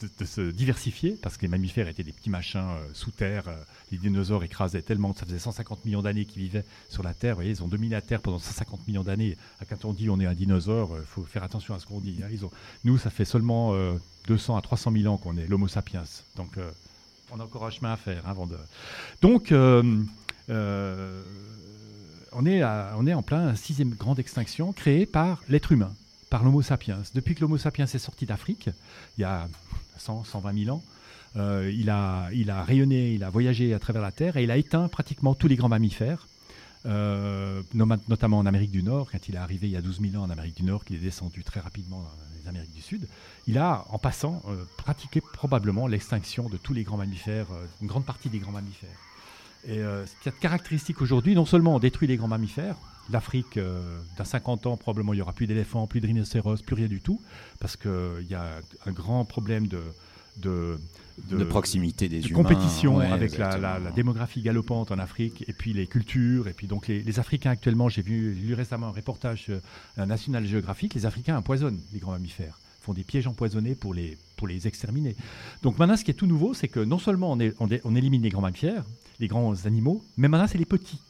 [0.01, 3.49] de, se diversifier, parce que les mammifères étaient des petits machins euh, sous terre.
[3.49, 3.57] euh,
[3.91, 7.35] les dinosaures écrasaient tellement, ça faisait 150 millions d'années qu'ils vivaient sur la Terre.
[7.35, 9.37] Vous voyez, ils ont dominé la Terre pendant 150 millions d'années.
[9.61, 12.01] Ah, Quand on dit on est un dinosaure, il faut faire attention à ce qu'on
[12.01, 12.21] dit.
[12.23, 12.49] hein.
[12.85, 13.95] Nous, ça fait seulement euh,
[14.27, 16.05] 200 à 300 000 ans qu'on est l'Homo sapiens.
[16.37, 16.71] Donc, euh,
[17.31, 18.57] on a encore un chemin à faire hein, avant de.
[19.23, 19.83] Donc, euh,
[20.51, 21.23] euh,
[22.33, 25.93] on, est on est en plein sixième grande extinction créée par l'être humain,
[26.31, 27.03] par l'Homo sapiens.
[27.15, 28.71] Depuis que l'Homo sapiens est sorti d'Afrique,
[29.17, 29.49] il y a
[29.99, 30.83] 100, 120 000 ans,
[31.37, 34.51] euh, il, a, il a rayonné, il a voyagé à travers la Terre et il
[34.51, 36.27] a éteint pratiquement tous les grands mammifères,
[36.87, 37.63] euh,
[38.09, 39.11] notamment en Amérique du Nord.
[39.11, 40.97] Quand il est arrivé il y a 12 000 ans en Amérique du Nord, qu'il
[40.97, 43.07] est descendu très rapidement dans les Amériques du Sud,
[43.47, 47.47] il a, en passant, euh, pratiqué probablement l'extinction de tous les grands mammifères,
[47.83, 48.89] une grande partie des grands mammifères.
[49.67, 52.77] Et ce qui est caractéristique aujourd'hui, non seulement on détruit les grands mammifères,
[53.11, 56.75] l'Afrique, euh, dans 50 ans, probablement il n'y aura plus d'éléphants, plus de rhinocéros, plus
[56.75, 57.21] rien du tout,
[57.61, 59.81] parce qu'il y a un grand problème de,
[60.37, 60.79] de,
[61.31, 63.85] De proximité des de humains, compétition ouais, avec la, la- exactement.
[63.85, 67.51] la démographie galopante en Afrique, et puis les cultures, et puis donc les, les Africains
[67.51, 72.13] actuellement, j'ai vu, lu récemment un reportage euh, National Geographic, les Africains empoisonnent les grands
[72.13, 75.17] mammifères, font des pièges empoisonnés pour les, pour les exterminer.
[75.63, 77.81] Donc maintenant, ce qui est tout nouveau, c'est que non seulement on, est- on é-
[77.85, 78.85] on élimine les grands mammifères,
[79.19, 81.01] les grands animaux, mais maintenant c'est les petits.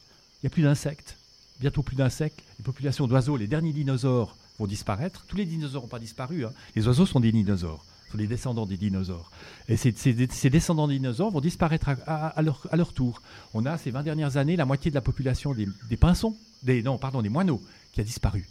[0.41, 1.17] Il n'y a plus d'insectes,
[1.59, 2.41] bientôt plus d'insectes.
[2.57, 5.25] Les populations d'oiseaux, les derniers dinosaures vont disparaître.
[5.27, 6.45] Tous les dinosaures n'ont pas disparu.
[6.45, 6.51] hein.
[6.75, 9.31] Les oiseaux sont des dinosaures, sont des descendants des dinosaures.
[9.67, 12.93] Et ces, ces- ces descendants des dinosaures vont disparaître à, à- à leur, à leur
[12.93, 13.21] tour.
[13.53, 16.81] On a ces 20 dernières années la moitié de la population des, des pinsons, des,
[16.83, 17.61] non, pardon, des moineaux,
[17.93, 18.47] qui a disparu.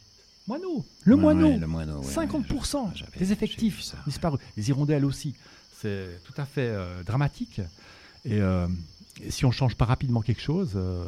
[0.47, 4.41] Moineau, le Ouais, moineau, ouais, le moineau, ouais, 50% des effectifs disparus.
[4.57, 5.35] Les hirondelles aussi.
[5.81, 7.61] C'est tout à fait euh, dramatique.
[8.25, 8.67] Et, euh,
[9.23, 11.05] et si on change pas rapidement quelque chose, euh,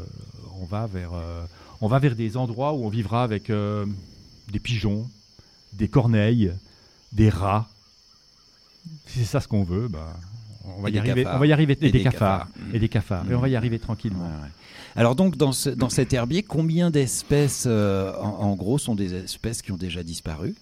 [0.61, 1.45] on, va vers, euh,
[1.81, 3.87] on va vers des endroits où on vivra avec euh,
[4.53, 5.09] des pigeons,
[5.73, 6.53] des corneilles,
[7.13, 7.69] des rats.
[9.07, 10.17] Si c'est ça ce qu'on veut, bah,
[10.77, 11.23] on va y arriver.
[11.25, 11.37] cafards.
[11.37, 11.77] On va y arriver.
[11.81, 12.47] Et, Et des, des cafards.
[12.49, 12.75] cafards.
[12.75, 13.31] Et des cafards.
[13.31, 14.31] Et on va y arriver tranquillement.
[14.97, 19.15] Alors donc dans, ce- dans cet herbier, combien d'espèces euh, en, en gros sont des
[19.15, 20.55] espèces qui ont déjà disparu?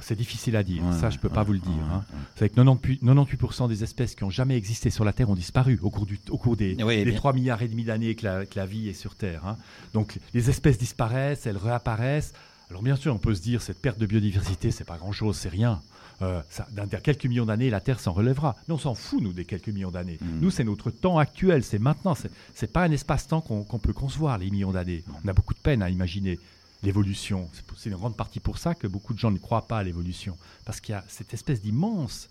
[0.00, 1.70] C'est difficile à dire, Ouais, ça je peux pas vous le dire.
[1.70, 2.04] ouais, hein.
[2.36, 5.78] C'est que 98%, 98% des espèces qui ont jamais existé sur la Terre ont disparu
[5.82, 7.16] au cours, du, au cours des, Oui, des bien.
[7.16, 9.46] 3 milliards et demi d'années que la, que la vie est sur Terre.
[9.46, 9.56] hein.
[9.94, 12.32] Donc les espèces disparaissent, elles réapparaissent.
[12.70, 15.48] Alors bien sûr, on peut se dire cette perte de biodiversité, c'est pas grand-chose, c'est
[15.48, 15.80] rien.
[16.22, 18.54] Euh, ça, dans, quelques millions d'années, la Terre s'en relèvera.
[18.68, 20.18] Mais on s'en fout, nous, des quelques millions d'années.
[20.20, 20.40] Mm.
[20.40, 22.14] Nous, c'est notre temps actuel, c'est maintenant.
[22.14, 25.02] C'est, c'est pas un espace-temps qu'on, qu'on peut concevoir, les millions d'années.
[25.24, 26.38] On a beaucoup de peine à imaginer
[26.82, 27.48] l'évolution.
[27.76, 30.36] C'est, une grande partie pour ça que beaucoup de gens ne croient pas à l'évolution.
[30.64, 32.28] Parce qu'il y a cette espèce d'immense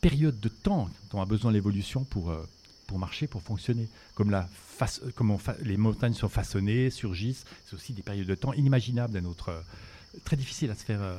[0.00, 2.46] période de temps dont a besoin l'évolution pour, euh,
[2.86, 3.88] pour marcher, pour fonctionner.
[4.14, 8.26] Comme, la faç- comme on fa- les montagnes sont façonnées, surgissent, c'est aussi des périodes
[8.26, 9.50] de temps inimaginables d'un autre.
[10.24, 11.00] Très difficile à se faire.
[11.02, 11.16] euh,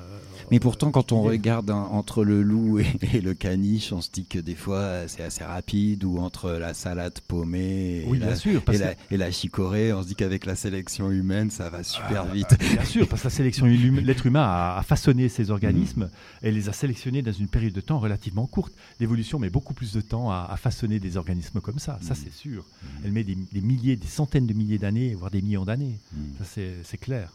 [0.52, 4.10] Mais pourtant, quand on regarde hein, entre le loup et, et le caniche, on se
[4.12, 8.36] dit que des fois c'est assez rapide, ou entre la salade paumée et, Oui, la,
[8.36, 11.50] sûr, parce et, la, que- et la chicorée, on se dit qu'avec la sélection humaine,
[11.50, 12.58] ça va super Ah, vite.
[12.74, 16.10] Bien sûr, parce que la sélection hum- l'être humain a, a façonné ces organismes
[16.42, 18.74] et les a sélectionnés dans une période de temps relativement courte.
[19.00, 22.32] L'évolution met beaucoup plus de temps à, à façonner des organismes comme ça, ça c'est
[22.34, 22.64] sûr.
[23.04, 25.98] Elle met des, des milliers, des centaines de milliers d'années, voire des millions d'années.
[26.40, 27.32] Ça c'est clair.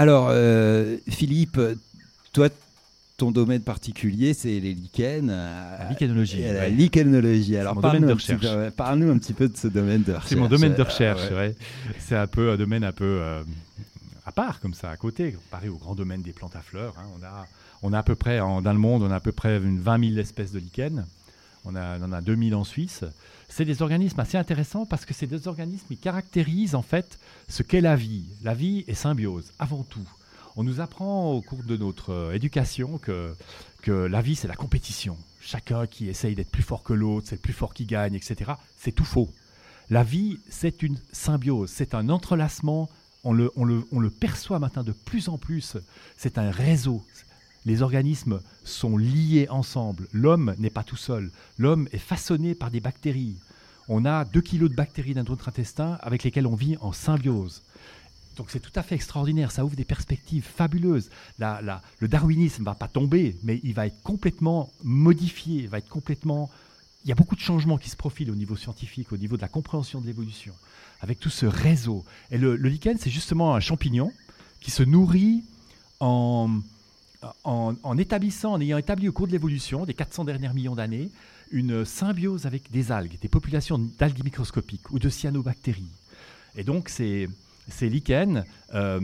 [0.00, 1.60] Alors, euh, Philippe,
[2.32, 2.48] toi,
[3.18, 5.26] ton domaine particulier, c'est les lichens.
[5.26, 6.70] La lichénologie, La ouais.
[6.70, 7.56] lichénologie.
[7.58, 10.28] Alors, parle-nous un, petit peu- un petit peu de ce domaine de recherche.
[10.30, 11.54] C'est mon domaine de Euh, recherche, ouais.
[11.98, 13.42] C'est un peu un domaine un peu euh,
[14.24, 16.94] à part, comme ça, à côté, comparé au grand domaine des plantes à fleurs.
[16.98, 17.04] hein.
[17.20, 17.46] On, a,
[17.82, 19.80] on a à peu près, en- dans le monde, on a à peu près une
[19.80, 21.04] 20 000 espèces de lichens.
[21.66, 23.04] On, a, on en a 2000 en Suisse.
[23.52, 27.18] C'est des organismes assez intéressants parce que c'est des organismes qui caractérisent en fait
[27.48, 28.24] ce qu'est la vie.
[28.42, 30.08] La vie est symbiose, avant tout.
[30.56, 33.34] On nous apprend au cours de notre euh, éducation que,
[33.82, 35.16] que la vie, c'est la compétition.
[35.40, 38.52] Chacun qui essaye d'être plus fort que l'autre, c'est le plus fort qui gagne, etc.
[38.78, 39.28] C'est tout faux.
[39.90, 42.88] La vie, c'est une symbiose, c'est un entrelacement.
[43.24, 45.76] On le, on, le, on le perçoit maintenant de plus en plus.
[46.16, 47.04] C'est un réseau.
[47.66, 50.08] Les organismes sont liés ensemble.
[50.12, 51.30] L'homme n'est pas tout seul.
[51.58, 53.36] L'homme est façonné par des bactéries.
[53.88, 57.62] On a 2 kilos de bactéries dans notre intestin avec lesquelles on vit en symbiose.
[58.36, 61.10] Donc c'est tout à fait extraordinaire, ça ouvre des perspectives fabuleuses.
[61.38, 66.50] Le darwinisme ne va pas tomber, mais il va être complètement modifié, va être complètement
[67.04, 69.42] il y a beaucoup de changements qui se profilent au niveau scientifique, au niveau de
[69.42, 70.54] la compréhension de l'évolution,
[71.00, 72.04] avec tout ce réseau.
[72.30, 74.12] Et le lichen, c'est justement un champignon
[74.60, 75.42] qui se nourrit
[75.98, 76.60] en,
[77.44, 81.10] en, établissant, en ayant établi au cours de l'évolution, des 400 derniers millions d'années,
[81.50, 85.90] une symbiose avec des algues, des populations d'algues microscopiques ou de cyanobactéries.
[86.56, 87.28] Et donc, ces,
[87.68, 88.44] ces lichens,
[88.74, 89.00] euh,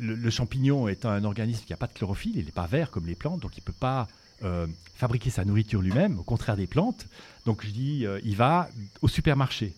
[0.00, 2.90] le, le champignon est un organisme qui n'a pas de chlorophylle, il n'est pas vert
[2.90, 4.08] comme les plantes, donc il ne peut pas
[4.44, 7.06] euh, fabriquer sa nourriture lui-même, au contraire des plantes.
[7.44, 8.68] Donc je dis, euh, il va
[9.02, 9.74] au supermarché,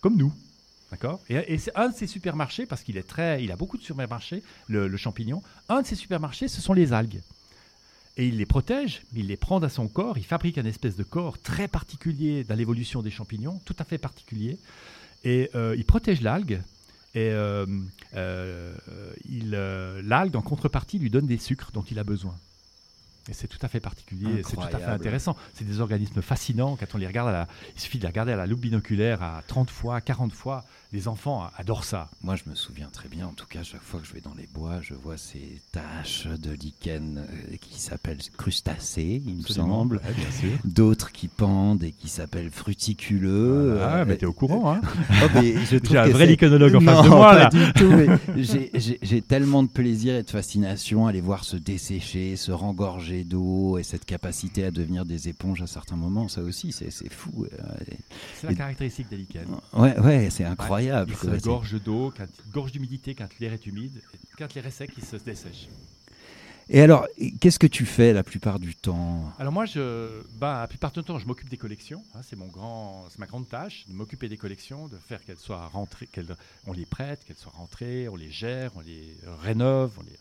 [0.00, 0.32] comme nous.
[0.94, 3.82] D'accord Et, c'est un de ces supermarchés, parce qu'il est très, il a beaucoup de
[3.82, 5.42] supermarchés, le, champignon.
[5.68, 7.20] Un de ces supermarchés, ce sont les algues.
[8.16, 11.02] Et il les protège, il les prend dans son corps, il fabrique un espèce de
[11.02, 14.56] corps très particulier dans l'évolution des champignons, tout à fait particulier.
[15.24, 16.62] Et euh, il protège l'algue.
[17.16, 17.66] Et euh,
[18.14, 22.36] euh, l'algue, en contrepartie, lui donne des sucres dont il a besoin.
[23.28, 25.34] Et c'est tout à fait particulier, c'est tout à fait intéressant.
[25.54, 27.28] C'est des organismes fascinants quand on les regarde.
[27.28, 30.32] À la, il suffit de les regarder à la loupe binoculaire à 30 fois, 40
[30.32, 30.64] fois.
[30.92, 32.08] Les enfants adorent ça.
[32.22, 34.34] Moi, je me souviens très bien, en tout cas, chaque fois que je vais dans
[34.34, 39.96] les bois, je vois ces taches de lichen euh, qui s'appellent crustacés, il me semble.
[39.96, 40.50] ouais.
[40.64, 43.80] D'autres qui pendent et qui s'appellent fruticuleux.
[43.82, 44.80] Ah, Euh, mais t'es au courant, hein
[45.24, 45.40] Oh,
[45.82, 47.50] J'ai un vrai lichenologue en face de Non, moi, là.
[49.02, 53.78] j'ai tellement de plaisir et de fascination à les voir se dessécher, se rengorger d'eau
[53.78, 57.46] et cette capacité à devenir des éponges à certains moments, ça aussi, c'est fou.
[57.52, 57.56] euh,
[58.40, 59.46] C'est la et- caractéristique des lichens.
[59.72, 61.12] Ouais, ouais, c'est incroyable.
[61.12, 62.12] Ils se gorgent d'eau,
[62.52, 64.02] gorgent d'humidité quand l'air est humide,
[64.36, 65.68] quand l'air est sec, ils se dessèchent.
[66.70, 67.06] Et alors,
[67.40, 69.30] qu'est-ce que tu fais la plupart du temps?
[69.38, 72.02] Alors moi, je, bah, la plupart du temps, je m'occupe des collections.
[72.14, 75.36] hein, c'est mon grand, c'est ma grande tâche, de m'occuper des collections, de faire qu'elles
[75.38, 76.34] soient rentrées, qu'elles,
[76.66, 80.16] on les prête, qu'elles soient rentrées, on les gère, on les rénove, on les,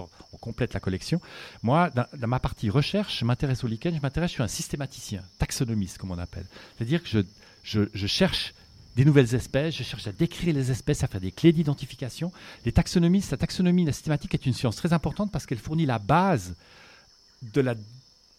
[0.00, 1.20] on complète la collection.
[1.62, 5.22] Moi, dans, ma partie recherche, je m'intéresse au lichen, je m'intéresse, je suis un systématicien,
[5.38, 6.46] taxonomiste comme on appelle.
[6.76, 7.20] C'est-à-dire que je,
[7.62, 8.54] je, je cherche
[8.96, 12.32] des nouvelles espèces, je cherche à décrire les espèces, à faire des clés d'identification.
[12.64, 16.00] Les taxonomistes, la taxonomie, la systématique est une science très importante parce qu'elle fournit la
[16.00, 16.56] base
[17.42, 17.74] de la,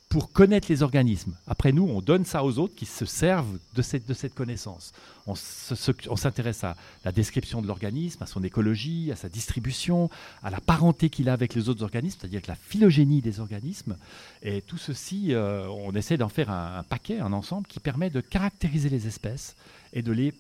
[0.10, 1.36] pour connaître les organismes.
[1.46, 4.92] Après nous, on donne ça aux autres qui se servent de cette, de cette connaissance.
[5.28, 6.76] On se- se- on s'intéresse à
[7.06, 10.10] la description de l'organisme, à son écologie, à sa distribution,
[10.42, 13.98] à la parenté qu'il a avec les autres organismes, c'est-à-dire la phylogénie des organismes.
[14.42, 18.20] Et tout ceci, euh, on essaie d'en faire un, paquet, un ensemble qui permet de
[18.22, 19.56] caractériser les espèces
[19.94, 20.34] et de les,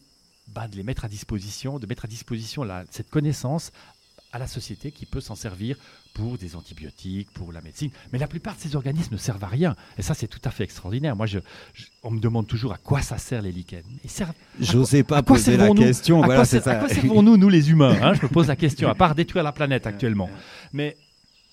[0.47, 3.71] bah, de les mettre à disposition, de mettre à disposition cette connaissance
[4.31, 5.75] à la société qui peut s'en servir
[6.13, 7.89] pour des antibiotiques, pour la médecine.
[8.11, 9.75] Mais la plupart de ces organismes ne servent à rien.
[9.97, 11.15] Et ça, c'est tout à fait extraordinaire.
[11.15, 11.39] Moi, je,
[11.73, 13.83] je- on me demande toujours à quoi ça sert les lichens.
[14.59, 16.75] J'osais pas à quoi poser la question, À voilà, quoi, ser- à ça.
[16.75, 18.13] quoi servons-nous, nous, les humains hein?
[18.13, 20.29] Je me pose la question, à part détruire la planète actuellement.
[20.73, 20.95] Mais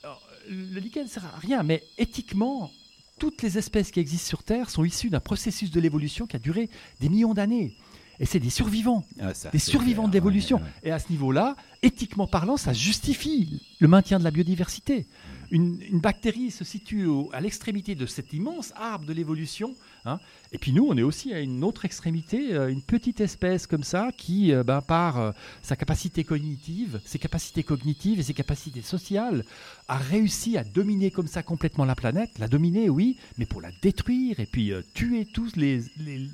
[0.05, 0.09] euh,
[0.51, 1.63] le lichen ne sert à rien.
[1.63, 2.71] Mais éthiquement,
[3.19, 6.39] toutes les espèces qui existent sur Terre sont issues d'un processus de l'évolution qui a
[6.39, 6.69] duré
[7.01, 7.75] des millions d'années.
[8.21, 10.57] Et c'est des survivants, Ah, ça, des survivants clair, de l'évolution.
[10.59, 10.89] ouais, ouais.
[10.89, 15.07] Et à ce niveau-là, éthiquement parlant, ça justifie le maintien de la biodiversité.
[15.53, 19.77] Une, une bactérie se situe au- à l'extrémité de cet immense arbre de l'évolution.
[20.05, 20.19] hein.
[20.51, 23.85] Et puis nous, on est aussi à une autre extrémité, euh, une petite espèce comme
[23.85, 25.31] ça qui, euh, ben, par euh,
[25.63, 29.45] sa capacité cognitive, ses capacités cognitives et ses capacités sociales,
[29.87, 32.31] a réussi à dominer comme ça complètement la planète.
[32.39, 36.29] La dominer, oui, mais pour la détruire et puis euh, tuer tous les, les-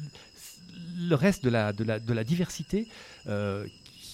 [0.96, 2.88] le reste de la, de la, de la diversité
[3.26, 3.66] euh,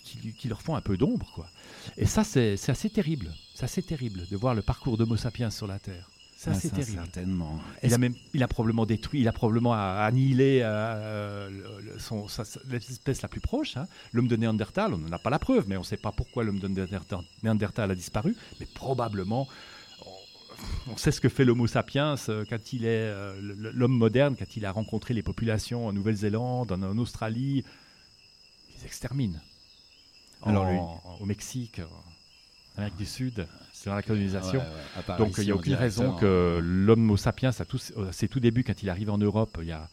[0.04, 1.30] qui, qui- leur font un peu d'ombre.
[1.34, 1.48] quoi.
[1.96, 3.32] Et ça, c'est c'est assez terrible.
[3.54, 6.08] C'est assez terrible de voir le parcours d'Homo sapiens sur la Terre.
[6.36, 6.98] C'est Ah, assez ça, terrible.
[7.02, 7.58] certainement.
[7.82, 11.50] Il a, même, il a probablement détruit, il a probablement annihilé euh,
[12.70, 13.86] l'espèce la plus proche, hein.
[14.12, 14.94] l'homme de Néandertal.
[14.94, 16.68] On n'en a pas la preuve, mais on ne sait pas pourquoi l'homme de
[17.42, 18.36] Néandertal a disparu.
[18.60, 19.48] Mais probablement,
[20.90, 24.56] on, sait ce que fait l'Homo sapiens euh, quand il est euh, l'homme moderne, quand
[24.56, 27.64] il a rencontré les populations en Nouvelle-Zélande, en, en Australie.
[28.78, 29.38] Ils exterminent.
[30.42, 30.78] En- Alors, lui-
[31.20, 34.60] au Mexique, en Amérique du Sud, c'est dans la colonisation.
[34.60, 38.12] Ouais, ouais, apparition Donc il n'y a aucune raison que l'homme sapiens, à tous- à
[38.12, 39.88] ses tout débuts, quand il arrive en Europe, il y a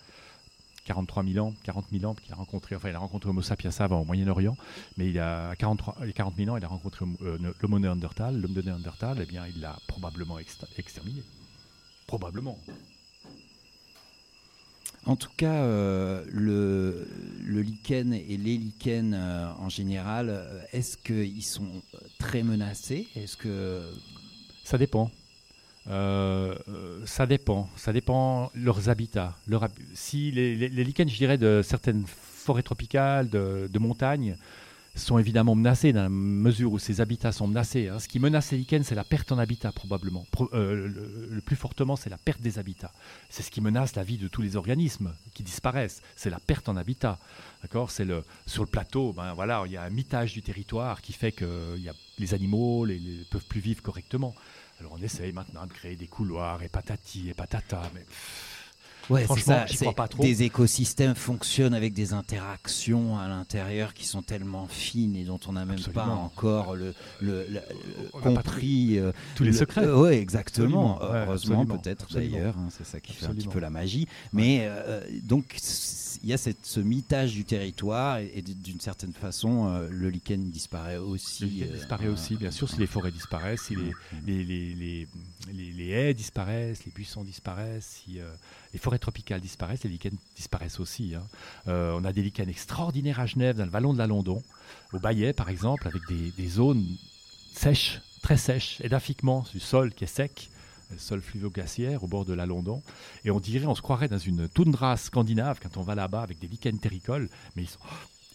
[0.86, 3.72] 43 000 ans, 40 000 ans, qu'il a rencontré, enfin il a rencontré Homo sapiens
[3.80, 4.56] avant au Moyen-Orient,
[4.98, 7.38] mais il a à 43, il y a 40 000 ans, il a rencontré euh,
[7.62, 11.24] l'homo néandertal, l'homme de Néandertal, eh bien il l'a probablement exterminé.
[12.08, 12.58] Probablement.
[15.08, 17.08] En tout cas, euh, le,
[17.44, 21.84] le lichen et les lichens euh, en général, euh, est-ce qu'ils sont
[22.18, 23.08] très menacés?
[23.16, 23.84] Est-ce que
[24.64, 25.12] Ça dépend.
[25.88, 27.70] Euh, euh, ça dépend.
[27.76, 29.36] Ça dépend leurs habitats.
[29.48, 34.36] Leur si les, les- les lichens, je dirais, de certaines forêts tropicales, de, de montagnes,
[34.96, 37.90] sont évidemment menacés dans la mesure où ces habitats sont menacés.
[37.90, 38.00] hein.
[38.00, 40.26] Ce qui menace les lichens, c'est la perte en habitat probablement.
[40.32, 40.88] Pro- euh,
[41.30, 42.92] le, plus fortement, c'est la perte des habitats.
[43.30, 46.02] C'est ce qui menace la vie de tous les organismes qui disparaissent.
[46.16, 47.20] C'est la perte en habitat.
[47.62, 47.92] D'accord?
[47.92, 49.14] C'est le sur le plateau.
[49.14, 51.94] Ben voilà, il y a un mitage du territoire qui fait que il y a,
[52.18, 53.00] les animaux les,
[53.30, 54.34] peuvent plus vivre correctement.
[54.80, 58.06] Alors on essaye maintenant de créer des couloirs et patati et patata, mais
[59.10, 60.24] Ouais, franchement, c'est- crois pas trop.
[60.24, 65.54] Des écosystèmes fonctionnent avec des interactions à l'intérieur qui sont tellement fines et dont on
[65.54, 66.94] n'a même pas encore le,
[68.22, 69.86] compris euh, tous les le- secrets.
[69.86, 70.96] euh, ouais, exactement.
[71.00, 72.58] Absolument, Heureusement, peut-être d'ailleurs.
[72.58, 74.08] hein, c'est ça qui fait un petit peu la magie.
[74.34, 75.58] Mais euh, donc,
[76.24, 80.10] il y a cette, ce mitage du territoire et, et d'une certaine façon, euh, le
[80.10, 81.44] lichen disparaît aussi.
[81.44, 83.92] Le lichen euh, disparaît aussi, bien sûr, si les forêts disparaissent, si les,
[84.26, 85.08] les, les, les,
[85.54, 88.36] les- haies disparaissent, les buissons disparaissent, euh,
[88.74, 91.16] les forêts tropicales disparaissent, les lichens disparaissent aussi.
[91.16, 91.24] hein.
[91.68, 94.42] Euh, on a des lichens extraordinaires à Genève, dans le vallon de la London,
[94.94, 96.86] au Bayet par exemple, avec des, zones
[97.54, 100.50] sèches, très sèches, édaphiquement, du sol qui est sec,
[100.92, 102.82] le sol fluvio-glaciaire au bord de la London.
[103.24, 106.40] Et on dirait, on se croirait dans une toundra scandinave quand on va là-bas avec
[106.40, 107.80] des lichens terricoles, mais ils sont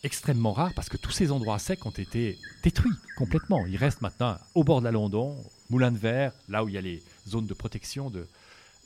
[0.03, 3.67] extrêmement rares parce que tous ces endroits secs ont été détruits complètement.
[3.67, 5.37] Il reste maintenant au bord de la London,
[5.71, 8.27] Moulin de Verre, là où il y a les zones de protection de.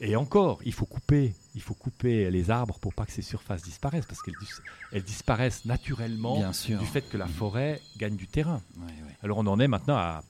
[0.00, 3.62] Et encore, il faut couper, il faut couper les arbres pour pas que ces surfaces
[3.62, 4.48] disparaissent parce qu'elles dis-
[4.92, 6.78] elles disparaissent naturellement Bien sûr.
[6.80, 8.60] du fait que la forêt gagne du terrain.
[8.76, 9.16] Ouais, ouais.
[9.22, 10.24] Alors on en est maintenant à,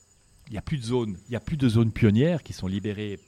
[0.49, 2.67] il n'y a plus de zones, il y a plus de zones pionnières qui sont
[2.67, 3.19] libérées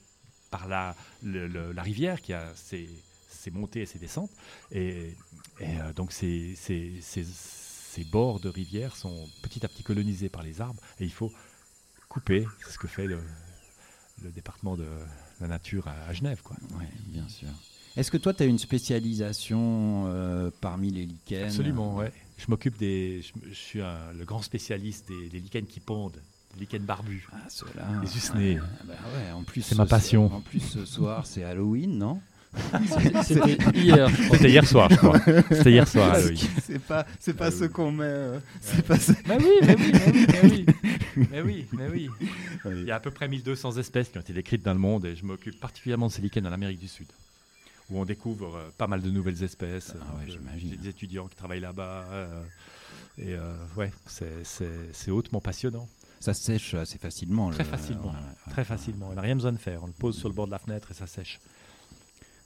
[0.50, 2.86] par la, le- le- la rivière qui a ses,
[3.30, 4.30] ses montées et ses descentes.
[4.72, 5.14] Et,
[5.58, 10.28] et, euh, donc ces, ces, ces- ces bords de rivière sont petit à petit colonisés
[10.28, 11.32] par les arbres et il faut
[12.08, 12.46] couper.
[12.64, 13.18] C'est ce que fait le,
[14.22, 14.86] le département de
[15.40, 16.40] la nature à, à Genève.
[16.42, 16.56] Quoi.
[16.78, 17.48] Ouais, bien sûr.
[17.96, 21.44] Est-ce que toi, tu as une spécialisation euh, parmi les lichens?
[21.44, 22.12] Absolument, ouais.
[22.36, 23.22] Je m'occupe des.
[23.22, 26.20] Je, je suis un- le grand spécialiste des, des lichens qui pondent,
[26.54, 27.88] des lichens barbus, Ah, ceux-là.
[28.02, 28.58] les usnés.
[28.62, 30.26] Ah, bah ouais, en plus, C'est ma passion.
[30.32, 32.20] En plus, ce soir, c'est Halloween, non?
[33.24, 34.08] C'était hier.
[34.32, 35.20] C'était soir, je crois.
[35.50, 36.16] C'était hier soir,
[36.62, 37.60] C'est pas, c'est pas Halloween.
[37.60, 38.04] ce qu'on met.
[38.04, 39.76] euh, c'est pas ce- Mais oui, mais
[40.42, 40.66] oui,
[41.16, 42.10] mais oui, mais oui.
[42.64, 42.72] Mais.
[42.72, 45.04] Il y a à peu près 1200 espèces qui ont été décrites dans le monde
[45.06, 47.06] et je m'occupe particulièrement de ces lichens en Amérique du Sud,
[47.90, 49.92] où on découvre euh, pas mal de nouvelles espèces.
[49.94, 50.70] Ah ouais, Euh, j'imagine.
[50.72, 52.04] J'ai des étudiants qui travaillent là-bas.
[52.10, 52.42] euh,
[53.18, 55.88] et euh, ouais, c'est- c'est c'est hautement passionnant.
[56.18, 57.50] Ça sèche assez facilement.
[57.50, 58.14] Très le- facilement, ouais,
[58.46, 58.52] ouais.
[58.52, 59.08] très facilement.
[59.10, 59.82] On n'a rien besoin de faire.
[59.84, 61.38] On le pose sur le bord de la fenêtre et ça sèche.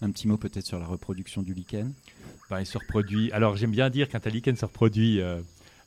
[0.03, 1.93] Un petit mot peut-être sur la reproduction du lichen.
[2.49, 3.31] Ben, il se reproduit.
[3.33, 5.41] Alors j'aime bien dire quand un lichen se reproduit euh,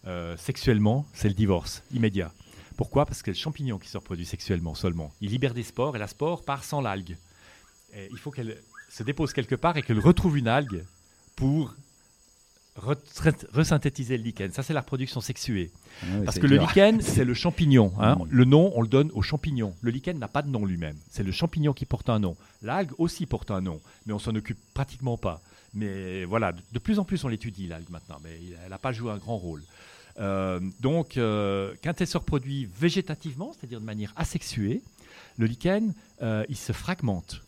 [0.08, 2.32] euh, sexuellement, c'est le divorce immédiat.
[2.78, 3.06] Pourquoi?
[3.06, 6.08] Parce que le champignon qui se reproduit sexuellement seulement, il libère des spores et la
[6.08, 7.18] spore part sans l'algue.
[8.12, 8.58] Il faut qu'elle
[8.90, 10.84] se dépose quelque part et qu'elle retrouve une algue
[11.36, 11.76] pour
[12.76, 14.52] resynthétiser le lichen.
[14.52, 15.72] Ça, c'est la reproduction sexuée.
[16.02, 17.94] Ah Parce que le lichen, c'est le champignon.
[18.00, 18.16] hein.
[18.16, 18.26] Mm.
[18.30, 19.76] Le nom, on le donne au champignon.
[19.82, 20.98] Le lichen n'a pas de nom lui-même.
[21.10, 22.36] C'est le champignon qui porte un nom.
[22.62, 25.42] L'algue aussi porte un nom, mais on s'en occupe pratiquement pas.
[25.74, 28.92] Mais voilà, de, de plus en plus on l'étudie, l'algue maintenant, mais elle n'a pas
[28.92, 29.62] joué un grand rôle.
[30.20, 34.82] Euh, donc, euh, quand elle se reproduit végétativement, c'est-à-dire de manière asexuée,
[35.38, 37.42] le lichen, euh, il se fragmente.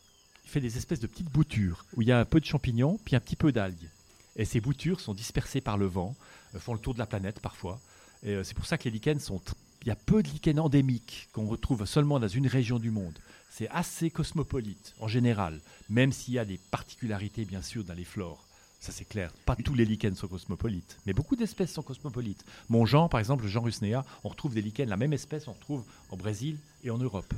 [0.46, 3.00] Il fait des espèces de petites boutures où il y a un peu de champignons,
[3.06, 3.90] puis un petit peu d'algues.
[4.36, 6.16] Et ces boutures sont dispersées par le vent,
[6.54, 7.80] euh, font le tour de la planète parfois.
[8.24, 9.42] Et euh, c'est pour ça que les lichens sont.
[9.82, 13.18] Il y a peu de lichens endémiques qu'on retrouve seulement dans une région du monde.
[13.52, 18.04] C'est assez cosmopolite en général, même s'il y a des particularités bien sûr dans les
[18.04, 18.46] flores.
[18.80, 19.32] Ça c'est clair.
[19.46, 22.46] Pas tous les lichens sont cosmopolites, mais beaucoup d'espèces sont cosmopolites.
[22.70, 25.54] Mon genre, par exemple, le genre Usnea, on retrouve des lichens, la même espèce, on
[25.54, 27.34] retrouve en Brésil et en Europe.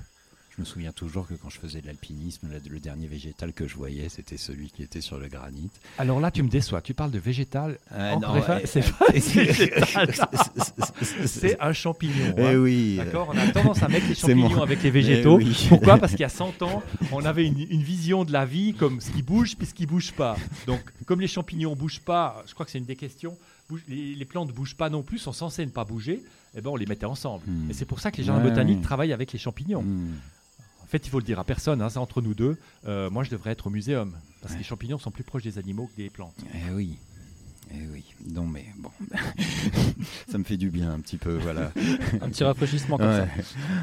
[0.58, 3.76] Je me souviens toujours que quand je faisais de l'alpinisme, le- dernier végétal que je
[3.76, 5.70] voyais, c'était celui qui était sur le granit.
[6.00, 6.82] Alors là, tu me déçois.
[6.82, 7.78] Tu parles de végétal.
[7.92, 10.10] Euh, euh, c'est euh, végétal.
[11.26, 12.34] C'est un champignon.
[12.38, 12.56] Eh hein.
[12.56, 12.96] oui.
[12.98, 15.38] D'accord On a tendance à mettre les C'est mon- champignons avec les Eh végétaux.
[15.38, 15.66] oui.
[15.70, 15.98] Pourquoi?
[15.98, 16.82] Parce qu'il y a 100 ans,
[17.12, 19.86] on avait une, une vision de la vie comme ce qui bouge puis ce qui
[19.86, 20.38] bouge pas.
[20.66, 23.38] Donc, comme les champignons bougent pas, je crois que c'est une des questions,
[23.70, 26.24] bouge- les, les plantes bougent pas non plus, sont censées ne pas bouger,
[26.56, 27.44] et ben on les mettait ensemble.
[27.48, 27.70] Hmm.
[27.70, 28.44] Et c'est pour ça que les gens Ouais.
[28.50, 29.84] botaniques travaillent avec les champignons.
[29.84, 30.14] Hmm.
[30.88, 32.58] En fait, il faut le dire à personne, hein, c'est entre nous deux.
[32.88, 35.58] Euh, moi, je devrais être au muséum, parce que les champignons sont plus proches des
[35.58, 36.36] animaux que des plantes.
[36.54, 36.98] Eh oui.
[37.72, 38.06] Eh oui.
[38.26, 38.90] Non, mais bon.
[40.32, 41.74] ça me fait du bien un petit peu, voilà.
[42.22, 43.28] Un petit rafraîchissement comme ça.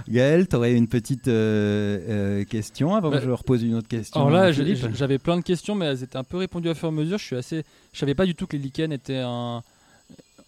[0.09, 3.89] Gaël, tu aurais une petite euh, euh, question avant Bah, que je repose une autre
[3.89, 6.75] question Alors là, Philippe j'avais plein de questions, mais elles étaient un peu répondues à
[6.75, 7.19] fur et à mesure.
[7.19, 9.63] Je suis assez, je savais pas du tout que les lichens étaient un,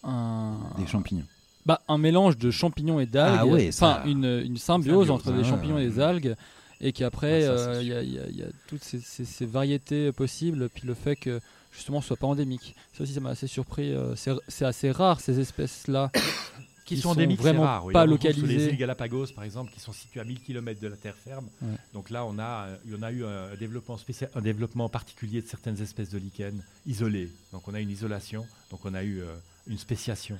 [0.03, 1.25] un Des champignons.
[1.67, 3.37] Bah, un mélange de champignons et d'algues.
[3.39, 6.35] Ah ouais, ça- enfin une, une symbiose Symbiose, entre hein, des champignons et des algues,
[6.81, 9.45] et qu'après Ah, euh, il y, a- il y il y toutes ces, ces- ces
[9.45, 10.69] variétés possibles.
[10.69, 11.39] Puis le fait que
[11.73, 12.73] justement soit pas endémique.
[12.93, 13.93] Ça aussi, ça m'a assez surpris.
[13.93, 14.15] euh,
[14.47, 16.09] c'est assez rare ces espèces-là
[16.85, 17.91] qui sont endémiques, c'est vraiment rare, oui.
[17.93, 18.69] pas Sur les localisées.
[18.69, 21.47] îles Galapagos, par exemple, qui sont situées à 1000 km de la terre ferme.
[21.61, 21.75] Ouais.
[21.93, 25.47] Donc là, on a, euh, on a eu un développement, spécial, un développement particulier de
[25.47, 27.29] certaines espèces de lichens isolées.
[27.51, 29.35] Donc on a une isolation, donc on a eu euh,
[29.67, 30.39] une spéciation.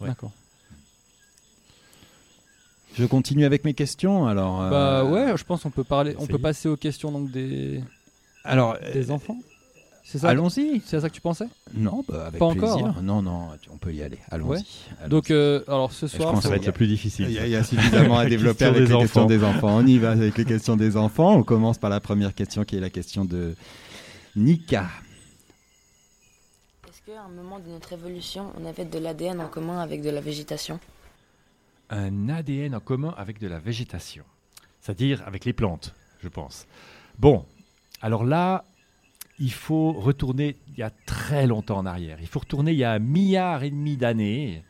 [0.00, 0.08] Ouais.
[0.08, 0.32] D'accord.
[2.94, 4.26] Je continue avec mes questions.
[4.26, 7.30] Alors, Bah euh, ouais, je pense qu'on peut parler, on peut passer aux questions donc
[7.30, 7.82] des
[8.44, 9.38] Alors, des euh, enfants.
[10.04, 10.82] C'est ça allons-y.
[10.84, 11.46] C'est à ça que tu pensais?
[11.74, 12.68] Non, bah, avec pas plaisir.
[12.76, 12.86] encore.
[12.88, 13.02] hein.
[13.02, 14.18] Non, non, on peut y aller.
[14.30, 14.58] Allons-y.
[15.02, 15.08] Ouais.
[15.08, 16.76] Donc euh, alors ce Et je soir, pense Ça va qu'il être y a- le
[16.76, 17.26] plus difficile.
[17.28, 19.28] Il y a, il y a suffisamment à développer question avec des les questions enfants.
[19.28, 19.76] des enfants.
[19.76, 21.34] On y va avec les questions des enfants.
[21.36, 23.54] On commence par la première question qui est la question de
[24.36, 24.86] Nika.
[26.88, 30.10] Est-ce qu'à un moment de notre évolution, on avait de l'ADN en commun avec de
[30.10, 30.78] la végétation?
[31.92, 34.24] Un ADN en commun avec de la végétation,
[34.80, 36.66] c'est-à-dire avec les plantes, je pense.
[37.18, 37.44] Bon,
[38.00, 38.64] alors là,
[39.38, 42.18] il faut retourner il y a très longtemps en arrière.
[42.20, 44.64] Il faut retourner il y a un milliard et demi d'années.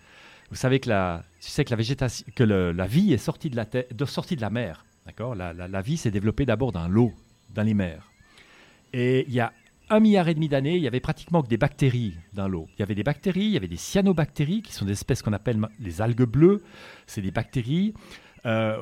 [0.51, 3.57] Vous savez que la, tu sais que la végétation, que la vie est sortie de
[3.57, 5.35] la terre, sortie de la mer, d'accord?
[5.35, 7.13] La, la- la vie s'est développée d'abord dans l'eau,
[7.55, 8.11] dans les mers.
[8.93, 9.53] Et il y a
[9.93, 12.67] un milliard et demi d'années, il y avait pratiquement que des bactéries dans l'eau.
[12.77, 15.35] Il y avait des bactéries, il y avait des cyanobactéries, qui sont des espèces qu'on
[15.35, 16.63] appelle les algues bleues.
[17.07, 17.93] C'est des bactéries
[18.47, 18.77] euh,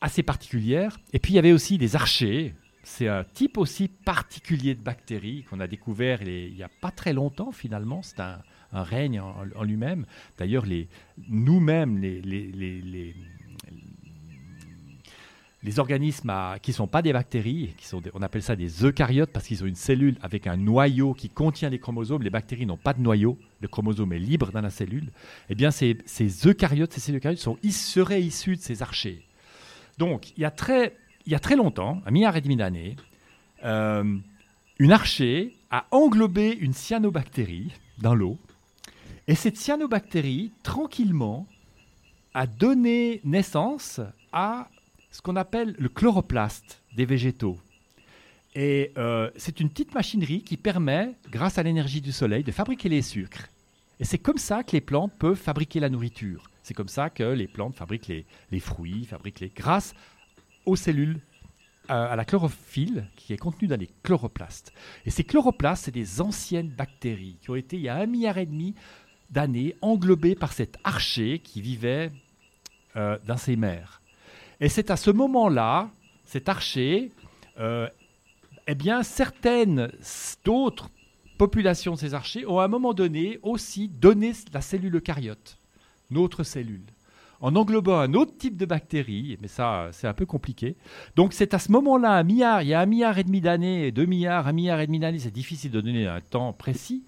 [0.00, 0.98] assez particulières.
[1.12, 2.54] Et puis il y avait aussi des archées.
[2.82, 7.12] C'est un type aussi particulier de bactéries qu'on a découvert il n'y a pas très
[7.12, 8.02] longtemps finalement.
[8.02, 8.42] C'est un,
[8.72, 10.06] règne en, lui-même.
[10.38, 10.64] D'ailleurs,
[11.28, 13.14] nous-mêmes, les-
[15.62, 16.32] les organismes
[16.62, 19.62] qui ne sont pas des bactéries, qui sont on appelle ça des eucaryotes parce qu'ils
[19.62, 22.22] ont une cellule avec un noyau qui contient les chromosomes.
[22.22, 25.10] Les bactéries n'ont pas de noyau, le chromosome est libre dans la cellule.
[25.50, 29.22] Eh bien, ces, ces eucaryotes, ces cellules eucaryotes sont, ils seraient issus de ces archées.
[29.98, 30.96] Donc, il y a très,
[31.26, 32.96] il y a très longtemps, un milliard et demi d'années,
[33.64, 34.16] euh,
[34.78, 38.38] une archée a englobé une cyanobactérie dans l'eau.
[39.28, 41.46] Et cette cyanobactérie, tranquillement,
[42.32, 44.00] a donné naissance
[44.32, 44.70] à
[45.10, 47.58] ce qu'on appelle le chloroplaste des végétaux.
[48.54, 52.88] Et euh, c'est une petite machinerie qui permet, grâce à l'énergie du soleil, de fabriquer
[52.88, 53.48] les sucres.
[54.00, 56.50] Et c'est comme ça que les plantes peuvent fabriquer la nourriture.
[56.62, 59.52] C'est comme ça que les plantes fabriquent les, fruits, fabriquent les...
[59.54, 59.94] grâce
[60.66, 61.20] aux cellules,
[61.88, 64.72] à la chlorophylle qui est contenue dans les chloroplastes.
[65.06, 68.38] Et ces chloroplastes, c'est des anciennes bactéries qui ont été, il y a un milliard
[68.38, 68.76] et demi
[69.30, 72.12] d'années, englobées par cet archer qui vivait
[72.96, 73.99] euh, dans ces mers.
[74.60, 75.90] Et c'est à ce moment-là,
[76.24, 77.10] cet archer,
[77.58, 77.88] euh,
[78.66, 79.90] eh bien, certaines
[80.44, 80.90] d'autres
[81.38, 85.58] populations de ces archers ont à un moment donné aussi donné la cellule eucaryote,
[86.10, 86.84] notre cellule,
[87.40, 90.76] en englobant un autre type de bactéries, mais ça, c'est un peu compliqué.
[91.16, 93.90] Donc c'est à ce moment-là, un milliard, il y a un milliard et demi d'années,
[93.92, 97.02] deux milliards, un milliard et demi d'années, c'est difficile de donner un temps précis,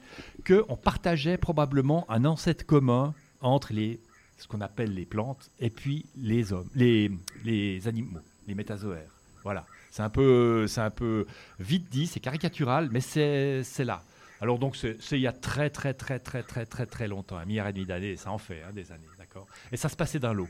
[0.46, 3.12] qu'on partageait probablement un ancêtre commun
[3.42, 4.00] entre les,
[4.43, 7.10] ce qu'on appelle les plantes et puis les hommes, les,
[7.44, 9.12] les animaux, les métazoaires.
[9.44, 11.27] Voilà, c'est un peu, un peu
[11.60, 14.02] vite dit, c'est caricatural, mais c'est, là.
[14.40, 17.44] Alors donc c'est, il y a très très très très très très très longtemps, un
[17.44, 19.47] milliard et demi d'années, ça en fait hein, des années, d'accord?
[19.70, 20.48] Et ça se passait dans l'eau.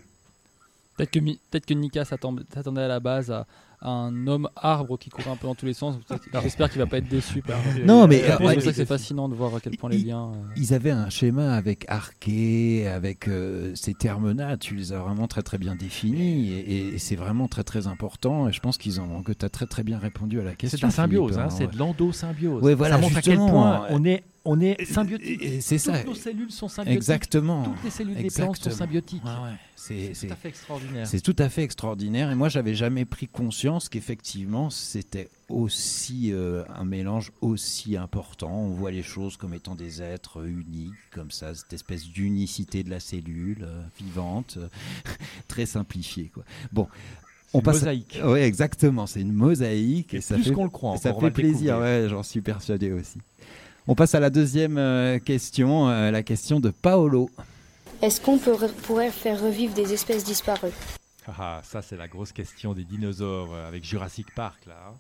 [0.96, 3.46] Peut-être que, peut-être que Nika s'attend- s'attendait à la base à
[3.82, 5.96] un homme arbre qui court un peu dans tous les sens.
[6.42, 7.42] J'espère qu'il va pas être déçu.
[7.42, 7.56] Par...
[7.84, 10.30] Non, mais, c'est euh, ouais, c'est fascinant de voir à quel point les liens.
[10.32, 15.26] euh, Ils avaient un schéma avec arché, avec euh, ces termes-là, tu les as vraiment
[15.26, 19.00] très très bien définis et, et c'est vraiment très très important et je pense qu'ils
[19.00, 20.78] ont que tu as très très bien répondu à la question.
[20.78, 21.72] C'est de la symbiose, Philippe, hein, c'est ouais.
[21.72, 22.62] de l'endosymbiose.
[22.62, 25.62] Ouais, voilà, ça montre à quel point on est, on est symbiotique.
[25.62, 26.04] c'est Toutes ça.
[26.04, 26.96] nos cellules sont symbiotiques.
[26.96, 27.64] Exactement.
[27.64, 29.24] Toutes les cellules des plantes sont symbiotiques.
[29.24, 29.56] Ouais, ouais.
[29.76, 31.06] C'est tout à fait extraordinaire.
[31.06, 32.30] C'est tout à fait extraordinaire.
[32.30, 38.52] Et moi, j'avais jamais pris conscience qu'effectivement, c'était aussi euh, un mélange aussi important.
[38.52, 42.90] On voit les choses comme étant des êtres uniques, comme ça, cette espèce d'unicité de
[42.90, 44.68] la cellule euh, vivante, euh,
[45.48, 46.30] très simplifiée.
[46.32, 46.44] Quoi.
[46.72, 46.88] Bon.
[47.54, 48.18] On une passe mosaïque.
[48.24, 49.06] Oui, exactement.
[49.06, 50.14] C'est une mosaïque.
[50.14, 51.78] Et Et, ça plus fait, qu'on le croit Ça encore, fait plaisir.
[51.78, 53.18] Ouais, j'en suis persuadé aussi.
[53.88, 57.30] On passe à la deuxième euh, question, euh, la question de Paolo.
[58.00, 60.70] Est-ce qu'on peut- pourrait faire revivre des espèces disparues?
[61.26, 64.58] Ah, ah, ça, c'est la grosse question des dinosaures euh, avec Jurassic Park.
[64.66, 64.94] Là, hein.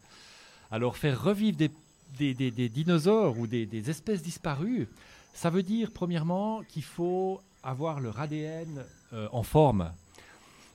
[0.70, 1.70] Alors, faire revivre des,
[2.18, 4.88] des- des- des dinosaures ou des, des espèces disparues,
[5.34, 9.90] ça veut dire, premièrement, qu'il faut avoir leur ADN euh, en forme.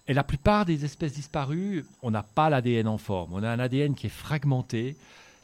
[0.07, 3.33] Et la plupart des espèces disparues, on n'a pas l'ADN en forme.
[3.33, 4.95] On a un ADN qui est fragmenté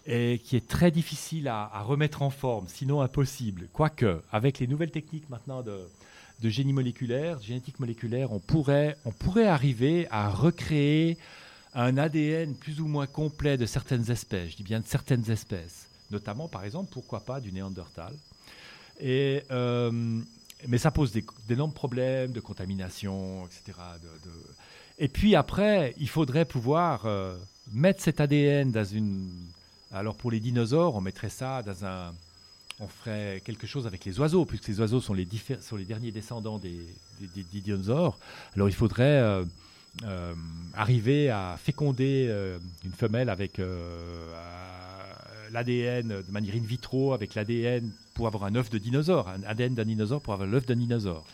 [0.06, 3.68] et qui est très difficile à, remettre en forme, sinon impossible.
[3.72, 5.88] Quoique, avec les nouvelles techniques maintenant de,
[6.44, 11.18] génie moléculaire, de génétique moléculaire, on pourrait, on pourrait arriver à recréer
[11.74, 14.52] un ADN plus ou moins complet de certaines espèces.
[14.52, 15.88] Je dis bien de certaines espèces.
[16.12, 18.14] notamment par exemple, pourquoi pas du Néandertal.
[19.00, 20.20] Et, euh,
[20.68, 21.14] mais ça pose
[21.48, 23.78] d'énormes problèmes de contamination, etc.
[25.00, 27.38] Et puis après, il faudrait pouvoir euh,
[27.72, 29.30] mettre cet ADN dans une...
[29.94, 32.14] Alors pour les dinosaures, on mettrait ça dans un...
[32.80, 35.28] On ferait quelque chose avec les oiseaux, puisque les oiseaux sont les,
[35.86, 36.82] derniers descendants des,
[37.54, 38.18] dinosaures.
[38.56, 39.46] Alors il faudrait euh,
[40.04, 40.34] euh,
[40.74, 43.62] arriver à féconder euh, une femelle avec
[45.52, 49.76] l'ADN de manière in vitro, avec l'ADN pour avoir un œuf de dinosaure, un ADN
[49.76, 51.26] d'un dinosaure pour avoir l'œuf d'un dinosaure.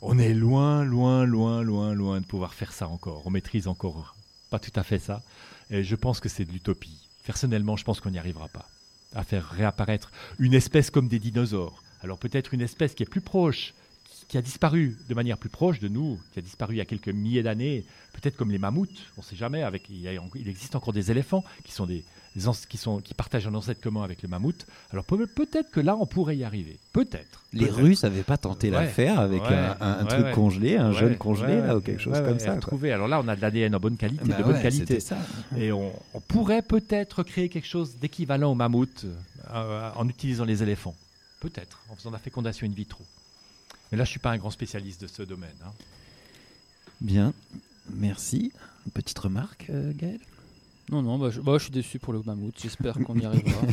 [0.00, 3.22] On est loin, loin, loin, loin, loin de pouvoir faire ça encore.
[3.26, 4.16] On maîtrise encore
[4.48, 5.22] pas tout à fait ça.
[5.70, 7.07] Et je pense que c'est de l'utopie.
[7.28, 8.66] Personnellement, je pense qu'on n'y arrivera pas
[9.14, 11.82] à faire réapparaître une espèce comme des dinosaures.
[12.00, 13.74] Alors peut-être une espèce qui est plus proche,
[14.28, 16.86] qui- a disparu de manière plus proche de nous, qui a disparu il y a
[16.86, 17.84] quelques milliers d'années,
[18.14, 19.62] peut-être comme les mammouths, on ne sait jamais.
[19.62, 22.02] Avec, il, il existe encore des éléphants qui sont des,
[22.68, 24.66] qui sont qui partagent un ancêtre commun avec le mammouth.
[24.92, 26.78] Alors peut- peut-être que là on pourrait y arriver.
[26.92, 27.42] Peut-être.
[27.52, 27.68] Les.
[27.70, 30.92] Russes n'avaient pas tenté Ouais, l'affaire avec ouais, un, un- un ouais, truc congelé, un
[30.92, 32.46] jeune congelé là, ou quelque chose comme ça.
[32.46, 32.54] quoi.
[32.56, 32.92] retrouver.
[32.92, 35.00] Alors là, on a de l'ADN en bonne qualité, Bah de bonne qualité.
[35.00, 35.16] ça.
[35.56, 39.06] Et on, on pourrait peut-être créer quelque chose d'équivalent au mammouth
[39.50, 40.94] euh, en utilisant les éléphants.
[41.40, 43.04] Peut-être, en faisant la fécondation in vitro.
[43.90, 45.48] Mais là, je suis pas un grand spécialiste de ce domaine.
[45.64, 45.70] hein.
[47.00, 47.32] Bien,
[47.94, 48.52] merci.
[48.86, 50.18] Une petite remarque, euh, Gaël
[50.90, 52.54] Non, non, bah, je, bah, je suis déçu pour le mammouth.
[52.60, 53.60] J'espère qu'on y arrivera.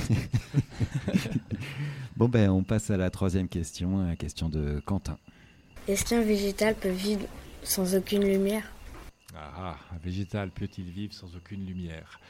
[2.17, 5.17] Bon, ben, on passe à la troisième question, à la question de Quentin.
[5.85, 7.25] Est-ce qu'un végétal peut vivre
[7.61, 8.71] sans aucune lumière?
[9.35, 12.21] Ah, un végétal peut-il vivre sans aucune lumière?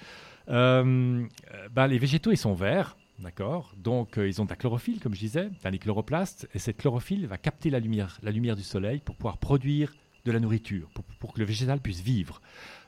[0.50, 3.74] Euh, euh, bah, Les végétaux, ils sont verts, d'accord?
[3.78, 6.78] Donc, euh, ils ont de la chlorophylle, comme je disais, dans les chloroplastes, et cette
[6.78, 9.94] chlorophylle va capter la lumière, la lumière du soleil pour pouvoir produire
[10.26, 12.42] de la nourriture, pour, pour que le végétal puisse vivre.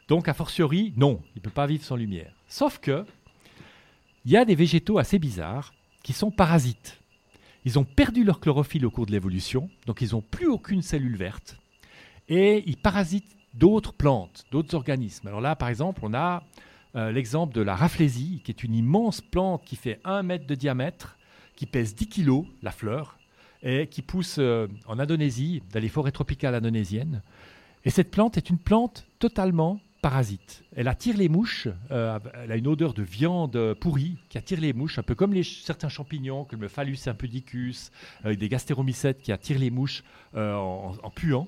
[0.08, 2.34] Donc, a fortiori, non, il ne peut pas vivre sans lumière.
[2.48, 3.06] Sauf que,
[4.26, 5.74] il y a des végétaux assez bizarres
[6.04, 7.00] qui sont parasites.
[7.66, 11.18] Ils ont perdu leur chlorophylle au cours de l'évolution, donc ils n'ont plus aucune cellule
[11.18, 11.58] verte
[12.30, 15.28] et ils parasitent d'autres plantes, d'autres organismes.
[15.28, 16.44] Alors là, par exemple, on a
[16.96, 20.56] euh, l'exemple de la raflésie, qui est une immense plante qui fait 1 mètre de
[20.56, 21.18] diamètre,
[21.56, 23.18] qui pèse 10 kilos, la fleur,
[23.64, 27.22] et qui pousse euh, en Indonésie, dans les forêts tropicales indonésiennes.
[27.86, 30.64] Et cette plante est une plante totalement parasite.
[30.76, 34.74] Elle attire les mouches, euh, elle a une odeur de viande pourrie qui attire les
[34.74, 37.92] mouches, un peu comme les, certains champignons, comme le Phallus impudicus,
[38.26, 40.04] euh, des gastéromycètes qui attirent les mouches
[40.36, 41.48] euh, en, en puant.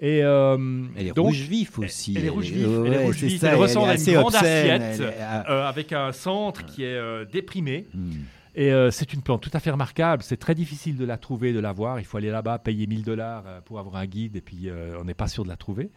[0.00, 2.66] Et, euh, Elle est donc- rouge vif aussi, Elle est rouge vif.
[2.86, 5.50] elle est rouge vif, ressemble à une grande obscène, assiette ah.
[5.50, 7.86] euh, avec un centre qui est euh, déprimé.
[7.94, 8.10] Hmm.
[8.54, 10.22] Et euh, c'est une plante tout à fait remarquable.
[10.22, 12.00] C'est très difficile de la trouver, de la voir.
[12.00, 14.96] Il faut aller là-bas, payer 1000 dollars euh, pour avoir un guide, et puis euh,
[15.00, 15.90] on n'est pas sûr de la trouver.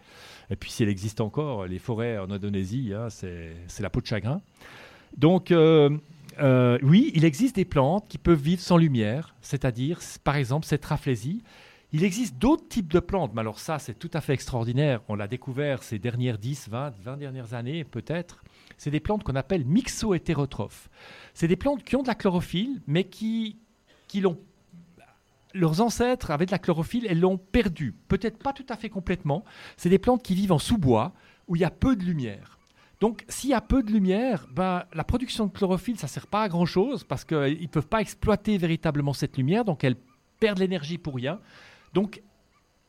[0.50, 4.06] Et puis si elle existe encore, les forêts en Indonésie, hein, c'est la peau de
[4.06, 4.42] chagrin.
[5.18, 5.98] Donc euh,
[6.40, 10.86] euh, oui, il existe des plantes qui peuvent vivre sans lumière, c'est-à-dire par exemple cette
[10.86, 11.42] raflésie.
[11.94, 15.02] Il existe d'autres types de plantes, mais alors ça c'est tout à fait extraordinaire.
[15.08, 18.44] On l'a découvert ces dernières 10, 20, 20 dernières années peut-être.
[18.78, 20.90] C'est des plantes qu'on appelle mixo-hétérotrophes.
[21.34, 23.58] C'est des plantes qui ont de la chlorophylle, mais qui,
[24.08, 24.38] qui l'ont
[25.56, 27.96] leurs ancêtres avaient de la chlorophylle et l'ont perdue.
[28.08, 29.44] Peut-être pas tout à fait complètement.
[29.78, 31.14] C'est des plantes qui vivent en sous-bois
[31.48, 32.60] où il y a peu de lumière.
[33.02, 36.28] Donc, s'il y a peu de lumière, ben, la production de chlorophylle, ça ne sert
[36.28, 39.98] pas à grand-chose parce qu'ils ne peuvent pas exploiter véritablement cette lumière, donc elles
[40.40, 41.40] perdent l'énergie pour rien.
[41.94, 42.22] Donc,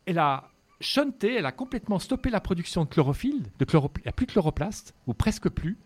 [0.04, 0.48] elle a
[0.80, 4.26] shunté, elle a complètement stoppé la production de chlorophylle, de chloro- il n'y a plus
[4.26, 5.76] de chloroplaste, ou presque plus.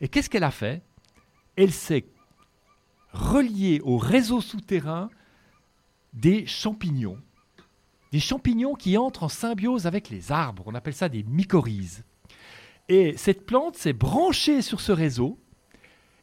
[0.00, 0.82] Et qu'est-ce qu'elle a fait?
[1.56, 2.04] Elle s'est
[3.12, 5.10] reliée au réseau souterrain
[6.12, 7.18] des champignons.
[8.12, 10.64] Des champignons qui entrent en symbiose avec les arbres.
[10.66, 12.04] On appelle ça des mycorhizes.
[12.88, 15.38] Et cette plante s'est branchée sur ce réseau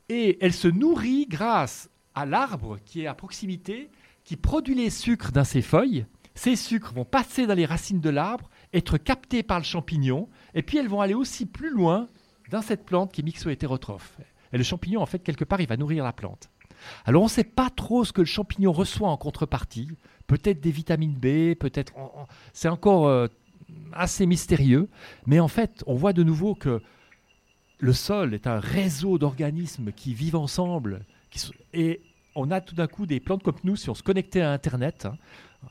[0.10, 3.90] et elle se nourrit grâce à l'arbre qui est à proximité,
[4.24, 6.06] qui produit les sucres dans ses feuilles.
[6.34, 10.64] Ces sucres vont passer dans les racines de l'arbre, être captés par le champignon, et
[10.64, 12.10] puis elles vont aller aussi plus loin
[12.52, 14.18] dans cette plante qui est mixo-hétérotrophe.
[14.52, 16.50] Et le champignon, en fait, quelque part, il va nourrir la plante.
[17.06, 19.90] Alors on ne sait pas trop ce que le champignon reçoit en contrepartie.
[20.28, 21.94] Peut-être des vitamines B, peut-être...
[22.54, 23.28] C'est encore euh,
[23.94, 24.90] assez mystérieux.
[25.26, 26.82] Mais en fait, on voit de nouveau que
[27.80, 31.06] le sol est un réseau d'organismes qui vivent ensemble.
[31.74, 32.02] et
[32.36, 35.06] on a tout d'un coup des plantes comme nous, si on se connectait à Internet,
[35.06, 35.18] hein,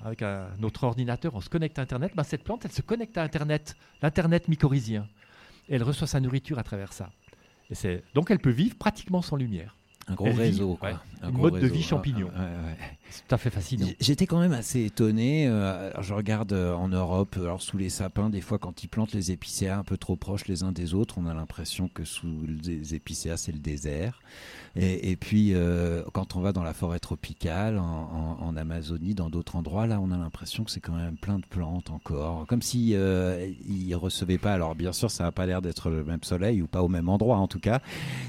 [0.03, 0.24] avec
[0.59, 3.77] notre ordinateur, on se connecte à Internet, ben cette plante, elle se connecte à Internet,
[4.03, 5.07] l'Internet mycorhizien.
[5.69, 7.11] Et elle reçoit sa nourriture à travers ça.
[7.70, 9.77] Et donc elle peut vivre pratiquement sans lumière.
[10.09, 10.90] Un gros réseau, quoi.
[10.90, 12.31] ouais, Un gros mode de vie champignon.
[12.36, 12.78] ah, ouais, ouais.
[13.10, 13.86] C'est tout à fait fascinant.
[14.01, 15.47] J'étais quand même assez étonné.
[15.47, 18.89] euh, alors je regarde euh, en Europe, alors sous les sapins, des fois quand ils
[18.89, 22.05] plantent les épicéas un peu trop proches les uns des autres, on a l'impression que
[22.05, 22.26] sous
[22.64, 24.20] les épicéas c'est le désert.
[24.76, 27.82] Et, et puis euh, quand on va dans la forêt tropicale, en,
[28.40, 31.39] en- en Amazonie, dans d'autres endroits, là on a l'impression que c'est quand même plein
[31.39, 34.55] de plantes encore, comme si euh, ils recevaient pas.
[34.55, 37.09] Alors bien sûr, ça n'a pas l'air d'être le même soleil ou pas au même
[37.09, 37.81] endroit en tout cas,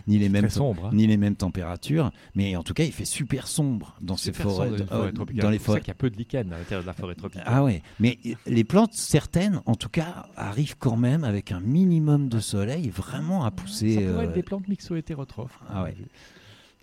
[0.07, 0.89] ni les mêmes sombre, hein.
[0.93, 4.43] ni les mêmes températures, mais en tout cas il fait super sombre dans ces Super
[4.43, 4.55] forêts.
[4.64, 5.43] sombre dans les forêts tropicales.
[5.43, 5.79] dans les C'est pour ça forêts.
[5.81, 7.43] qu'il y a peu de lichens à l'intérieur de la forêt tropicale.
[7.47, 12.29] Ah ouais, mais les plantes, certaines, en tout cas, arrivent quand même avec un minimum
[12.29, 13.95] de soleil vraiment à pousser.
[13.95, 15.59] Ça pourrait euh, être des plantes mixo-hétérotrophes.
[15.69, 15.95] Ah ouais,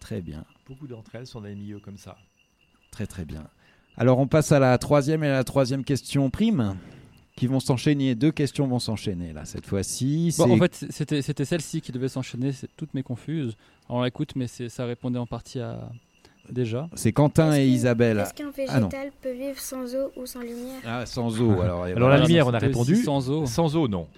[0.01, 2.17] très bien, Beaucoup d'entre elles sont dans des milieux comme ça.
[2.91, 3.45] très très bien.
[3.97, 6.77] Alors on passe à la troisième et la troisième question prime,
[7.37, 8.15] qui vont s'enchaîner.
[8.15, 10.35] Deux questions vont s'enchaîner là cette fois-ci.
[10.39, 13.57] Bon, en fait, c'était celle-ci qui devait s'enchaîner, c'est toutes mes confuses.
[13.89, 15.91] Alors, on l'écoute, mais ça répondait en partie à
[16.51, 16.89] déjà.
[16.95, 18.19] c'est Quentin et Isabelle.
[18.19, 18.89] Est-ce qu'un Ah non.
[18.89, 21.61] végétal peut vivre sans eau ou sans lumière Ah, sans eau.
[21.61, 22.97] Alors, Alors la lumière, on a répondu.
[22.97, 23.47] sans eau.
[23.47, 24.09] Sans eau, non.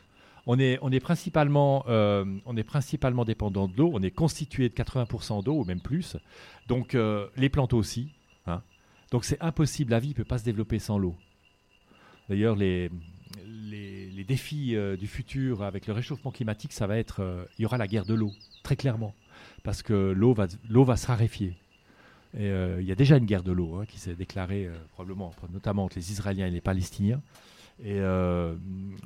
[0.46, 3.90] On est, on est principalement, euh, on est principalement dépendant de l'eau.
[3.94, 6.16] On est constitué de 80% d'eau ou même plus.
[6.68, 8.08] Donc euh, les plantes aussi.
[8.46, 8.60] hein.
[9.10, 9.90] Donc c'est impossible.
[9.92, 11.14] La vie ne peut pas se développer sans l'eau.
[12.28, 12.90] D'ailleurs, les,
[13.46, 17.62] les, les défis euh, du futur avec le réchauffement climatique, ça va être, euh, il
[17.62, 18.30] y aura la guerre de l'eau,
[18.62, 19.14] très clairement,
[19.62, 21.54] parce que l'eau va, l'eau va se raréfier.
[22.36, 24.74] Et euh, il y a déjà une guerre de l'eau hein, qui s'est déclarée euh,
[24.92, 27.20] probablement, entre- notamment entre les Israéliens et les Palestiniens,
[27.82, 28.54] et euh,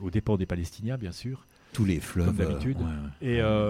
[0.01, 1.47] aux dépens des Palestiniens, bien sûr.
[1.75, 2.79] Tous les fleuves, Comme d'habitude.
[2.81, 2.85] euh,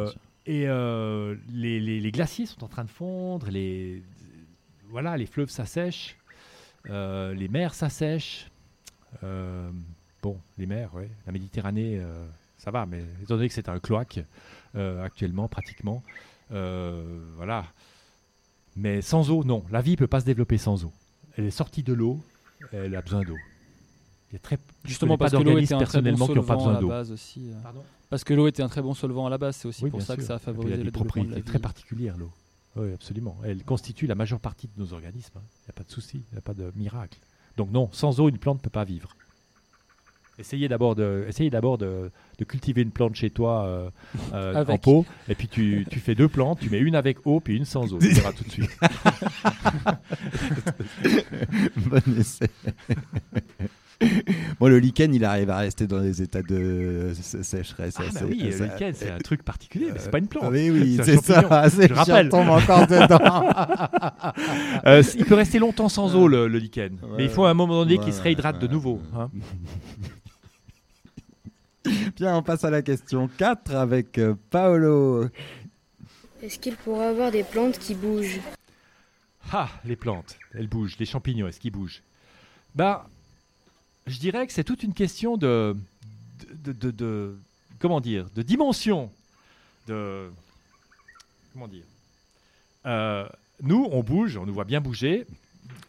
[0.06, 0.12] ouais.
[0.46, 4.02] Et, Ouais, les, les- les glaciers sont en train de fondre, les,
[4.90, 6.16] voilà, les fleuves s'assèchent,
[6.86, 8.46] les mers s'assèchent.
[10.22, 11.10] Bon, les mers, ouais.
[11.26, 12.00] La Méditerranée,
[12.56, 14.20] ça va, mais étant donné que c'est un cloaque
[14.74, 16.02] actuellement, pratiquement,
[16.50, 17.64] voilà.
[18.78, 19.64] Mais sans eau, non.
[19.70, 20.92] La vie ne peut pas se développer sans eau.
[21.36, 22.20] Elle est sortie de l'eau,
[22.72, 23.36] elle a besoin d'eau.
[24.30, 26.26] Il y a très, Justement parce pas que l'eau d'organismes était un très bon personnellement
[26.26, 26.88] qui n'ont pas solvant à besoin la d'eau.
[26.88, 27.50] base aussi.
[27.50, 27.54] euh.
[27.62, 29.90] Pardon Parce que l'eau était un très bon solvant à la base, c'est aussi Oui,
[29.90, 31.46] pour ça que ça a favorisé le des développement de la propriétés vie.
[31.46, 32.30] très particulières, l'eau.
[32.76, 33.38] Oui, absolument.
[33.44, 35.38] Elle constitue la majeure partie de nos organismes.
[35.38, 35.42] hein.
[35.62, 37.18] Il n'y a pas de souci, il n'y a pas de miracle.
[37.56, 39.16] Donc non, sans eau, une plante ne peut pas vivre.
[40.38, 43.90] Essayez d'abord de, essayez d'abord de, de cultiver une plante chez toi euh,
[44.34, 47.40] euh, en pot, et puis tu, tu fais deux plantes, tu mets une avec eau,
[47.40, 47.98] puis une sans eau.
[47.98, 48.70] Tu verras tout de suite.
[51.76, 52.48] bon essai.
[54.60, 57.94] bon, le lichen, il arrive à rester dans des états de sé- sécheresse.
[57.98, 60.44] Ah bah assez- oui, le lichen, c'est un truc particulier, mais c'est pas une plante.
[60.46, 61.40] Ah oui, oui, C'est ça.
[61.68, 62.04] Je rappelle.
[62.06, 63.44] j'y retombe encore dedans.
[64.86, 66.96] Euh, il peut rester longtemps sans eau, le, le lichen.
[67.16, 68.72] mais il faut à un moment donné qu'il se réhydrate de ouais.
[68.72, 69.00] nouveau.
[69.14, 69.28] hein.
[72.16, 75.28] Bien, on passe à la question 4 avec euh, Paolo.
[76.42, 78.40] Est-ce qu'il pourrait avoir des plantes qui bougent?
[79.52, 80.96] Ah, les plantes, elles bougent.
[80.98, 82.02] Les champignons, est-ce qu'ils bougent?
[82.74, 83.08] Bah,
[84.06, 85.76] je dirais que c'est toute une question de,
[86.54, 87.38] de, de- de-
[87.78, 89.10] comment dire, de dimension,
[89.86, 90.30] de,
[91.52, 91.84] comment dire.
[92.86, 93.26] Euh,
[93.62, 95.26] nous, on bouge, on nous voit bien bouger.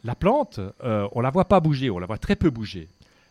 [0.04, 2.88] La plante, euh, on la voit pas bouger, on la voit très peu bouger.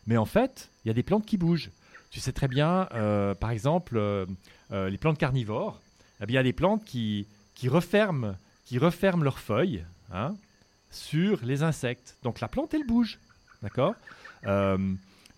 [0.06, 1.70] Mais en fait, il y a des plantes qui bougent.
[2.10, 4.24] Tu sais très bien, euh, par exemple, euh,
[4.72, 5.80] euh, les plantes carnivores.
[6.20, 10.34] Eh bien, il y a des plantes qui, qui referment, qui referment leurs feuilles hein,
[10.90, 12.16] sur les insectes.
[12.22, 13.18] Donc la plante, elle bouge.
[13.62, 13.94] D'accord?
[14.42, 14.48] Tu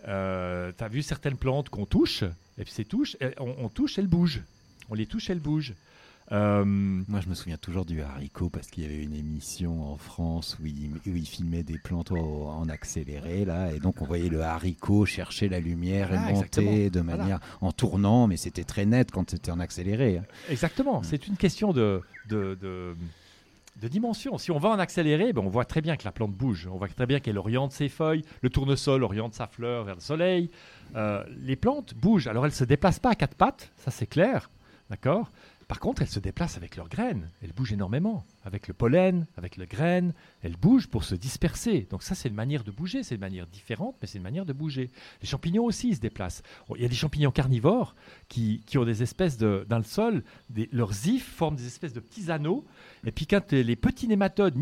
[0.08, 2.22] as vu certaines plantes qu'on touche,
[2.58, 4.42] et puis ces touches, on, on touche, elles bougent.
[4.88, 5.74] On les touche, elles bougent.
[6.32, 9.96] Euh, Moi, je me souviens toujours du haricot parce qu'il y avait une émission en
[9.96, 14.28] France où il, où il filmait des plantes en accéléré là, et donc on voyait
[14.28, 16.70] le haricot chercher la lumière Ah, et monter exactement.
[16.70, 17.16] de Voilà.
[17.22, 20.18] manière en tournant, mais c'était très net quand c'était en accéléré.
[20.18, 20.24] hein.
[20.48, 22.94] Exactement, c'est une question de, de, de-
[23.82, 24.36] de dimension.
[24.38, 26.68] Si on va en accéléré, ben on voit très bien que la plante bouge.
[26.70, 28.22] On voit très bien qu'elle oriente ses feuilles.
[28.42, 30.50] Le tournesol oriente sa fleur vers le soleil.
[30.96, 32.26] Euh, les plantes bougent.
[32.28, 34.50] Alors elles ne se déplacent pas à quatre pattes, ça c'est clair.
[34.90, 35.30] D'accord?
[35.70, 37.30] Par contre, elles se déplacent avec leurs graines.
[37.44, 38.24] Elles bougent énormément.
[38.44, 41.86] Avec le pollen, avec les graines, elles bougent pour se disperser.
[41.90, 43.04] Donc ça, c'est une manière de bouger.
[43.04, 44.90] C'est une manière différente, mais c'est une manière de bouger.
[45.22, 46.42] Les champignons aussi, se déplacent.
[46.68, 47.94] Bon, Il y a des champignons carnivores
[48.28, 49.64] qui, qui ont des espèces de...
[49.68, 50.24] Dans le sol,
[50.72, 52.64] leurs ifs forment des espèces de petits anneaux.
[53.06, 54.56] Et puis quand les, petits nématodes,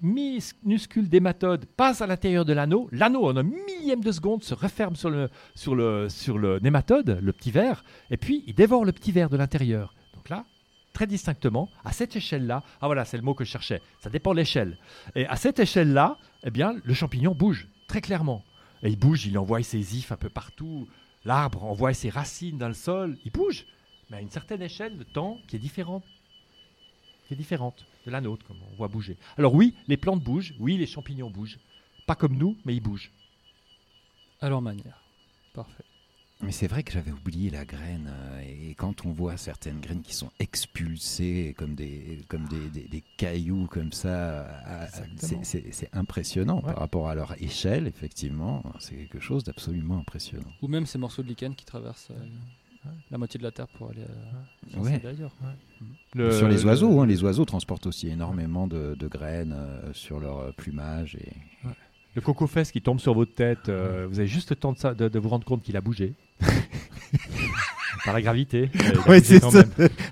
[0.00, 4.94] minuscules nématodes, passent à l'intérieur de l'anneau, l'anneau, en un millième de seconde, se referme
[4.94, 7.82] sur le, sur le, sur le nématode, le petit ver,
[8.12, 9.92] et puis il dévore le petit ver de l'intérieur.
[10.14, 10.44] Donc là,
[10.92, 14.32] très distinctement, à cette échelle-là, ah voilà, c'est le mot que je cherchais, ça dépend
[14.32, 14.78] de l'échelle.
[15.14, 18.44] Et à cette échelle-là, eh bien, le champignon bouge, très clairement.
[18.82, 20.88] Et il bouge, il envoie ses ifs un peu partout,
[21.24, 23.66] l'arbre envoie ses racines dans le sol, il bouge,
[24.10, 26.04] mais à une certaine échelle de temps qui est différente.
[27.26, 29.16] qui est différente de la nôtre, comme on voit bouger.
[29.38, 31.58] Alors oui, les plantes bougent, oui, les champignons bougent.
[32.06, 33.12] Pas comme nous, mais ils bougent.
[34.40, 35.02] À leur manière.
[35.54, 35.84] Parfait.
[36.42, 38.10] Mais c'est vrai que j'avais oublié la graine.
[38.12, 42.88] euh, et quand on voit certaines graines qui sont expulsées comme des, comme des, des-
[42.88, 48.62] des cailloux comme ça, à- à- c'est- impressionnant par rapport à leur échelle, effectivement.
[48.80, 50.50] C'est quelque chose d'absolument impressionnant.
[50.62, 53.90] Ou même ces morceaux de lichen qui traversent euh, la moitié de la Terre pour
[53.90, 54.98] aller euh, Ouais.
[54.98, 55.32] d'ailleurs.
[56.14, 60.18] Le- sur les oiseaux, hein, les oiseaux transportent aussi énormément de, de graines euh, sur
[60.18, 61.14] leur euh, plumage.
[61.14, 61.32] Et...
[62.14, 64.78] Le coco fesse qui tombe sur votre tête, euh, vous avez juste le temps de,
[64.78, 66.12] ça- de- de vous rendre compte qu'il a bougé.
[68.04, 68.70] Par la gravité.
[68.74, 69.62] euh, Ouais, c'est ça.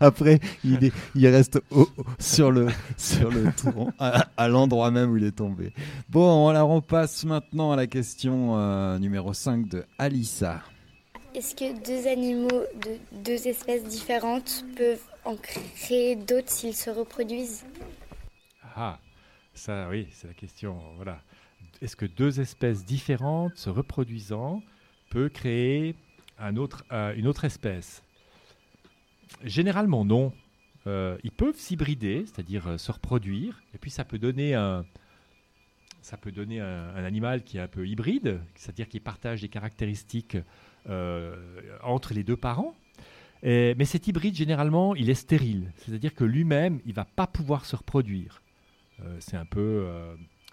[0.00, 4.90] Après, il, est- il reste au- au- sur le, sur le tronc, à, à l'endroit
[4.90, 5.72] même où il est tombé.
[6.08, 10.62] Bon, alors on passe maintenant à la question euh, numéro 5 de Alissa.
[11.34, 12.48] Est-ce que deux animaux
[12.82, 17.64] de deux espèces différentes peuvent en créer d'autres s'ils se reproduisent?
[18.76, 18.98] Ah,
[19.54, 20.76] ça oui, c'est la question.
[20.96, 21.18] Voilà.
[21.82, 24.62] Est-ce que deux espèces différentes se reproduisant
[25.08, 25.94] peut créer
[26.40, 28.04] euh, une autre espèce?
[29.44, 30.34] Généralement non.
[30.86, 34.84] Euh, ils peuvent s'hybrider, c'est-à-dire euh, se reproduire, et puis ça peut donner un,
[36.96, 40.36] animal qui est un peu hybride, c'est-à-dire qui partage des caractéristiques
[41.82, 42.74] entre les deux parents.
[43.42, 47.76] Mais cet hybride, généralement, il est stérile, c'est-à-dire que lui-même, il va pas pouvoir se
[47.76, 48.42] reproduire.
[49.18, 49.86] C'est un peu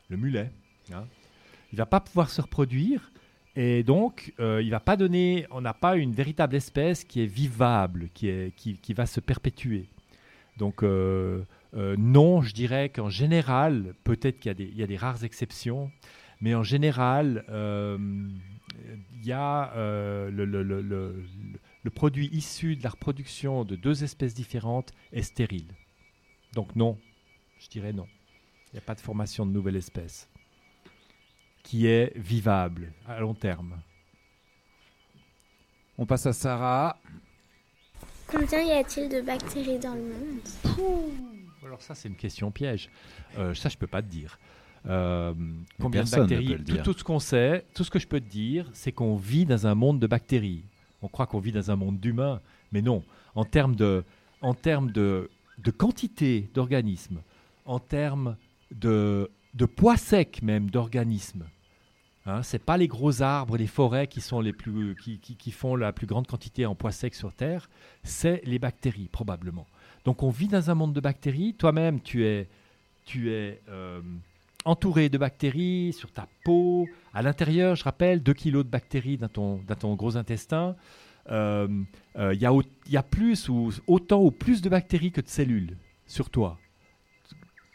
[0.10, 0.52] le mulet.
[0.94, 1.06] hein.
[1.72, 3.12] Il va pas pouvoir se reproduire
[3.56, 5.46] et donc euh, il va pas donner.
[5.52, 9.90] On n'a pas une véritable espèce qui est vivable, qui est qui, va se perpétuer.
[10.58, 11.44] Donc euh,
[11.76, 14.98] euh, non, je dirais qu'en général, peut-être qu'il y, a des- il y a des
[14.98, 15.92] rares exceptions,
[16.42, 21.24] mais en général, il y a le, le- le- le-
[21.84, 25.68] le produit issu de la reproduction de deux espèces différentes est stérile.
[26.54, 26.98] Donc non,
[27.60, 28.08] je dirais non.
[28.72, 30.30] Il n'y a pas de formation de nouvelles espèces
[31.68, 33.82] qui est vivable à long terme.
[35.98, 36.98] On passe à Sarah.
[38.26, 41.28] Combien y a-t-il de bactéries dans le monde?
[41.66, 42.90] Alors ça, c'est une question piège.
[43.38, 44.40] Euh, ça, je peux pas te dire.
[44.86, 45.34] Euh,
[45.82, 48.22] combien de bactéries peut le tout, tout ce qu'on sait, tout ce que je peux
[48.22, 50.64] te dire, c'est qu'on vit dans un monde de bactéries.
[51.02, 52.40] On croit qu'on vit dans un monde d'humains,
[52.72, 53.04] mais non.
[53.36, 54.06] En termes de,
[54.40, 57.20] en termes de, de quantité d'organismes,
[57.66, 58.38] en termes
[58.72, 61.46] de, de poids sec même d'organismes,
[62.30, 65.52] Hein, c'est pas les gros arbres, les forêts qui sont les plus, qui, qui- qui
[65.52, 67.70] font la plus grande quantité en poids sec sur Terre,
[68.04, 69.66] c'est les bactéries probablement.
[70.04, 71.54] Donc on vit dans un monde de bactéries.
[71.54, 72.50] Toi-même, tu es,
[73.06, 74.02] tu es euh,
[74.66, 77.78] entouré de bactéries sur ta peau, à l'intérieur.
[77.78, 80.76] Je rappelle, 2 kilos de bactéries dans ton, dans ton gros intestin.
[81.32, 81.68] Euh,
[82.18, 82.48] euh, Il y,
[82.88, 86.60] il y a plus ou autant ou plus de bactéries que de cellules sur toi.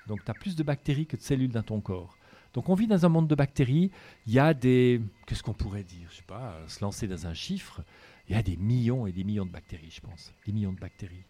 [0.09, 2.17] Donc tu as plus de bactéries que de cellules dans ton corps.
[2.55, 3.91] Donc on vit dans un monde de bactéries.
[4.27, 5.01] Il y a des...
[5.27, 7.83] Qu'est-ce qu'on pourrait dire Je sais pas, se lancer dans un chiffre.
[8.29, 10.33] Il y a des millions et des millions de bactéries, je pense.
[10.47, 11.25] Des millions de bactéries.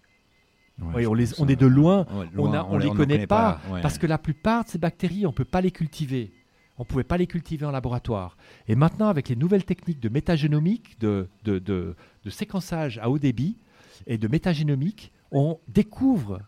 [0.80, 2.96] Ouais, Oui, je on, les, pense, on est de loin, ouais, on on les- connaît
[3.14, 3.80] connaît pas, pas, ouais.
[3.82, 6.32] parce que la plupart de ces bactéries, on ne peut pas les cultiver.
[6.78, 8.36] On ne pouvait pas les cultiver en laboratoire.
[8.66, 11.94] Et maintenant, avec les nouvelles techniques de métagénomique, de, de, de-
[12.24, 13.58] de séquençage à haut débit
[14.06, 16.40] et de métagénomique, on découvre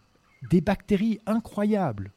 [0.51, 2.11] des bactéries incroyables.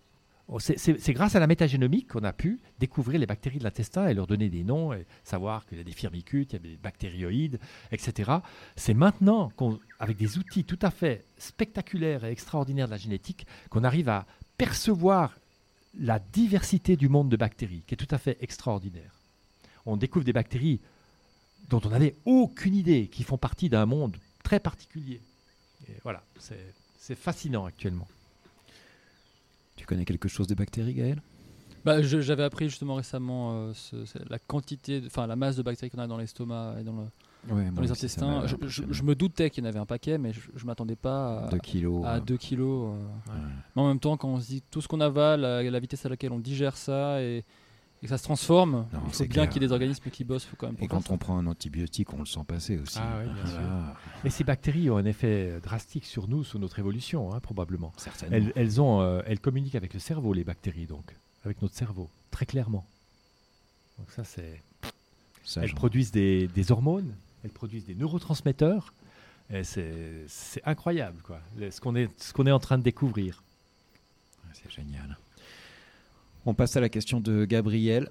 [0.49, 4.13] Oh, C'est grâce à la métagénomique qu'on a pu découvrir les bactéries de l'intestin et
[4.13, 6.77] leur donner des noms et savoir qu'il y a des firmicutes, il y a des
[6.77, 7.59] bactérioïdes,
[7.91, 8.31] etc.
[8.77, 9.51] C'est maintenant,
[9.99, 14.25] avec des outils tout à fait spectaculaires et extraordinaires de la génétique, qu'on arrive à
[14.57, 15.37] percevoir
[15.99, 19.19] la diversité du monde de bactéries, qui est tout à fait extraordinaire.
[19.85, 20.79] On découvre des bactéries
[21.69, 25.19] dont on n'avait aucune idée, qui font partie d'un monde très particulier.
[25.89, 28.07] Et voilà, c'est fascinant actuellement.
[29.87, 31.21] Tu connais quelque chose des bactéries, Gaël?
[31.85, 33.95] Bah, je- J'avais appris justement récemment euh, ce-
[34.29, 37.63] la quantité, enfin la masse de bactéries qu'on a dans l'estomac et dans, le- Ouais,
[37.67, 38.45] dans moi les intestins.
[38.47, 41.45] Je, je me doutais qu'il y en avait un paquet, mais je, je m'attendais pas
[41.45, 42.19] à Deux kilos, À.
[42.19, 42.95] 2 kilos.
[43.29, 43.31] euh.
[43.77, 46.05] Mais en même temps, quand on se dit tout ce qu'on avale, la, la vitesse
[46.05, 47.45] à laquelle on digère ça et,
[48.01, 50.09] et que ça se transforme, Non, il faut c'est bien qu'il y ait des organismes
[50.11, 50.45] qui bossent.
[50.45, 52.99] Faut quand même Et quand on prend un antibiotique, on le sent passer aussi.
[53.01, 53.59] Ah oui, bien sûr.
[53.59, 53.95] Voilà.
[54.23, 57.93] Et ces bactéries ont un effet drastique sur nous, sur notre évolution, hein, probablement.
[57.97, 58.35] Certainement.
[58.35, 62.09] Elles, elles ont, euh, elles communiquent avec le cerveau, les bactéries, donc, avec notre cerveau,
[62.29, 62.85] très clairement.
[63.97, 64.61] Donc ça, c'est.
[65.43, 68.93] Ça, elles produisent des, des hormones, elles produisent des neurotransmetteurs.
[69.49, 71.39] Et c'est c'est incroyable, quoi,
[71.71, 73.43] ce qu'on est, ce qu'on est en train de découvrir.
[74.53, 75.17] C'est génial.
[76.47, 78.07] On passe à la question de Gabriel.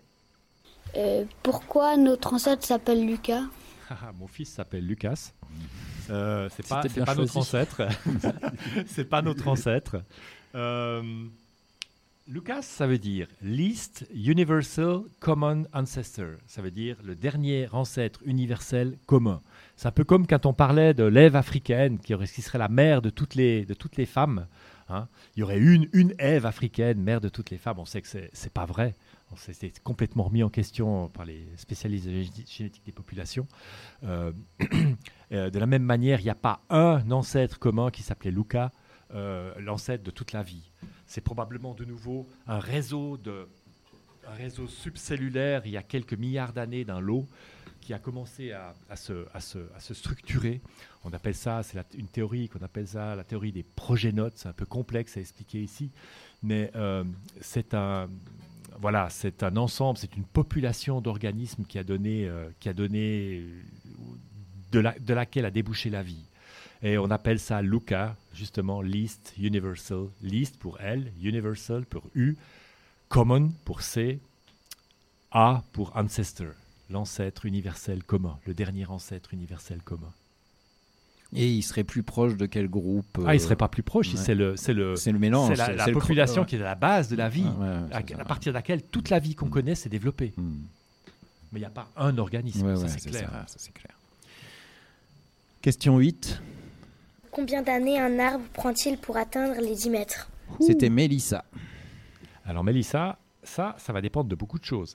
[0.94, 3.44] Euh, Pourquoi notre ancêtre s'appelle Lucas?
[3.88, 5.32] Ah, Mon fils s'appelle Lucas.
[6.10, 7.88] Euh, c'est pas, pas notre ancêtre.
[8.86, 10.02] c'est pas notre ancêtre.
[10.54, 11.02] Euh,
[12.28, 16.36] Lucas, ça veut dire Least Universal Common Ancestor.
[16.46, 19.40] Ça veut dire le dernier ancêtre universel commun.
[19.76, 23.08] C'est un peu comme quand on parlait de l'Ève africaine, qui serait la mère de
[23.08, 24.46] toutes les, de toutes les femmes.
[24.88, 25.08] Hein.
[25.34, 27.78] Il y aurait une, une Ève africaine, mère de toutes les femmes.
[27.78, 28.94] On sait que c'est pas vrai.
[29.36, 33.46] C'est complètement remis en question par les spécialistes de génétique des populations.
[34.04, 34.32] Euh,
[35.32, 38.70] euh, de la même manière, il n'y a pas un ancêtre commun qui s'appelait Luca,
[39.14, 40.70] euh, l'ancêtre de toute la vie.
[41.06, 43.48] C'est probablement de nouveau un réseau, de,
[44.28, 47.26] un réseau subcellulaire il y a quelques milliards d'années d'un lot
[47.86, 50.60] qui a commencé à, se, structurer.
[51.04, 54.32] On appelle ça, c'est une théorie qu'on appelle ça la théorie des progénotes.
[54.34, 55.92] C'est un peu complexe à expliquer ici,
[56.42, 57.04] mais euh,
[57.40, 58.10] c'est un,
[58.80, 63.44] voilà, c'est un ensemble, c'est une population d'organismes qui a donné, euh, qui a donné
[64.72, 66.24] de, la- de laquelle a débouché la vie.
[66.82, 70.08] Et on appelle ça Luca, justement, Least Universal.
[70.22, 72.36] Least pour L, Universal pour U,
[73.08, 74.18] Common pour C,
[75.30, 76.48] A pour Ancestor,
[76.90, 80.12] l'ancêtre universel commun, le dernier ancêtre universel commun.
[81.34, 84.10] Et il serait plus proche de quel groupe Ah, il euh, serait pas plus proche.
[84.14, 84.16] ouais.
[84.16, 85.48] C'est le, c'est le, C'est le mélange.
[85.50, 87.28] c'est la, c'est- la c'est le pro- population qui est à la base de la
[87.28, 88.20] vie, Ah, ouais, à, c'est ça.
[88.22, 90.32] à partir de laquelle toute la vie qu'on connaît s'est développée.
[90.36, 90.60] Hmm.
[91.52, 93.28] Mais il n'y a pas un organisme, Ouais, ça ouais, c'est c'est clair.
[93.30, 93.92] ça, ça, c'est clair.
[95.62, 96.40] Question 8.
[97.32, 100.30] Combien d'années un arbre prend-il pour atteindre les 10 mètres?
[100.60, 101.44] C'était Mélissa.
[102.44, 104.94] Alors Mélissa, ça, ça va dépendre de beaucoup de choses.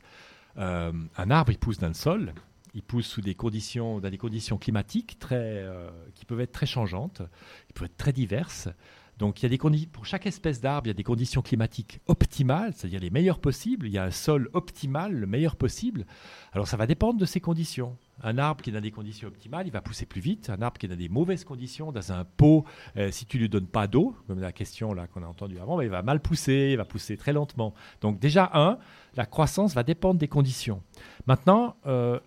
[0.58, 2.34] Euh, un arbre, il pousse dans le sol,
[2.74, 7.22] il pousse sous des conditions, dans des conditions climatiques euh, qui peuvent être très changeantes,
[7.68, 8.70] qui peuvent être très diverses.
[9.18, 12.00] Donc il y a des pour chaque espèce d'arbre, il y a des conditions climatiques
[12.08, 13.86] optimales, c'est-à-dire les meilleures possibles.
[13.86, 16.06] Il y a un sol optimal, le meilleur possible.
[16.54, 17.98] Alors ça va dépendre de ces conditions.
[18.24, 20.50] Un arbre qui est dans des conditions optimales, il va pousser plus vite.
[20.50, 22.66] Un arbre qui est dans des mauvaises conditions, dans un pot,
[22.98, 25.78] euh, si tu lui donnes pas d'eau, comme la question là qu'on a entendue avant,
[25.78, 27.74] ben, il va mal pousser, il va pousser très lentement.
[28.02, 28.78] Donc déjà un,
[29.16, 30.82] la croissance va dépendre des conditions.
[31.28, 32.20] Maintenant, euh,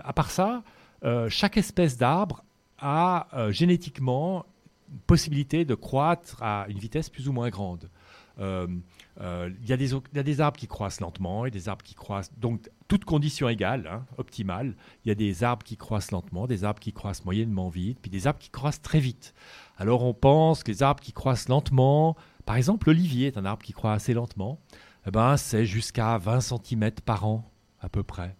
[0.00, 0.62] à part ça,
[1.04, 2.44] euh, chaque espèce d'arbre
[2.78, 4.44] a génétiquement
[5.06, 7.88] possibilité de croître à une vitesse plus ou moins grande.
[8.38, 8.66] Euh,
[9.20, 9.76] euh, Il y, a
[10.22, 12.30] des arbres qui croissent lentement et des arbres qui croissent.
[12.38, 14.76] Donc, toutes conditions égales, hein, optimales.
[15.04, 18.10] Il y a des arbres qui croissent lentement, des arbres qui croissent moyennement vite, puis
[18.10, 19.34] des arbres qui croissent très vite.
[19.78, 23.64] Alors, on pense que les arbres qui croissent lentement, par exemple, l'olivier est un arbre
[23.64, 24.60] qui croît assez lentement,
[25.06, 27.50] eh ben, c'est jusqu'à 20 cm par an,
[27.80, 28.36] à peu près.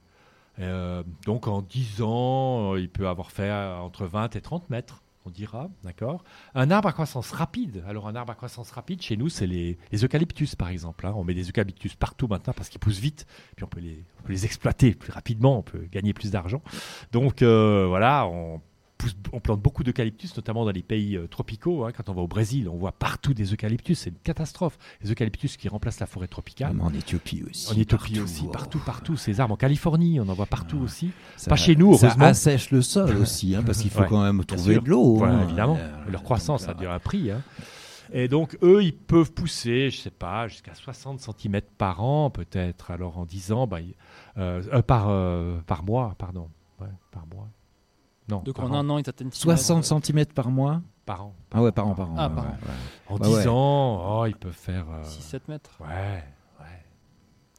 [0.58, 5.30] Euh, donc, en 10 ans, il peut avoir fait entre 20 et 30 mètres on
[5.30, 6.24] dira, d'accord?
[6.54, 7.82] Un arbre à croissance rapide.
[7.86, 11.06] Alors, un arbre à croissance rapide, chez nous, c'est les, eucalyptus, par exemple.
[11.06, 11.12] hein.
[11.16, 13.26] On met des eucalyptus partout maintenant parce qu'ils poussent vite,
[13.56, 16.62] puis on peut, les, on peut les exploiter plus rapidement, on peut gagner plus d'argent.
[17.12, 18.60] Donc, euh, voilà, on,
[18.98, 21.84] pousse- on plante beaucoup d'eucalyptus, notamment dans les pays euh, tropicaux.
[21.84, 21.92] hein.
[21.96, 24.78] Quand on va au Brésil, on voit partout des eucalyptus, c'est une catastrophe.
[25.02, 26.76] Les eucalyptus qui remplacent la forêt tropicale.
[26.80, 27.68] En Éthiopie aussi.
[27.72, 29.16] En Éthiopie partout, aussi, partout, partout.
[29.16, 31.10] Ces arbres en Californie, on en voit partout aussi.
[31.36, 32.24] Ça- Pas chez nous, ça heureusement.
[32.26, 35.42] assèche le sol aussi, hein, parce qu'il faut quand même trouver de l'eau, Voilà, hein.
[35.44, 35.76] évidemment.
[35.78, 37.30] Euh, Leur croissance a dû un prix.
[37.30, 37.42] hein.
[38.12, 42.92] Et donc, eux, ils peuvent pousser, je sais pas, jusqu'à 60 cm par an, peut-être.
[42.92, 43.78] Alors, en 10 ans, bah,
[44.38, 45.08] euh, par,
[45.66, 46.48] par mois, pardon.
[46.80, 47.48] Ouais, par mois.
[48.28, 51.34] Non, Donc, par en un an, ils atteignent 60 cm par mois Par an.
[51.52, 52.14] Ah ouais, par an, par an.
[52.18, 52.54] Ah, ouais, par ouais, an.
[52.66, 53.14] ouais.
[53.14, 53.46] En Bah 10 ouais.
[53.48, 54.86] ans, oh, ils peuvent faire.
[55.04, 55.78] 6-7 mètres.
[55.80, 56.24] Ouais.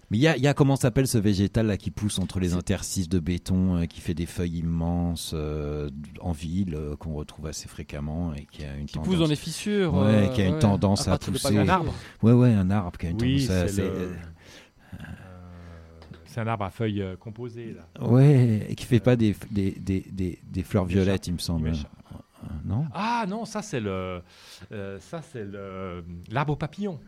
[0.09, 2.39] Mais il y a, il y a comment s'appelle ce végétal là qui pousse entre
[2.39, 5.89] les interstices de béton, euh, qui fait des feuilles immenses euh,
[6.21, 9.07] en ville, euh, qu'on retrouve assez fréquemment et qui a une Qui tendance...
[9.09, 11.57] pousse dans les fissures, Ouais, euh, qui a une ouais, tendance à à, pousser.
[11.57, 13.81] Un arbre Ouais, ouais, un arbre qui a une Oui, tendance à.
[16.37, 18.07] C'est un arbre à feuilles euh, composées, là.
[18.07, 21.69] Ouais, et qui fait pas des, des, des, des, des fleurs violettes, il me semble.
[21.69, 22.85] Euh, Non?
[22.93, 24.21] Ah non, ça c'est le,
[24.71, 26.99] euh, ça c'est le l'arbre au papillon.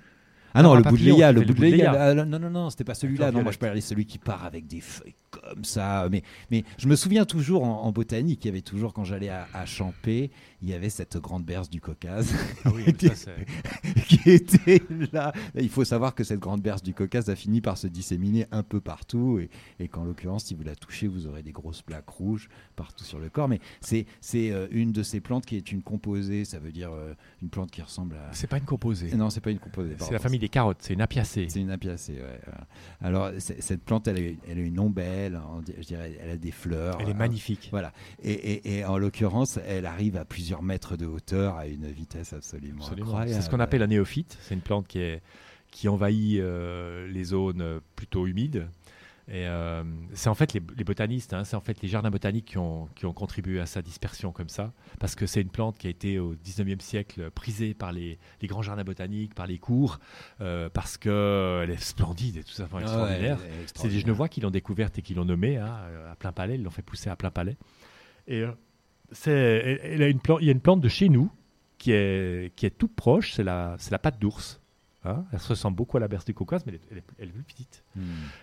[0.55, 1.91] Ah non, le boudléa, qui le boudléa.
[1.91, 1.91] boudléa.
[2.01, 3.31] ah, non, non, non, c'était pas celui-là.
[3.31, 6.07] Non, moi je parlais de celui qui part avec des feuilles comme ça.
[6.11, 9.29] Mais, mais je me souviens toujours en, en botanique, il y avait toujours, quand j'allais
[9.29, 10.31] à, à Champé,
[10.61, 12.33] il y avait cette grande berce du Caucase.
[12.65, 13.31] Ah oui, mais ça,
[14.07, 14.81] qui était
[15.13, 15.31] là.
[15.55, 18.63] Il faut savoir que cette grande berce du Caucase a fini par se disséminer un
[18.63, 19.39] peu partout.
[19.39, 19.49] Et,
[19.79, 23.19] et qu'en l'occurrence, si vous la touchez, vous aurez des grosses plaques rouges partout sur
[23.19, 23.47] le corps.
[23.47, 26.43] Mais c'est euh, une de ces plantes qui est une composée.
[26.45, 28.33] Ça veut dire euh, une plante qui ressemble à.
[28.33, 29.15] C'est pas une composée.
[29.15, 29.95] Non, c'est pas une composée.
[29.99, 31.47] C'est la famille des carottes, c'est une apiacée.
[31.49, 32.39] C'est une apiacée, ouais.
[33.01, 36.97] Alors, cette plante, elle, est- elle a une ombelle, je dirais, elle a des fleurs.
[37.01, 37.67] Elle est euh, magnifique.
[37.71, 37.91] Voilà.
[38.23, 42.33] Et, et- et en l'occurrence, elle arrive à plusieurs mètres de hauteur à une vitesse
[42.33, 43.07] absolument, Absolument.
[43.07, 43.33] incroyable.
[43.41, 44.37] C'est ce qu'on appelle un néophyte.
[44.41, 45.21] C'est une plante qui, est,
[45.71, 48.67] qui envahit euh, les zones plutôt humides
[49.31, 49.83] Et euh,
[50.13, 52.87] c'est en fait les, les botanistes, hein, c'est en fait les jardins botaniques qui ont,
[52.95, 55.91] qui ont contribué à sa dispersion comme ça, parce que c'est une plante qui a
[55.91, 59.99] été au 19e siècle prisée par les, les grands jardins botaniques, par les cours,
[60.41, 63.37] euh, parce qu'elle est splendide et tout ça, Ah ouais, extraordinaire.
[63.45, 63.99] elle est c'est des.
[63.99, 65.77] Genevois qui l'ont découverte et qui l'ont nommée hein,
[66.11, 67.55] à plein palais, ils l'ont fait pousser à plein palais.
[68.27, 68.51] Et euh,
[69.11, 70.07] c'est, il y a
[70.51, 71.31] une plante de chez nous
[71.77, 74.58] qui est, qui est toute proche, c'est la, c'est la pâte d'ours.
[75.05, 77.43] Hein, elle se ressemble beaucoup à la berce du Caucase, mais elle est, elle plus
[77.43, 77.83] petite.
[77.95, 78.01] Hmm.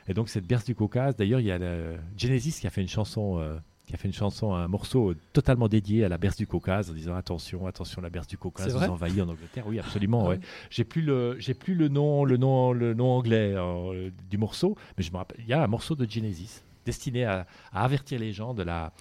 [0.09, 2.81] Et donc cette berce du Caucase, d'ailleurs, il y a le- Genesis qui a fait
[2.81, 6.37] une chanson, euh, qui a fait une chanson, un morceau totalement dédié à la berce
[6.37, 9.67] du Caucase, en disant attention, attention, la berce du Caucase vous envahit en Angleterre.
[9.67, 10.25] Oui, absolument.
[10.25, 10.39] Ah ouais.
[10.41, 10.47] oui.
[10.71, 14.77] J'ai plus le, j'ai plus le nom, le nom, le nom anglais euh, du morceau,
[14.97, 18.19] mais je me rappelle, il y a un morceau de Genesis destiné à, à avertir
[18.19, 18.93] les gens de la,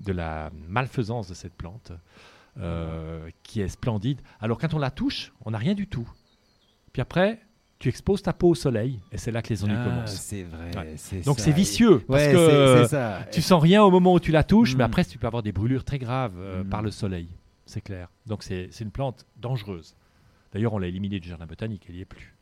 [0.00, 1.92] de la malfaisance de cette plante.
[2.58, 4.20] euh, qui est splendide.
[4.40, 6.08] Alors quand on la touche, on n'a rien du tout.
[6.94, 7.40] Puis après,
[7.78, 10.14] tu exposes ta peau au soleil et c'est là que les ennuis Ah, commencent.
[10.14, 10.94] c'est vrai, Ouais.
[10.96, 11.44] c'est Donc ça.
[11.46, 13.26] c'est vicieux parce Ouais, que c'est- c'est ça.
[13.30, 14.86] tu sens rien au moment où tu la touches, mais Mm.
[14.86, 16.68] après tu peux avoir des brûlures très graves euh, Mm.
[16.70, 17.28] par le soleil.
[17.66, 18.08] C'est clair.
[18.26, 19.96] Donc c'est c'est une plante dangereuse.
[20.52, 22.34] D'ailleurs, on l'a éliminée du jardin botanique, elle n'y est plus.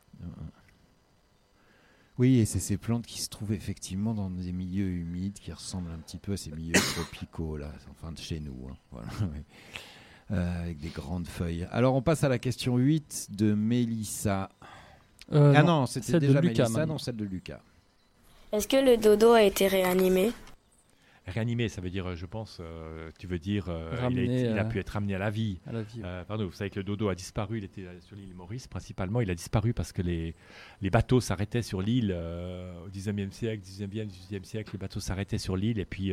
[2.19, 5.89] Oui, et c'est ces plantes qui se trouvent effectivement dans des milieux humides qui ressemblent
[5.91, 8.67] un petit peu à ces milieux tropicaux, là, enfin de chez nous.
[8.69, 9.07] hein, voilà.
[10.33, 11.67] Euh, avec des grandes feuilles.
[11.71, 14.49] Alors on passe à la question 8 de Mélissa.
[15.31, 17.61] Euh, ah non, non, c'était celle de déjà Lucas, Mélissa, non, celle de Lucas.
[18.51, 20.31] Est-ce que le dodo a été réanimé?
[21.25, 24.23] Réanimé, ça veut dire, euh, je pense, euh, tu veux dire, euh, il, a, Ramené,
[24.23, 25.57] été- il a pu être ramené à la vie.
[25.65, 26.05] à la vie, ouais.
[26.05, 29.21] Euh, pardon, vous savez que le dodo a disparu, il était sur l'île Maurice principalement,
[29.21, 30.35] il a disparu parce que les,
[30.81, 35.37] les bateaux s'arrêtaient sur l'île euh, au 19e siècle, 19e, 18e siècle, les bateaux s'arrêtaient
[35.37, 36.11] sur l'île et puis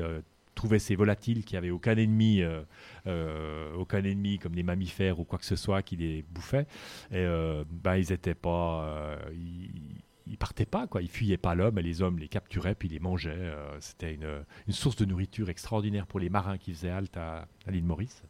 [0.61, 2.61] trouvaient ces volatiles qui avaient aucun ennemi, euh,
[3.07, 6.67] euh, aucun ennemi comme les mammifères ou quoi que ce soit qui les bouffaient.
[7.11, 9.17] Et euh, ben, ils étaient pas.
[9.33, 11.01] ils, partaient pas, quoi.
[11.01, 13.55] Ils fuyaient pas l'homme et les hommes les capturaient puis les mangeaient.
[13.81, 18.23] C'était une, source de nourriture extraordinaire pour les marins qui faisaient halte à, l'île Maurice.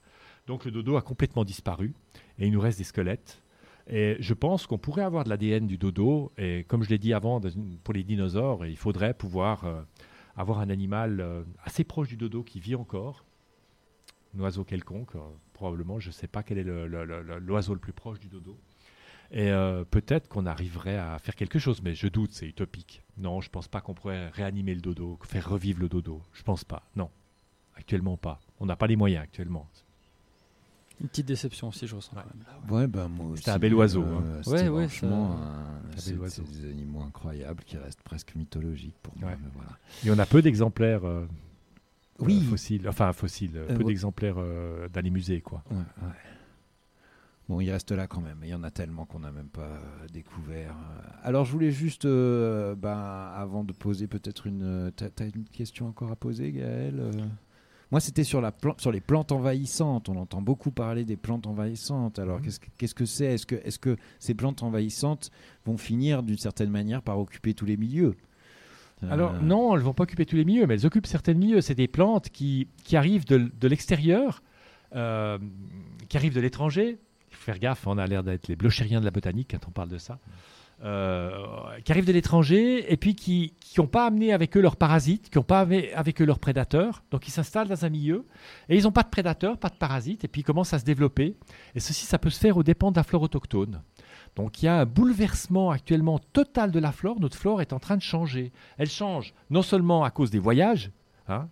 [0.46, 1.94] Donc le dodo a complètement disparu
[2.38, 3.42] et il nous reste des squelettes.
[3.88, 6.30] Et je pense qu'on pourrait avoir de l'ADN du dodo.
[6.38, 7.40] Et comme je l'ai dit avant,
[7.82, 9.64] pour les dinosaures, il faudrait pouvoir
[10.40, 13.24] avoir un animal euh, assez proche du dodo qui vit encore.
[14.36, 15.20] Un oiseau quelconque, euh,
[15.52, 16.00] probablement.
[16.00, 18.58] Je ne sais pas quel est l'oiseau le plus proche du dodo.
[19.32, 23.02] Et euh, peut-être qu'on arriverait à faire quelque chose, mais je doute, c'est utopique.
[23.16, 26.22] Non, je pense pas qu'on pourrait réanimer le dodo, faire revivre le dodo.
[26.32, 26.82] Je pense pas.
[26.96, 27.10] Non,
[27.76, 28.40] actuellement pas.
[28.58, 29.68] On n'a pas les moyens actuellement.
[31.00, 32.12] Une petite déception aussi, je ressens.
[32.14, 32.70] quand même.
[32.70, 34.40] Ouais, ben moi C'était aussi, un bel oiseau, euh, hein.
[34.42, 36.42] c'était Ouais, ouais, franchement, ça- un- Un bel c'est oiseau.
[36.46, 39.30] c'est des animaux incroyables qui restent presque mythologiques pour moi.
[39.30, 39.36] Ouais.
[39.42, 39.70] mais voilà.
[40.04, 41.26] Et on a peu d'exemplaires euh,
[42.18, 42.40] Oui.
[42.44, 43.84] euh, fossiles, enfin fossiles, euh, peu ouais.
[43.84, 45.62] d'exemplaires euh, dans les musées, quoi.
[45.70, 46.12] Ouais, ouais.
[47.48, 48.38] Bon, il reste là quand même.
[48.42, 50.76] Il y en a tellement qu'on n'a même pas euh, découvert.
[51.24, 52.96] Alors, je voulais juste, euh, ben,
[53.34, 54.92] avant de poser peut-être une.
[54.94, 57.10] T'as as une question encore à poser, Gaël Euh,
[57.90, 60.08] Moi, c'était sur, la plan- sur les plantes envahissantes.
[60.08, 62.18] On entend beaucoup parler des plantes envahissantes.
[62.20, 63.26] Alors, qu'est-ce que- qu'est-ce que c'est?
[63.34, 65.30] Est-ce que, est que ces plantes envahissantes
[65.64, 68.14] vont finir d'une certaine manière par occuper tous les milieux?
[69.02, 71.60] Euh, Alors non, elles vont pas occuper tous les milieux, mais elles occupent certains milieux.
[71.62, 74.42] C'est des plantes qui, qui arrivent de, de l'extérieur,
[74.94, 75.38] euh,
[76.08, 76.98] qui arrivent de l'étranger.
[77.30, 79.70] Il faut faire gaffe, on a l'air d'être les blochériens de la botanique quand on
[79.72, 80.18] parle de ça.
[80.82, 81.30] Euh,
[81.84, 85.36] qui arrivent de l'étranger et puis qui n'ont pas amené avec eux leurs parasites, qui
[85.36, 87.02] n'ont pas avec eux leurs prédateurs.
[87.10, 88.24] Donc ils s'installent dans un milieu
[88.70, 90.86] et ils n'ont pas de prédateurs, pas de parasites et puis ils commencent à se
[90.86, 91.36] développer.
[91.74, 93.82] Et ceci, ça peut se faire aux dépens de la flore autochtone.
[94.36, 97.20] Donc il y a un bouleversement actuellement total de la flore.
[97.20, 98.50] Notre flore est en train de changer.
[98.78, 100.92] Elle change non seulement à cause des voyages,
[101.28, 101.50] hein,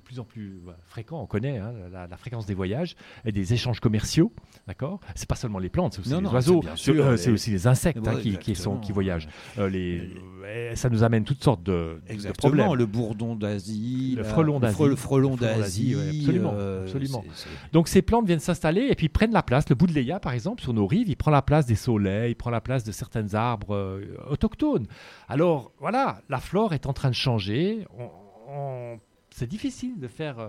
[0.00, 3.32] de plus en plus bah, fréquents, on connaît hein, la, la fréquence des voyages et
[3.32, 4.32] des échanges commerciaux,
[4.66, 5.00] d'accord?
[5.14, 7.30] C'est pas seulement les plantes, c'est aussi Non, les non, oiseaux, c'est euh, les- c'est
[7.30, 9.28] aussi les insectes hein, qui, qui sont, qui voyagent.
[9.58, 10.10] Euh, les,
[10.44, 11.72] euh, ça nous amène toutes sortes de,
[12.06, 12.74] de Exactement, problèmes.
[12.78, 17.24] le bourdon d'Asie, le frelon d'Asie, le frelon d'Asie, ouais, absolument, euh, absolument.
[17.72, 19.68] Donc ces plantes viennent s'installer et puis prennent la place.
[19.68, 22.32] Le bout de Léa, par exemple, sur nos rives, il prend la place des soleils,
[22.32, 24.86] il prend la place de certains arbres euh, autochtones.
[25.28, 27.86] Alors voilà, la flore est en train de changer.
[27.98, 28.10] On-
[28.48, 28.98] on-
[29.36, 30.38] C'est difficile de faire.
[30.38, 30.48] euh,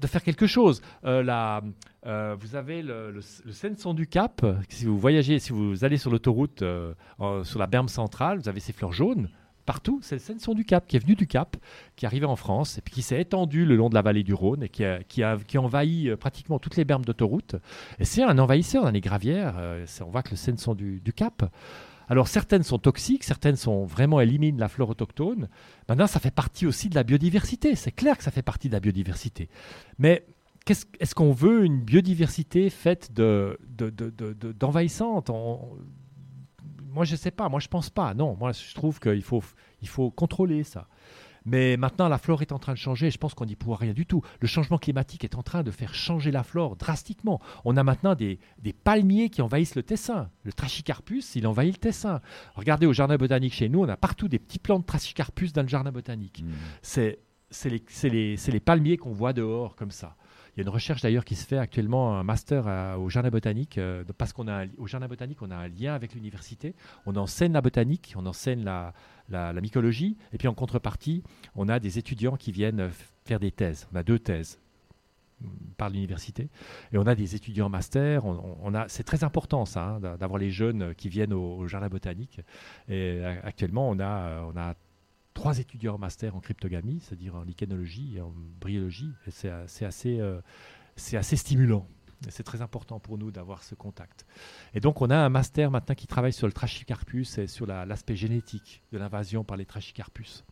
[0.00, 0.82] de faire quelque chose.
[1.04, 1.62] Euh, la-
[2.04, 4.44] euh, vous avez le, le, le du Cap.
[4.68, 6.64] Si vous voyagez, si vous allez sur l'autoroute
[7.44, 9.28] sur la berme centrale, vous avez ces fleurs jaunes
[9.66, 10.00] partout.
[10.02, 11.56] C'est le Seine-Son du Cap qui est venu du Cap,
[11.94, 14.24] qui est arrivé en France et puis qui s'est étendu le long de la vallée
[14.24, 17.54] du Rhône et qui a, qui a, qui pratiquement toutes les bermes d'autoroute.
[18.00, 19.54] Et c'est un envahisseur dans les gravières.
[20.00, 21.44] on voit que le Seine-Son du, du Cap.
[22.08, 25.48] Alors certaines sont toxiques, certaines sont vraiment éliminent la flore autochtone.
[25.88, 27.74] Maintenant, ça fait partie aussi de la biodiversité.
[27.76, 29.48] C'est clair que ça fait partie de la biodiversité.
[29.98, 30.26] Mais
[31.00, 35.30] est-ce qu'on veut une biodiversité faite de, de, de- de- de- d'envahissantes
[36.92, 37.48] Moi, je ne sais pas.
[37.48, 38.14] Moi, je pense pas.
[38.14, 39.42] Non, moi, je trouve qu'il faut,
[39.82, 40.86] il faut contrôler ça.
[41.44, 43.76] Mais maintenant, la flore est en train de changer et je pense qu'on n'y pourra
[43.76, 44.22] rien du tout.
[44.40, 47.40] Le changement climatique est en train de faire changer la flore drastiquement.
[47.64, 50.30] On a maintenant des, des palmiers qui envahissent le Tessin.
[50.44, 52.20] Le Trachycarpus, il envahit le Tessin.
[52.54, 55.62] Regardez au jardin botanique chez nous, on a partout des petits plants de Trachycarpus dans
[55.62, 56.44] le jardin botanique.
[56.82, 57.18] C'est
[57.50, 60.16] c'est les, palmiers qu'on voit dehors comme ça.
[60.56, 63.30] Il y a une recherche d'ailleurs qui se fait actuellement, un master à- au jardin
[63.30, 66.74] botanique, euh, parce qu'on a au jardin botanique, on a un lien avec l'université.
[67.06, 68.92] On enseigne la botanique, on enseigne la,
[69.28, 71.22] la, mycologie, et puis en contrepartie,
[71.54, 72.90] on a des étudiants qui viennent euh,
[73.24, 73.88] faire des thèses.
[73.92, 74.58] On a deux thèses
[75.40, 75.46] mm,
[75.76, 76.48] par l'université,
[76.92, 78.24] et on a des étudiants master.
[78.24, 81.88] On, a, c'est très important ça, hein, d'a- d'avoir les jeunes qui viennent au, jardin
[81.88, 82.40] botanique.
[82.88, 84.74] Et euh, actuellement, on a, euh, on a
[85.34, 89.12] trois étudiants master en cryptogamie, c'est-à-dire en lichenologie et en bryologie.
[89.28, 90.40] C'est, euh, assez, euh,
[90.96, 91.86] c'est assez stimulant.
[92.30, 94.26] C'est très important pour nous d'avoir ce contact.
[94.74, 97.84] Et donc, on a un master maintenant qui travaille sur le trachycarpus et sur la-
[97.86, 100.44] l'aspect génétique de l'invasion par les trachycarpus.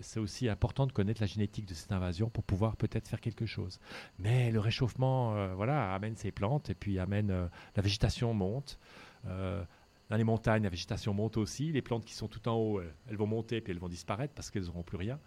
[0.00, 3.44] C'est aussi important de connaître la génétique de cette invasion pour pouvoir peut-être faire quelque
[3.44, 3.78] chose.
[4.18, 8.78] Mais le réchauffement, euh, voilà, amène ces plantes et puis amène euh, la végétation monte.
[9.26, 9.62] Euh,
[10.08, 11.72] dans les montagnes, la végétation monte aussi.
[11.72, 14.50] Les plantes qui sont tout en haut, elles, vont monter puis elles vont disparaître parce
[14.50, 15.18] qu'elles n'auront plus rien.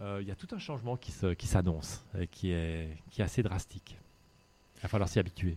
[0.00, 3.98] Il y a tout un changement qui s'annonce et qui est assez drastique.
[4.76, 5.56] Il va falloir s'y habituer.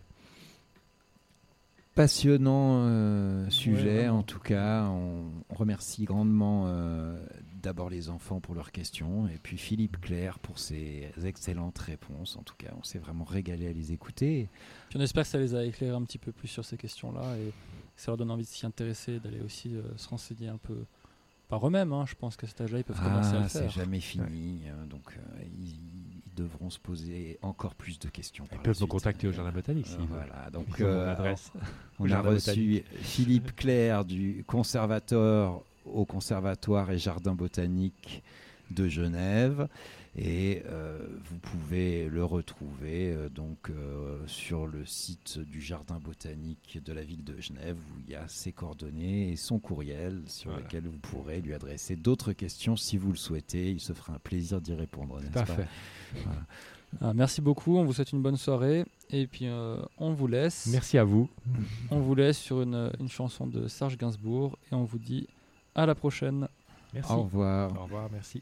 [1.96, 4.84] Passionnant euh, sujet, en tout cas.
[4.86, 7.20] On, on remercie grandement euh,
[7.62, 12.38] d'abord les enfants pour leurs questions et puis Philippe Claire pour ses excellentes réponses.
[12.38, 14.48] En tout cas, on s'est vraiment régalé à les écouter.
[14.90, 17.36] Puis on espère que ça les a éclairés un petit peu plus sur ces questions-là
[17.38, 20.58] et que ça leur donne envie de s'y intéresser, d'aller aussi euh, se renseigner un
[20.58, 20.86] peu
[21.50, 21.92] par eux-mêmes.
[21.92, 22.06] hein.
[22.08, 23.72] Je pense qu'à cet âge-là, ils peuvent commencer à Ah, le c'est faire.
[23.72, 25.89] jamais fini, donc euh, ils
[26.40, 28.46] devront se poser encore plus de questions.
[28.52, 30.08] la peuvent nous contacter au Jardin Botanique, Euh, veulent.
[30.10, 31.52] voilà, donc Ils euh, adresse.
[32.00, 32.84] on a reçu.
[33.02, 38.24] Philippe Claire du conservateur au Conservatoire et Jardin Botanique
[38.72, 39.68] de Genève.
[40.18, 46.80] Et euh, vous pouvez le retrouver euh, donc euh, sur le site du Jardin Botanique
[46.84, 50.50] de la ville de Genève où il y a ses coordonnées et son courriel sur
[50.50, 50.66] Voilà.
[50.66, 53.70] lequel vous pourrez lui adresser d'autres questions si vous le souhaitez.
[53.72, 55.20] Il se fera un plaisir d'y répondre.
[55.22, 55.56] n'est-ce à pas?
[55.56, 55.68] Fait.
[56.24, 56.42] Voilà.
[57.02, 60.66] Ah, merci beaucoup, on vous souhaite une bonne soirée et puis euh, on vous laisse.
[60.72, 61.30] Merci à vous.
[61.92, 65.28] On vous laisse sur une, une chanson de Serge Gainsbourg et on vous dit
[65.76, 66.48] à la prochaine.
[66.96, 67.12] Merci.
[67.14, 67.80] Au revoir.
[67.80, 68.42] Au revoir, merci.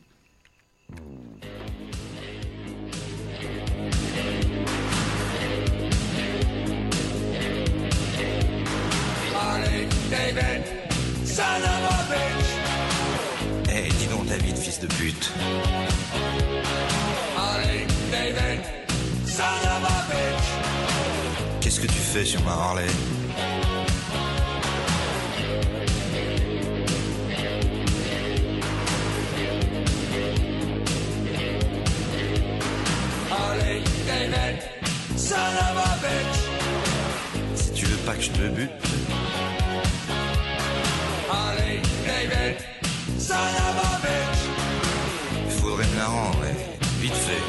[13.70, 15.32] Eh, dis donc, David, fils de pute.
[21.62, 22.88] Qu'est-ce que tu fais sur ma Harley?
[34.18, 34.58] David,
[35.16, 36.38] son of a bitch.
[37.56, 38.72] Si tu veux pas que je te bute,
[41.30, 42.58] Allez, David,
[43.20, 44.40] son of a bitch.
[45.46, 47.44] il faudrait me la rendre, eh, vite fait.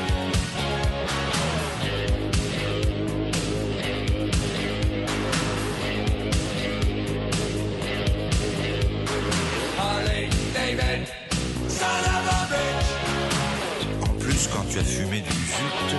[14.03, 15.97] En plus, quand tu as fumé du jute,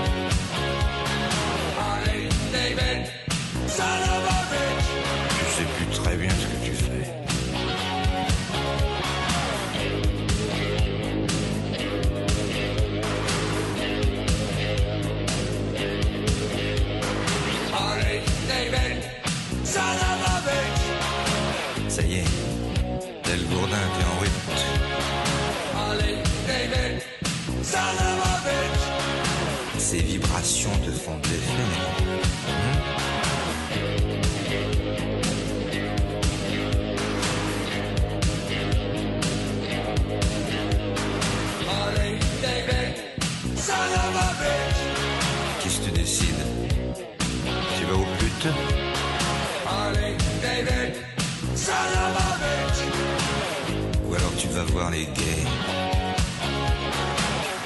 [2.69, 3.07] David,
[3.67, 4.89] son of a bitch.
[5.39, 7.05] tu sais plus très bien ce que tu fais.
[17.73, 19.01] Allez, David,
[19.65, 20.81] son of a bitch.
[21.89, 22.25] Ça y est,
[23.23, 24.39] tel gourdin, t'es en route.
[25.89, 27.01] Allez, David,
[27.63, 28.81] son of a bitch.
[29.79, 30.88] Ces vibrations de
[48.39, 48.53] pute
[49.67, 50.93] Allez, David,
[51.53, 52.79] bitch.
[54.07, 55.45] Ou alors tu vas voir les gays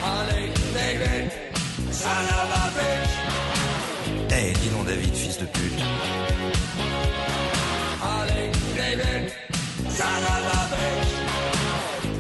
[0.03, 1.31] Allez, David,
[2.75, 3.13] bitch.
[4.35, 5.83] Eh, dis donc, David, fils de pute.
[8.01, 9.31] Allez, David,
[10.71, 11.11] bitch.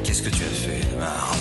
[0.03, 1.32] Qu'est-ce que tu as fait de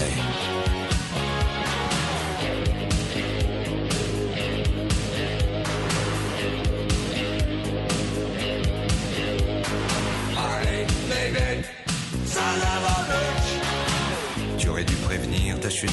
[14.58, 15.90] Tu aurais dû prévenir ta chute.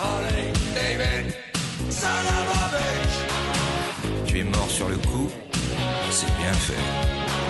[0.00, 1.34] Allez, David,
[4.26, 5.28] tu es mort sur le coup,
[6.10, 7.49] c'est bien fait.